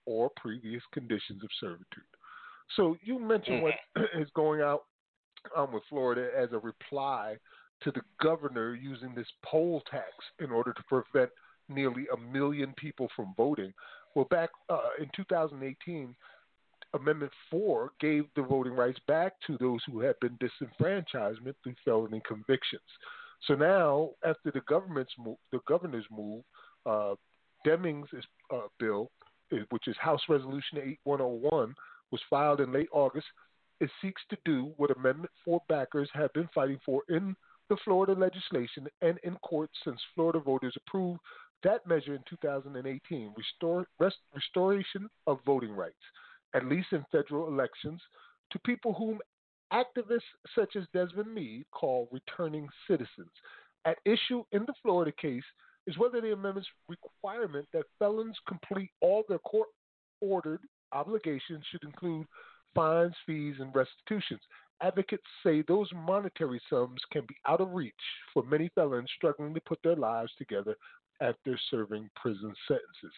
[0.05, 2.03] or previous conditions of servitude.
[2.75, 3.73] So you mentioned what
[4.19, 4.83] is going out
[5.55, 7.35] um, with Florida as a reply
[7.81, 11.29] to the governor using this poll tax in order to prevent
[11.69, 13.73] nearly a million people from voting.
[14.15, 16.15] Well, back uh, in 2018,
[16.93, 22.21] Amendment 4 gave the voting rights back to those who had been disenfranchisement through felony
[22.27, 22.81] convictions.
[23.47, 26.43] So now, after the government's move, the governor's move,
[26.85, 27.15] uh,
[27.65, 28.07] Demings'
[28.53, 29.09] uh, bill,
[29.51, 31.73] eh, which is House Resolution 8101,
[32.11, 33.25] was filed in late August.
[33.79, 37.35] It seeks to do what Amendment 4 backers have been fighting for in
[37.69, 41.19] the Florida legislation and in court since Florida voters approved
[41.63, 45.95] that measure in 2018, restore, rest, restoration of voting rights,
[46.53, 48.01] at least in federal elections,
[48.51, 49.19] to people whom
[49.71, 50.21] activists
[50.53, 53.31] such as Desmond Meade call returning citizens.
[53.85, 55.43] At issue in the Florida case
[55.87, 59.69] is whether the amendment's requirement that felons complete all their court
[60.21, 60.59] ordered
[60.91, 62.27] obligations should include
[62.75, 64.41] fines, fees, and restitutions.
[64.83, 67.93] Advocates say those monetary sums can be out of reach
[68.33, 70.75] for many felons struggling to put their lives together
[71.21, 73.13] after serving prison sentences.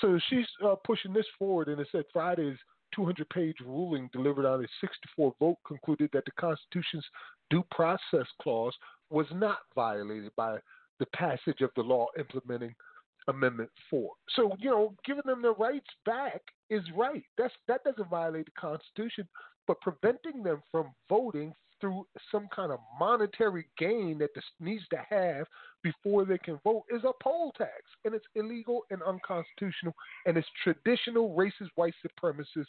[0.00, 2.56] So she's uh, pushing this forward, and it said Friday's
[2.94, 7.04] 200 page ruling delivered on a 64 vote concluded that the Constitution's
[7.50, 8.74] due process clause
[9.10, 10.56] was not violated by
[10.98, 12.74] the passage of the law implementing
[13.28, 14.10] Amendment 4.
[14.34, 17.24] So, you know, giving them their rights back is right.
[17.36, 19.28] That's that doesn't violate the Constitution,
[19.66, 24.98] but preventing them from voting through some kind of monetary gain that this needs to
[25.08, 25.46] have
[25.82, 29.94] before they can vote is a poll tax, and it's illegal and unconstitutional,
[30.26, 32.66] and it's traditional racist white supremacist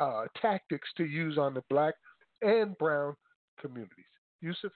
[0.00, 1.94] uh, tactics to use on the black
[2.42, 3.14] and brown
[3.60, 4.04] communities.
[4.40, 4.72] Yusuf?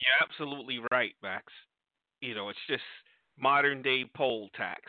[0.00, 1.44] You're absolutely right, Max.
[2.20, 2.82] You know, it's just
[3.38, 4.82] modern day poll tax.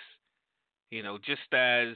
[0.92, 1.96] You know, just as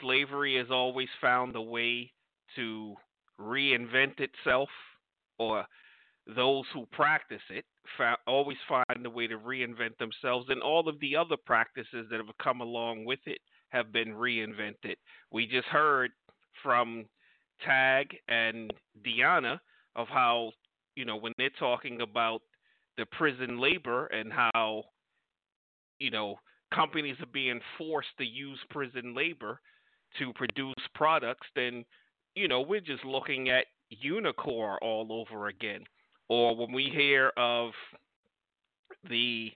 [0.00, 2.12] slavery has always found a way
[2.56, 2.94] to
[3.40, 4.68] reinvent itself,
[5.38, 5.66] or
[6.26, 7.64] those who practice it
[8.26, 12.36] always find a way to reinvent themselves, and all of the other practices that have
[12.42, 13.38] come along with it
[13.70, 14.96] have been reinvented.
[15.30, 16.10] We just heard
[16.62, 17.06] from
[17.64, 18.72] Tag and
[19.06, 19.58] Deanna
[19.96, 20.52] of how,
[20.96, 22.42] you know, when they're talking about
[22.96, 24.84] the prison labor and how,
[25.98, 26.36] you know,
[26.74, 29.60] companies are being forced to use prison labor
[30.18, 31.84] to produce products, then,
[32.34, 33.66] you know, we're just looking at
[34.04, 35.84] Unicor all over again.
[36.28, 37.70] Or when we hear of
[39.08, 39.50] the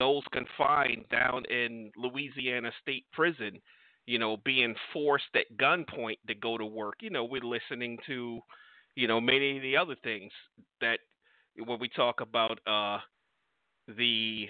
[0.00, 3.60] those confined down in Louisiana State Prison,
[4.06, 6.96] you know, being forced at gunpoint to go to work.
[7.00, 8.40] You know, we're listening to,
[8.94, 10.32] you know, many of the other things
[10.80, 10.98] that
[11.64, 12.98] when we talk about uh,
[13.96, 14.48] the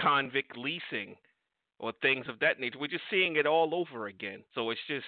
[0.00, 1.14] convict leasing
[1.78, 4.42] or things of that nature, we're just seeing it all over again.
[4.54, 5.04] So it's just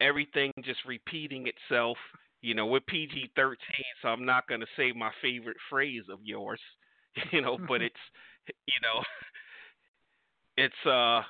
[0.00, 1.96] everything just repeating itself.
[2.40, 3.56] You know, we're PG 13,
[4.02, 6.60] so I'm not going to say my favorite phrase of yours,
[7.32, 7.94] you know, but it's,
[8.46, 9.02] you know,
[10.56, 11.22] it's, uh,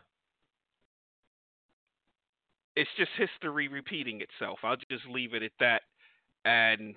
[2.77, 4.59] it's just history repeating itself.
[4.63, 5.83] I'll just leave it at that.
[6.45, 6.95] And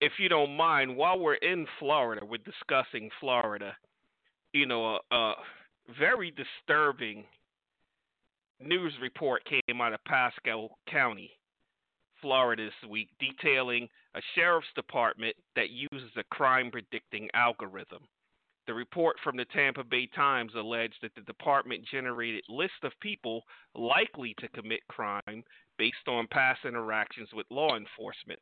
[0.00, 3.74] if you don't mind, while we're in Florida, we're discussing Florida.
[4.52, 5.34] You know, a, a
[5.98, 7.24] very disturbing
[8.60, 11.30] news report came out of Pasco County,
[12.20, 18.02] Florida this week, detailing a sheriff's department that uses a crime predicting algorithm.
[18.66, 23.44] The report from the Tampa Bay Times alleged that the department generated lists of people
[23.74, 25.42] likely to commit crime
[25.78, 28.40] based on past interactions with law enforcement.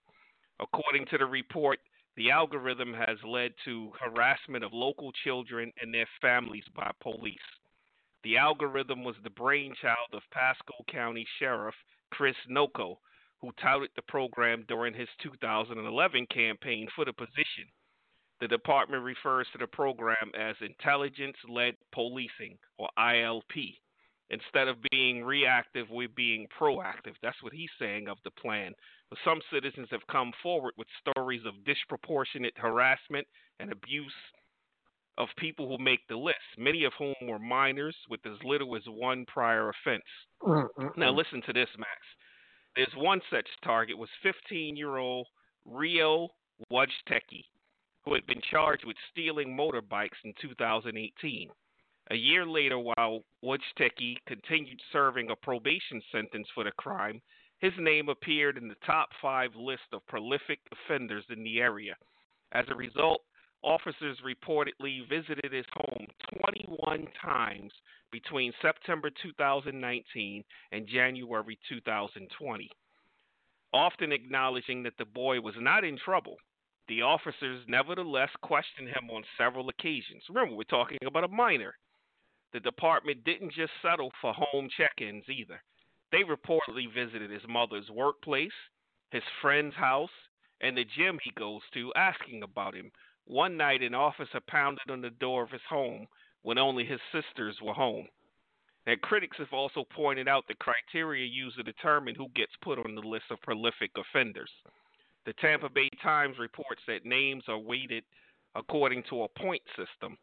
[0.58, 1.78] According to the report,
[2.16, 7.36] the algorithm has led to harassment of local children and their families by police.
[8.26, 11.76] The algorithm was the brainchild of Pasco County Sheriff
[12.10, 12.98] Chris Nocco,
[13.40, 17.70] who touted the program during his 2011 campaign for the position.
[18.40, 23.78] The department refers to the program as Intelligence Led Policing, or ILP.
[24.30, 27.14] Instead of being reactive, we're being proactive.
[27.22, 28.72] That's what he's saying of the plan.
[29.08, 33.28] But some citizens have come forward with stories of disproportionate harassment
[33.60, 34.12] and abuse
[35.18, 38.82] of people who make the list, many of whom were minors with as little as
[38.86, 40.04] one prior offense.
[40.42, 41.00] Mm-hmm.
[41.00, 41.90] Now, listen to this, Max.
[42.74, 45.26] There's one such target was 15-year-old
[45.64, 46.28] Rio
[46.70, 47.44] Wojtecki
[48.06, 51.48] who had been charged with stealing motorbikes in 2018.
[52.12, 57.20] A year later, while Wojtecki continued serving a probation sentence for the crime,
[57.58, 61.96] his name appeared in the top five list of prolific offenders in the area.
[62.52, 63.22] As a result,
[63.66, 66.06] officers reportedly visited his home
[66.40, 67.72] 21 times
[68.10, 72.70] between September 2019 and January 2020,
[73.74, 76.36] often acknowledging that the boy was not in trouble
[76.88, 80.22] the officers nevertheless questioned him on several occasions.
[80.28, 81.74] Remember, we're talking about a minor.
[82.52, 85.60] The department didn't just settle for home check ins either.
[86.12, 88.54] They reportedly visited his mother's workplace,
[89.10, 90.10] his friend's house,
[90.60, 92.90] and the gym he goes to, asking about him.
[93.26, 96.06] One night, an officer pounded on the door of his home
[96.42, 98.06] when only his sisters were home.
[98.86, 102.94] And critics have also pointed out the criteria used to determine who gets put on
[102.94, 104.50] the list of prolific offenders.
[105.24, 108.04] The Tampa Bay Times reports that names are weighted
[108.54, 110.16] according to a point system.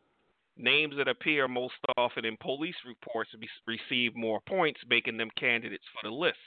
[0.56, 3.32] Names that appear most often in police reports
[3.68, 6.38] receive more points, making them candidates for the list.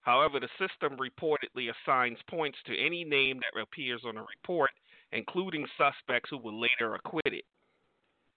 [0.00, 4.70] However, the system reportedly assigns points to any name that appears on a report,
[5.14, 7.42] including suspects who were later acquitted.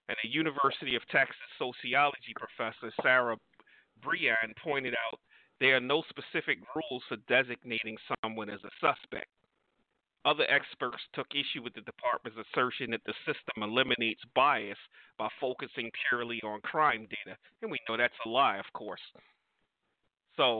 [0.08, 3.36] And a University of Texas sociology professor, Sarah
[4.02, 5.20] Brayne, pointed out
[5.60, 9.28] there are no specific rules for designating someone as a suspect.
[10.24, 14.78] Other experts took issue with the department's assertion that the system eliminates bias
[15.18, 17.38] by focusing purely on crime data.
[17.62, 19.02] And we know that's a lie, of course.
[20.36, 20.60] So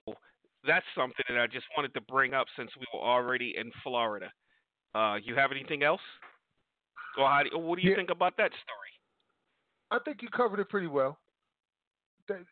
[0.66, 4.32] that's something that I just wanted to bring up since we were already in Florida.
[4.96, 6.02] Uh, you have anything else?
[7.18, 7.96] Or how do, what do you yeah.
[7.96, 8.92] think about that story?
[9.92, 11.18] I think you covered it pretty well.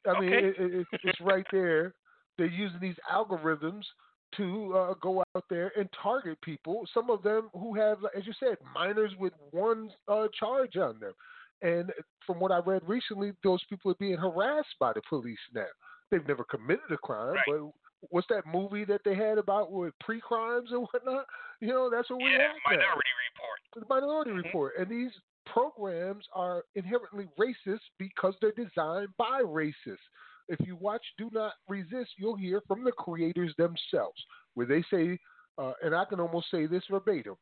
[0.07, 1.93] I mean, it, it, it's right there.
[2.37, 3.83] They're using these algorithms
[4.37, 6.83] to uh, go out there and target people.
[6.93, 11.13] Some of them who have, as you said, minors with one uh, charge on them.
[11.61, 11.91] And
[12.25, 15.65] from what I read recently, those people are being harassed by the police now.
[16.11, 17.43] They've never committed a crime, Right.
[17.47, 17.71] but
[18.09, 21.25] what's that movie that they had about with pre-crimes and whatnot?
[21.61, 22.77] You know, that's what we Yeah, have.
[22.77, 23.59] Minority Report.
[23.75, 24.43] The Minority Mhm.
[24.43, 25.11] Report, and these
[25.45, 30.07] programs are inherently racist because they're designed by racists.
[30.47, 34.23] If you watch Do Not Resist, you'll hear from the creators themselves,
[34.53, 35.19] where they say,
[35.57, 37.37] uh, and I can almost say this verbatim: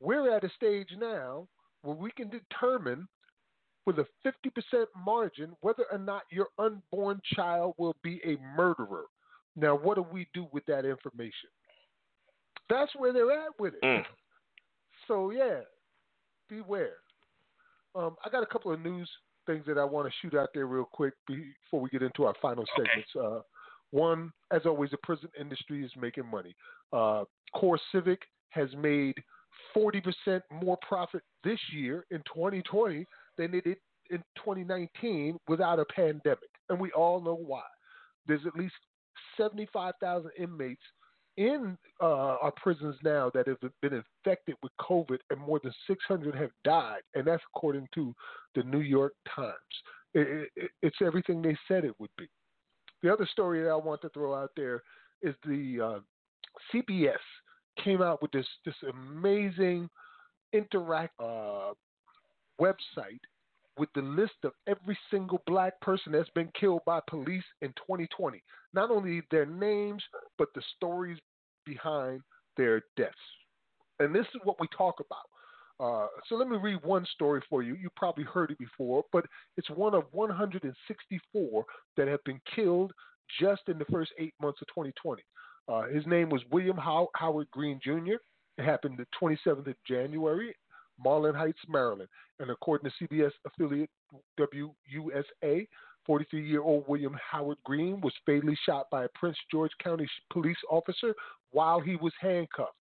[0.00, 1.48] We're at a stage now
[1.82, 3.08] where we can determine
[3.86, 9.04] with a 50% margin whether or not your unborn child will be a murderer.
[9.56, 11.48] Now, what do we do with that information?
[12.68, 13.84] That's where they're at with it.
[15.08, 15.60] So yeah,
[16.48, 16.94] beware.
[17.94, 19.08] Um, I got a couple of news
[19.46, 22.34] things that I want to shoot out there real quick before we get into our
[22.42, 23.10] final segments.
[23.18, 23.40] Uh,
[23.92, 26.54] one, as always, the prison industry is making money.
[26.92, 27.24] Uh,
[27.54, 28.20] Core Civic
[28.50, 29.14] has made
[29.76, 33.06] 40% more profit this year in 2020
[33.38, 33.76] than it did
[34.10, 36.50] in 2019 without a pandemic.
[36.68, 37.62] And we all know why.
[38.26, 38.74] There's at least
[39.36, 40.82] 75,000 inmates
[41.36, 46.34] in uh, our prisons now that have been infected with COVID, and more than 600
[46.34, 48.14] have died, and that's according to
[48.54, 49.54] the New York Times.
[50.14, 52.26] It, it, it's everything they said it would be.
[53.02, 54.82] The other story that I want to throw out there
[55.22, 56.00] is the uh,
[56.74, 57.16] CBS
[57.82, 59.90] came out with this this amazing
[60.54, 61.72] interact uh,
[62.60, 63.20] website
[63.78, 68.42] with the list of every single black person that's been killed by police in 2020.
[68.72, 70.02] Not only their names,
[70.38, 71.18] but the stories
[71.64, 72.20] behind
[72.56, 73.14] their deaths.
[73.98, 75.26] And this is what we talk about.
[75.78, 77.74] Uh, so let me read one story for you.
[77.74, 79.26] You probably heard it before, but
[79.56, 81.64] it's one of 164
[81.96, 82.92] that have been killed
[83.40, 85.22] just in the first eight months of 2020.
[85.68, 88.16] Uh, his name was William How- Howard Green Jr.
[88.58, 90.54] It happened the 27th of January,
[91.02, 92.08] Marlow Heights, Maryland.
[92.40, 93.90] And according to CBS affiliate
[94.38, 95.66] WUSA,
[96.06, 100.56] 43 year old William Howard Green was fatally shot by a Prince George County police
[100.70, 101.14] officer
[101.50, 102.72] while he was handcuffed.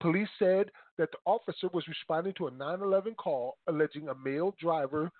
[0.00, 5.10] Police said that the officer was responding to a 911 call alleging a male driver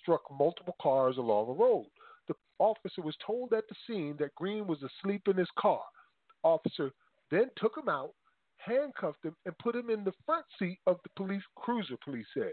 [0.00, 1.86] struck multiple cars along a road.
[2.28, 5.82] The officer was told at the scene that Green was asleep in his car.
[6.42, 6.90] Officer
[7.30, 8.12] then took him out,
[8.64, 12.52] handcuffed him, and put him in the front seat of the police cruiser, police said.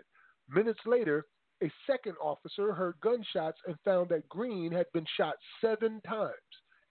[0.49, 1.25] Minutes later,
[1.63, 6.33] a second officer heard gunshots and found that Green had been shot seven times.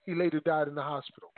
[0.05, 1.29] He later died in the hospital.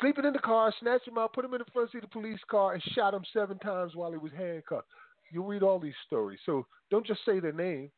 [0.00, 2.20] Sleeping in the car, snatched him out, put him in the front seat of the
[2.20, 4.86] police car, and shot him seven times while he was handcuffed.
[5.32, 6.38] You'll read all these stories.
[6.44, 7.90] So don't just say their name,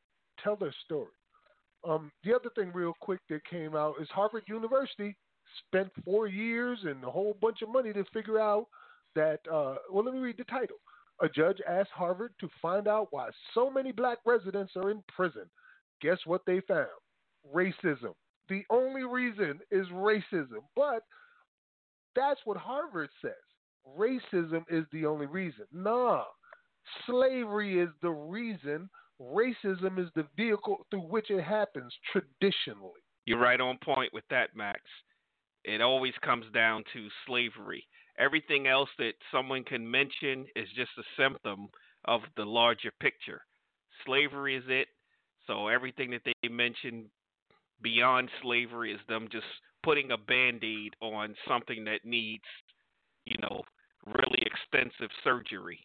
[0.42, 1.10] tell their story.
[1.86, 5.16] Um, the other thing, real quick, that came out is Harvard University
[5.66, 8.66] spent four years and a whole bunch of money to figure out
[9.14, 9.40] that.
[9.50, 10.76] Uh, well, let me read the title.
[11.22, 15.44] A judge asked Harvard to find out why so many black residents are in prison.
[16.00, 16.88] Guess what they found?
[17.54, 18.14] Racism.
[18.48, 20.62] The only reason is racism.
[20.74, 21.04] But
[22.16, 23.32] that's what Harvard says.
[23.98, 25.66] Racism is the only reason.
[25.72, 26.24] Nah.
[27.06, 28.88] Slavery is the reason.
[29.20, 33.00] Racism is the vehicle through which it happens traditionally.
[33.26, 34.80] You're right on point with that, Max.
[35.64, 37.86] It always comes down to slavery.
[38.18, 41.68] Everything else that someone can mention is just a symptom
[42.04, 43.40] of the larger picture.
[44.06, 44.88] Slavery is it.
[45.46, 47.06] So everything that they mention
[47.82, 49.46] beyond slavery is them just
[49.82, 52.44] putting a band-aid on something that needs,
[53.26, 53.62] you know,
[54.06, 55.78] really extensive surgery.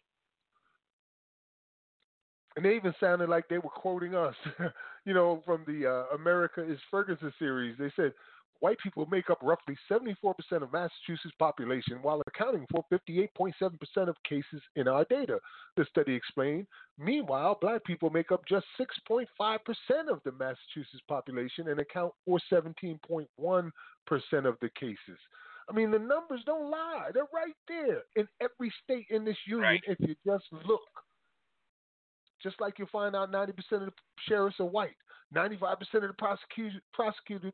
[2.56, 4.34] And they even sounded like they were quoting us,
[5.04, 7.76] you know, from the uh, America is Ferguson series.
[7.78, 8.12] They said
[8.60, 10.12] white people make up roughly 74%
[10.52, 13.52] of Massachusetts' population while accounting for 58.7%
[14.08, 15.38] of cases in our data,
[15.76, 16.66] the study explained.
[16.98, 19.26] Meanwhile, black people make up just 6.5%
[20.10, 23.26] of the Massachusetts population and account for 17.1%
[24.44, 25.18] of the cases.
[25.68, 27.10] I mean, the numbers don't lie.
[27.14, 30.80] They're right there in every state in this union if you just look.
[32.42, 33.92] Just like you find out 90% of the
[34.26, 34.96] sheriffs are white,
[35.34, 37.52] 95% of the prosecution, prosecuted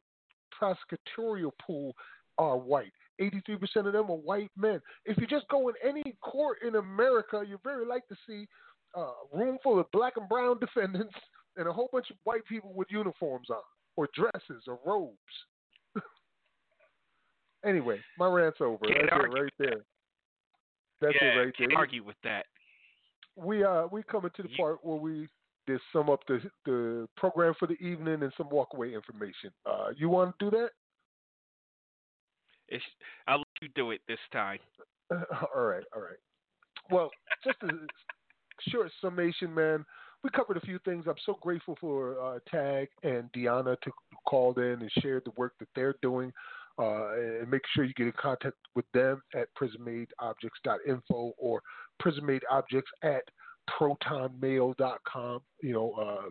[0.61, 1.95] prosecutorial pool
[2.39, 2.93] are white.
[3.21, 4.81] 83% of them are white men.
[5.05, 8.47] If you just go in any court in America, you're very likely to see
[8.95, 11.15] a room full of black and brown defendants
[11.57, 13.57] and a whole bunch of white people with uniforms on,
[13.97, 15.17] or dresses, or robes.
[17.65, 18.79] anyway, my rant's over.
[18.87, 19.81] Can't That's it right there.
[21.01, 21.79] That's yeah, it right can't there.
[21.79, 22.47] argue with that.
[23.37, 25.29] We uh we coming to the part where we
[25.67, 29.51] just sum up the the program for the evening and some walkaway information.
[29.65, 30.71] Uh, you want to do that?
[32.69, 32.85] It's,
[33.29, 34.59] I'll let you do it this time.
[35.11, 36.19] all right, all right.
[36.91, 37.11] Well,
[37.45, 37.73] just a
[38.71, 39.85] short summation, man.
[40.25, 41.05] We covered a few things.
[41.07, 43.91] I'm so grateful for uh, Tag and Deanna to
[44.27, 46.33] called in and shared the work that they're doing.
[46.79, 51.63] Uh, and make sure you get in contact with them at prismmadeobjects.info or
[52.03, 53.23] prismmadeobjects at
[53.79, 55.41] protonmail.com.
[55.63, 56.31] You know, uh,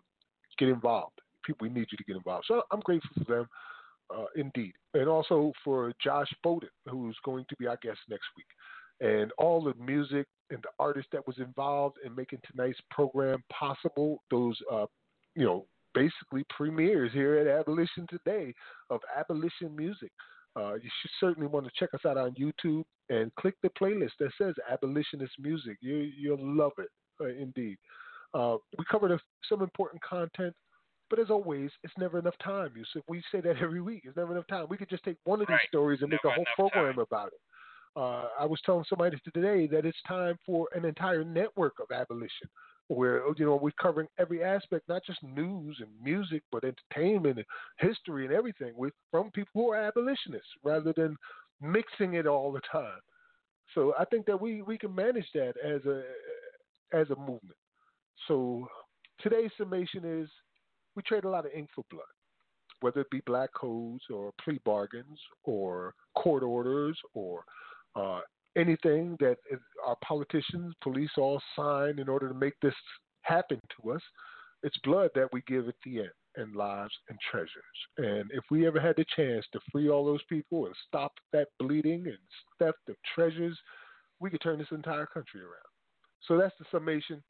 [0.58, 1.20] get involved.
[1.44, 2.46] People, we need you to get involved.
[2.48, 3.48] So I'm grateful for them,
[4.16, 4.74] uh, indeed.
[4.94, 8.48] And also for Josh Bowden, who's going to be our guest next week.
[9.02, 14.24] And all the music and the artist that was involved in making tonight's program possible,
[14.32, 14.86] those, uh,
[15.36, 18.54] you know, basically premieres here at Abolition Today
[18.90, 20.12] of abolition music.
[20.58, 24.12] Uh, you should certainly want to check us out on YouTube and click the playlist
[24.20, 25.78] that says Abolitionist Music.
[25.82, 26.88] You, you'll love it,
[27.22, 27.78] uh, indeed.
[28.34, 30.54] Uh, we covered a, some important content,
[31.10, 32.72] but as always, it's never enough time.
[32.76, 33.04] Yusuf.
[33.08, 34.04] We say that every week.
[34.06, 34.68] It's never enough time.
[34.70, 35.68] We could just take one of these right.
[35.68, 37.06] stories and never make a whole program time.
[37.10, 37.40] about it.
[37.98, 42.50] Uh, I was telling somebody today that it's time for an entire network of abolition
[42.88, 47.46] where you know we're covering every aspect, not just news and music, but entertainment and
[47.78, 51.16] history and everything with from people who are abolitionists, rather than
[51.62, 53.00] mixing it all the time.
[53.74, 56.04] So I think that we we can manage that as a
[56.96, 57.58] as a movement.
[58.28, 58.68] So
[59.20, 60.30] today's summation is
[60.96, 62.04] we trade a lot of ink for blood,
[62.80, 67.44] whether it be black codes or plea bargains or court orders or
[67.96, 68.22] uh,
[68.58, 69.38] anything that
[69.86, 72.74] our politicians, police all sign in order to make this
[73.22, 74.02] happen to us,
[74.64, 77.50] it's blood that we give at the end, and lives and treasures.
[77.98, 81.50] And if we ever had the chance to free all those people and stop that
[81.60, 82.18] bleeding and
[82.60, 83.58] theft of treasures,
[84.20, 85.65] we could turn this entire country around.
[86.28, 87.24] So that's the summation.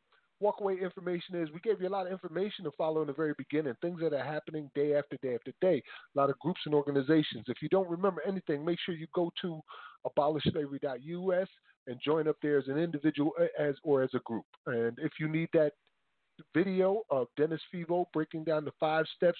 [0.43, 3.33] Walkaway information is we gave you a lot of information to follow in the very
[3.37, 5.81] beginning, things that are happening day after day after day,
[6.15, 7.45] a lot of groups and organizations.
[7.47, 9.61] If you don't remember anything, make sure you go to
[10.05, 11.47] abolishslavery.us
[11.87, 14.45] and join up there as an individual as or as a group.
[14.67, 15.71] And if you need that
[16.53, 19.39] video of Dennis Febo breaking down the five steps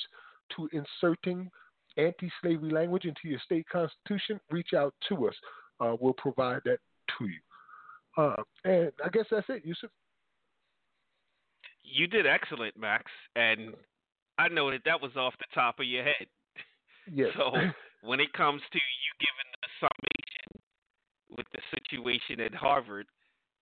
[0.55, 1.49] to inserting
[1.97, 5.35] anti-slavery language into your state constitution, reach out to us.
[5.79, 6.79] Uh, we'll provide that
[7.17, 7.39] to you.
[8.17, 9.89] Uh, and I guess that's it, Yusuf.
[11.83, 13.73] You did excellent, Max, and
[14.37, 16.27] I know that that was off the top of your head.
[17.11, 17.29] Yes.
[17.37, 17.51] So
[18.01, 20.61] when it comes to you giving the summation
[21.37, 23.05] with the situation at Harvard,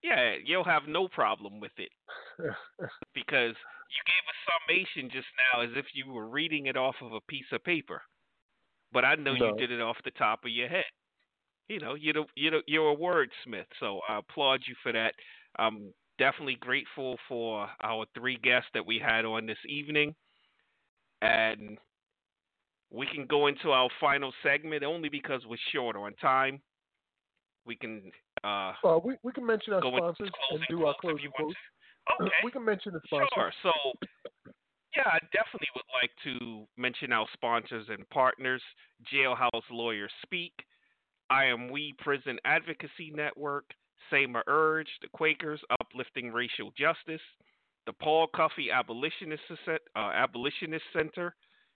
[0.04, 1.92] yeah, you'll have no problem with it
[3.14, 7.14] because you gave a summation just now as if you were reading it off of
[7.14, 8.02] a piece of paper.
[8.92, 9.48] But I know No.
[9.48, 10.84] you did it off the top of your head.
[11.70, 15.14] You know, you're the, you're the, you're a wordsmith, so I applaud you for that.
[15.58, 20.14] I'm definitely grateful for our three guests that we had on this evening,
[21.22, 21.78] and
[22.92, 26.62] we can go into our final segment only because we're short on time.
[27.66, 28.12] We can
[28.44, 31.56] uh, Uh, we, we can mention our sponsors and do our closing quotes.
[32.22, 32.32] Okay.
[32.44, 33.30] We can mention the sponsors.
[33.34, 33.52] Sure.
[33.64, 33.72] So,
[34.96, 38.62] yeah, I definitely would like to mention our sponsors and partners
[39.12, 40.54] Jailhouse Lawyers Speak,
[41.30, 43.66] I Am We Prison Advocacy Network,
[44.12, 47.22] Seymour Urge, the Quakers Uplifting Racial Justice,
[47.86, 51.36] the Paul Cuffe Abolitionist, uh, Abolitionist Center,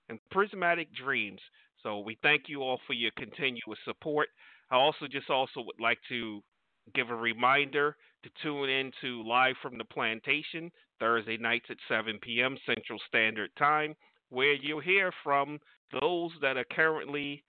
[0.09, 1.41] and Prismatic Dreams.
[1.83, 4.29] So we thank you all for your continuous support.
[4.71, 6.41] I also just also would like to
[6.93, 12.19] give a reminder to tune in to Live from the Plantation Thursday nights at 7
[12.21, 12.57] p.m.
[12.65, 13.95] Central Standard Time,
[14.29, 15.59] where you'll hear from
[16.01, 17.43] those that are currently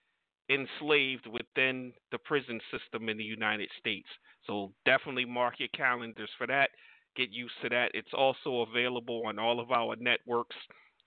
[0.51, 4.09] enslaved within the prison system in the United States.
[4.47, 6.70] So definitely mark your calendars for that.
[7.16, 7.91] Get used to that.
[7.95, 10.57] It's also available on all of our networks.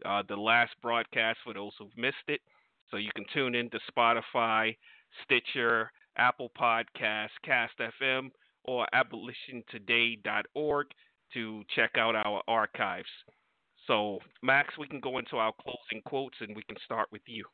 [0.06, 2.42] Uh, the last broadcast for those who've missed it.
[2.90, 4.76] So you can tune in to Spotify,
[5.24, 8.30] Stitcher, Apple Podcasts, Cast FM,
[8.66, 10.88] or abolitiontoday.org
[11.34, 13.08] to check out our archives.
[13.88, 17.46] So, Max, we can go into our closing quotes and we can start with you.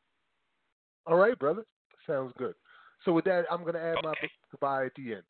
[1.06, 1.64] All right, brother.
[2.08, 2.54] Sounds good.
[3.04, 4.14] So with that, I'm going to add my
[4.50, 5.22] goodbye at the end.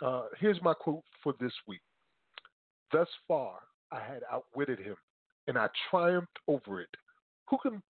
[0.00, 1.80] Uh, here's my quote for this week.
[2.92, 3.58] Thus far,
[3.92, 4.96] I had outwitted him,
[5.46, 6.88] and I triumphed over it.
[7.48, 7.82] Who can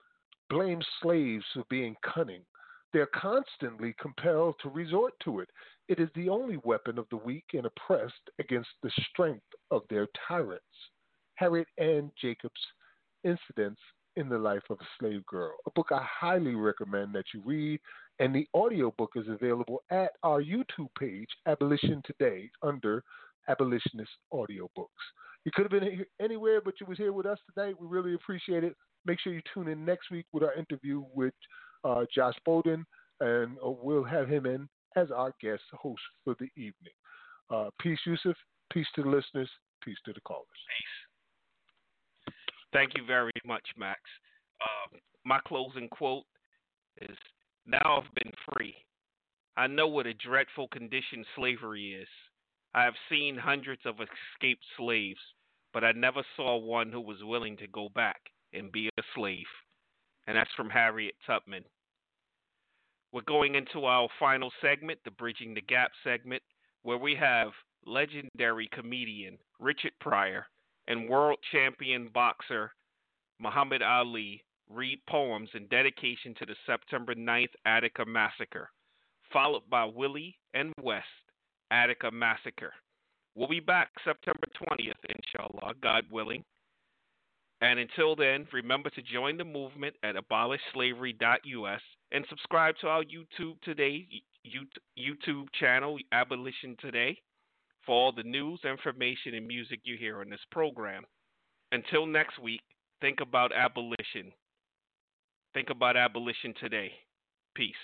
[0.48, 2.42] blame slaves for being cunning?
[2.92, 5.48] They're constantly compelled to resort to it.
[5.88, 10.08] It is the only weapon of the weak and oppressed against the strength of their
[10.26, 10.64] tyrants.
[11.36, 12.60] Harriet Ann Jacobs,
[13.22, 13.80] Incidents
[14.16, 17.80] in the Life of a Slave Girl, a book I highly recommend that you read,
[18.20, 23.02] and the audiobook is available at our YouTube page, Abolition Today, under
[23.48, 25.05] Abolitionist Audiobooks.
[25.44, 27.80] You could have been here anywhere, but you was here with us tonight.
[27.80, 28.76] We really appreciate it.
[29.06, 31.32] Make sure you tune in next week with our interview with
[31.82, 32.84] uh, Josh Bowden.
[33.20, 36.92] and uh, we'll have him in as our guest host for the evening.
[37.48, 38.36] Uh, peace, Yusuf.
[38.70, 39.48] Peace to the listeners.
[39.82, 40.47] Peace to the callers.
[40.78, 42.34] Peace.
[42.74, 44.01] Thank you very much, Max.
[44.60, 46.24] Uh, my closing quote
[47.01, 47.16] is
[47.70, 48.74] Now I've been free.
[49.56, 52.09] I know what a dreadful condition slavery is.
[52.74, 55.20] I have seen hundreds of escaped slaves,
[55.72, 58.20] but I never saw one who was willing to go back
[58.52, 59.47] and be a slave.
[60.26, 61.64] And that's from Harriet Tubman.
[63.12, 66.42] We're going into our final segment, the Bridging the Gap segment,
[66.82, 67.51] where we have
[67.86, 70.47] legendary comedian Richard Pryor
[70.88, 72.72] and world champion boxer
[73.38, 78.70] Muhammad Ali read poems in dedication to the September 9th Attica massacre,
[79.32, 81.06] followed by Willie and West
[81.70, 82.72] Attica massacre.
[83.34, 86.44] We'll be back September 20th, inshallah, God willing.
[87.60, 91.82] And until then, remember to join the movement at abolishslavery.us
[92.12, 94.06] and subscribe to our YouTube today
[94.98, 97.18] YouTube channel, Abolition Today,
[97.84, 101.05] for all the news, information, and music you hear on this program.
[101.72, 102.62] Until next week,
[103.01, 104.32] think about abolition.
[105.52, 106.93] Think about abolition today.
[107.55, 107.74] Peace.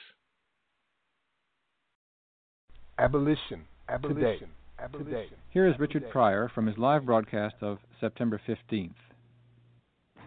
[2.98, 3.64] Abolition.
[3.88, 4.22] Abolition.
[4.22, 4.47] Today.
[4.78, 5.36] Abolition.
[5.51, 8.90] Here is Richard Pryor from his live broadcast of September 15th.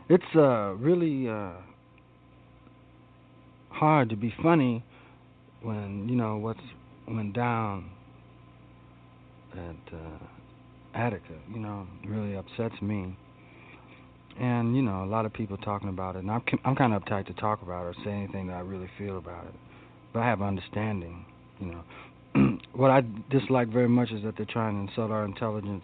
[0.10, 1.54] It's uh, really uh,
[3.70, 4.84] hard to be funny
[5.62, 6.60] when you know what's
[7.08, 7.92] went down
[9.54, 10.26] at uh,
[10.96, 11.38] Attica.
[11.54, 13.16] You know, really upsets me.
[14.40, 17.04] And you know, a lot of people talking about it, and I'm I'm kind of
[17.04, 19.54] uptight to talk about it or say anything that I really feel about it.
[20.14, 21.26] But I have understanding.
[21.60, 21.84] You
[22.36, 25.84] know, what I dislike very much is that they're trying to insult our intelligence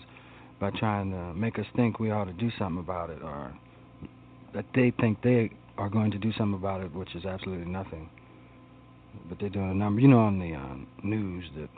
[0.60, 3.54] by trying to make us think we ought to do something about it, or
[4.54, 8.10] that they think they are going to do something about it, which is absolutely nothing.
[9.28, 11.70] But they're doing a number, you know, on the uh, news, that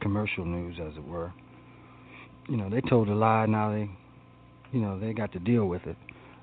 [0.00, 1.32] commercial news, as it were.
[2.48, 3.46] You know, they told a lie.
[3.46, 3.88] Now they,
[4.72, 5.96] you know, they got to deal with it.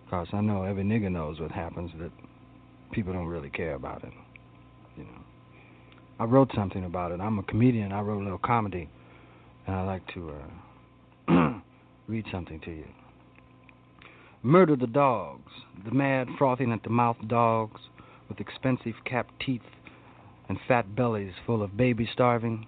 [0.10, 1.92] Cause I know every nigga knows what happens.
[2.00, 2.12] That
[2.92, 4.14] people don't really care about it.
[4.98, 5.20] You know,
[6.20, 7.20] I wrote something about it.
[7.22, 7.92] I'm a comedian.
[7.92, 8.90] I wrote a little comedy,
[9.68, 10.34] and I like to
[11.30, 11.60] uh,
[12.08, 12.86] read something to you.
[14.42, 15.52] Murder the dogs,
[15.86, 17.82] the mad, frothing at the mouth dogs
[18.30, 19.62] with expensive capped teeth
[20.48, 22.66] and fat bellies full of babies starving.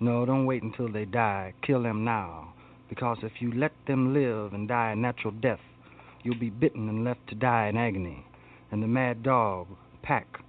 [0.00, 1.54] No, don't wait until they die.
[1.62, 2.54] Kill them now.
[2.88, 5.60] Because if you let them live and die a natural death,
[6.22, 8.24] you'll be bitten and left to die in agony.
[8.70, 9.68] And the mad dog,
[10.02, 10.40] pack,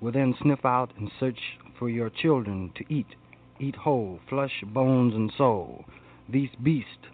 [0.00, 3.14] will then sniff out and search for your children to eat,
[3.58, 5.84] eat whole, flesh, bones, and soul.
[6.28, 7.08] These beasts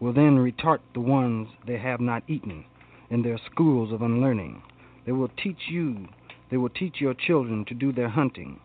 [0.00, 2.64] will then retart the ones they have not eaten
[3.10, 4.62] in their schools of unlearning.
[5.06, 6.08] They will teach you,
[6.50, 8.60] they will teach your children to do their hunting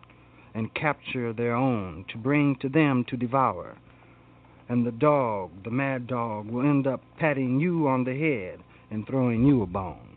[0.54, 3.76] and capture their own, to bring to them to devour.
[4.70, 8.60] And the dog, the mad dog, will end up patting you on the head
[8.92, 10.16] and throwing you a bone.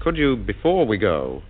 [0.00, 1.42] Could you, before we go,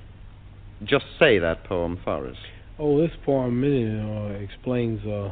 [0.83, 2.37] just say that poem for us?
[2.79, 5.31] Oh, this poem uh, explains uh,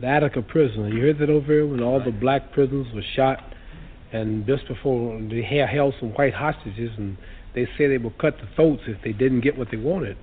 [0.00, 0.84] the Attica prison.
[0.84, 3.40] You heard that over here when all the black prisoners were shot,
[4.12, 7.18] and just before they held some white hostages, and
[7.56, 10.16] they said they would cut the throats if they didn't get what they wanted.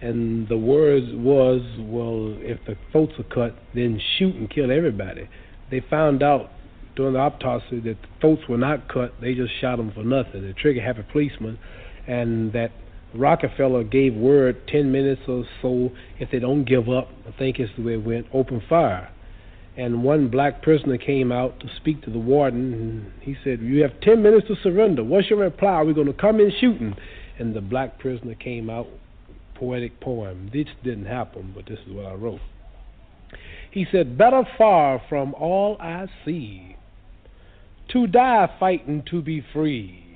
[0.00, 5.28] And the words was, well, if the throats are cut, then shoot and kill everybody.
[5.70, 6.50] They found out
[6.96, 10.42] during the autopsy that the throats were not cut; they just shot them for nothing.
[10.42, 11.58] The trigger happy policeman,
[12.06, 12.72] and that
[13.14, 17.72] Rockefeller gave word 10 minutes or so, if they don't give up, I think it's
[17.76, 19.10] the way it went, open fire.
[19.76, 23.82] And one black prisoner came out to speak to the warden, and he said, You
[23.82, 25.04] have 10 minutes to surrender.
[25.04, 25.80] What's your reply?
[25.80, 26.94] We're we going to come in shooting?
[27.38, 28.86] And the black prisoner came out,
[29.58, 30.50] poetic poem.
[30.52, 32.40] This didn't happen, but this is what I wrote.
[33.70, 36.76] He said, Better far from all I see,
[37.92, 40.06] to die fighting to be free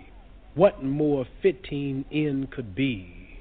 [0.55, 3.39] what more fitting end could be?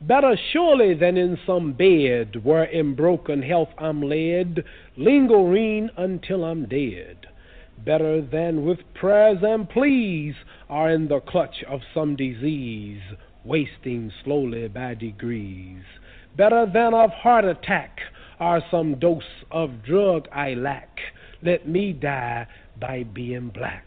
[0.00, 4.64] Better surely than in some bed where in broken health I'm led,
[4.96, 7.26] lingering until I'm dead.
[7.84, 10.34] Better than with prayers and pleas
[10.68, 13.02] are in the clutch of some disease,
[13.48, 15.82] wasting slowly by degrees.
[16.36, 17.98] Better than of heart attack
[18.38, 20.98] are some dose of drug I lack.
[21.42, 22.46] Let me die
[22.78, 23.84] by being black.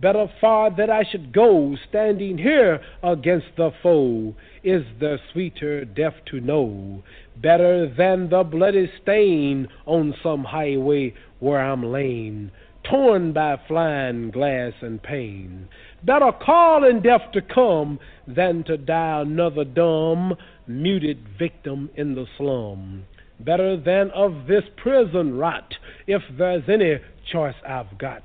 [0.00, 6.14] Better far that I should go, standing here against the foe, is the sweeter death
[6.26, 7.02] to know.
[7.36, 12.52] Better than the bloody stain on some highway where I'm lain,
[12.84, 15.68] torn by flying glass and pain.
[16.02, 22.26] Better call in death to come than to die another dumb, muted victim in the
[22.36, 23.04] slum.
[23.40, 25.74] Better than of this prison rot,
[26.06, 26.98] if there's any
[27.32, 28.22] choice I've got,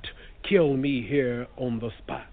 [0.48, 2.28] kill me here on the spot.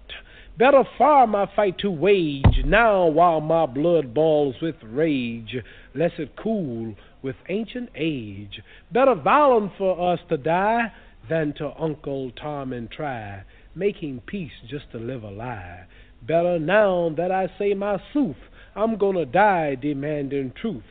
[0.57, 5.55] Better far my fight to wage now while my blood boils with rage,
[5.95, 8.61] lest it cool with ancient age.
[8.91, 10.91] Better violent for us to die
[11.29, 13.43] than to Uncle Tom and try
[13.75, 15.85] making peace just to live a lie.
[16.25, 18.35] Better now that I say my sooth,
[18.75, 20.83] I'm gonna die demanding truth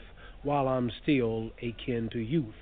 [0.43, 2.55] while I'm still akin to youth.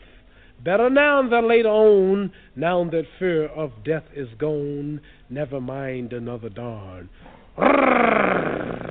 [0.64, 5.00] Better now than later on, now that fear of death is gone,
[5.30, 7.08] never mind another dawn.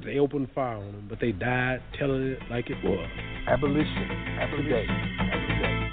[0.05, 3.09] They opened fire on them, but they died telling it like it was.
[3.47, 4.09] Abolition,
[4.39, 4.85] abolition, today.
[4.87, 5.87] abolition.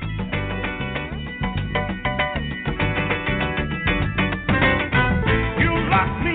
[5.95, 6.34] rock me.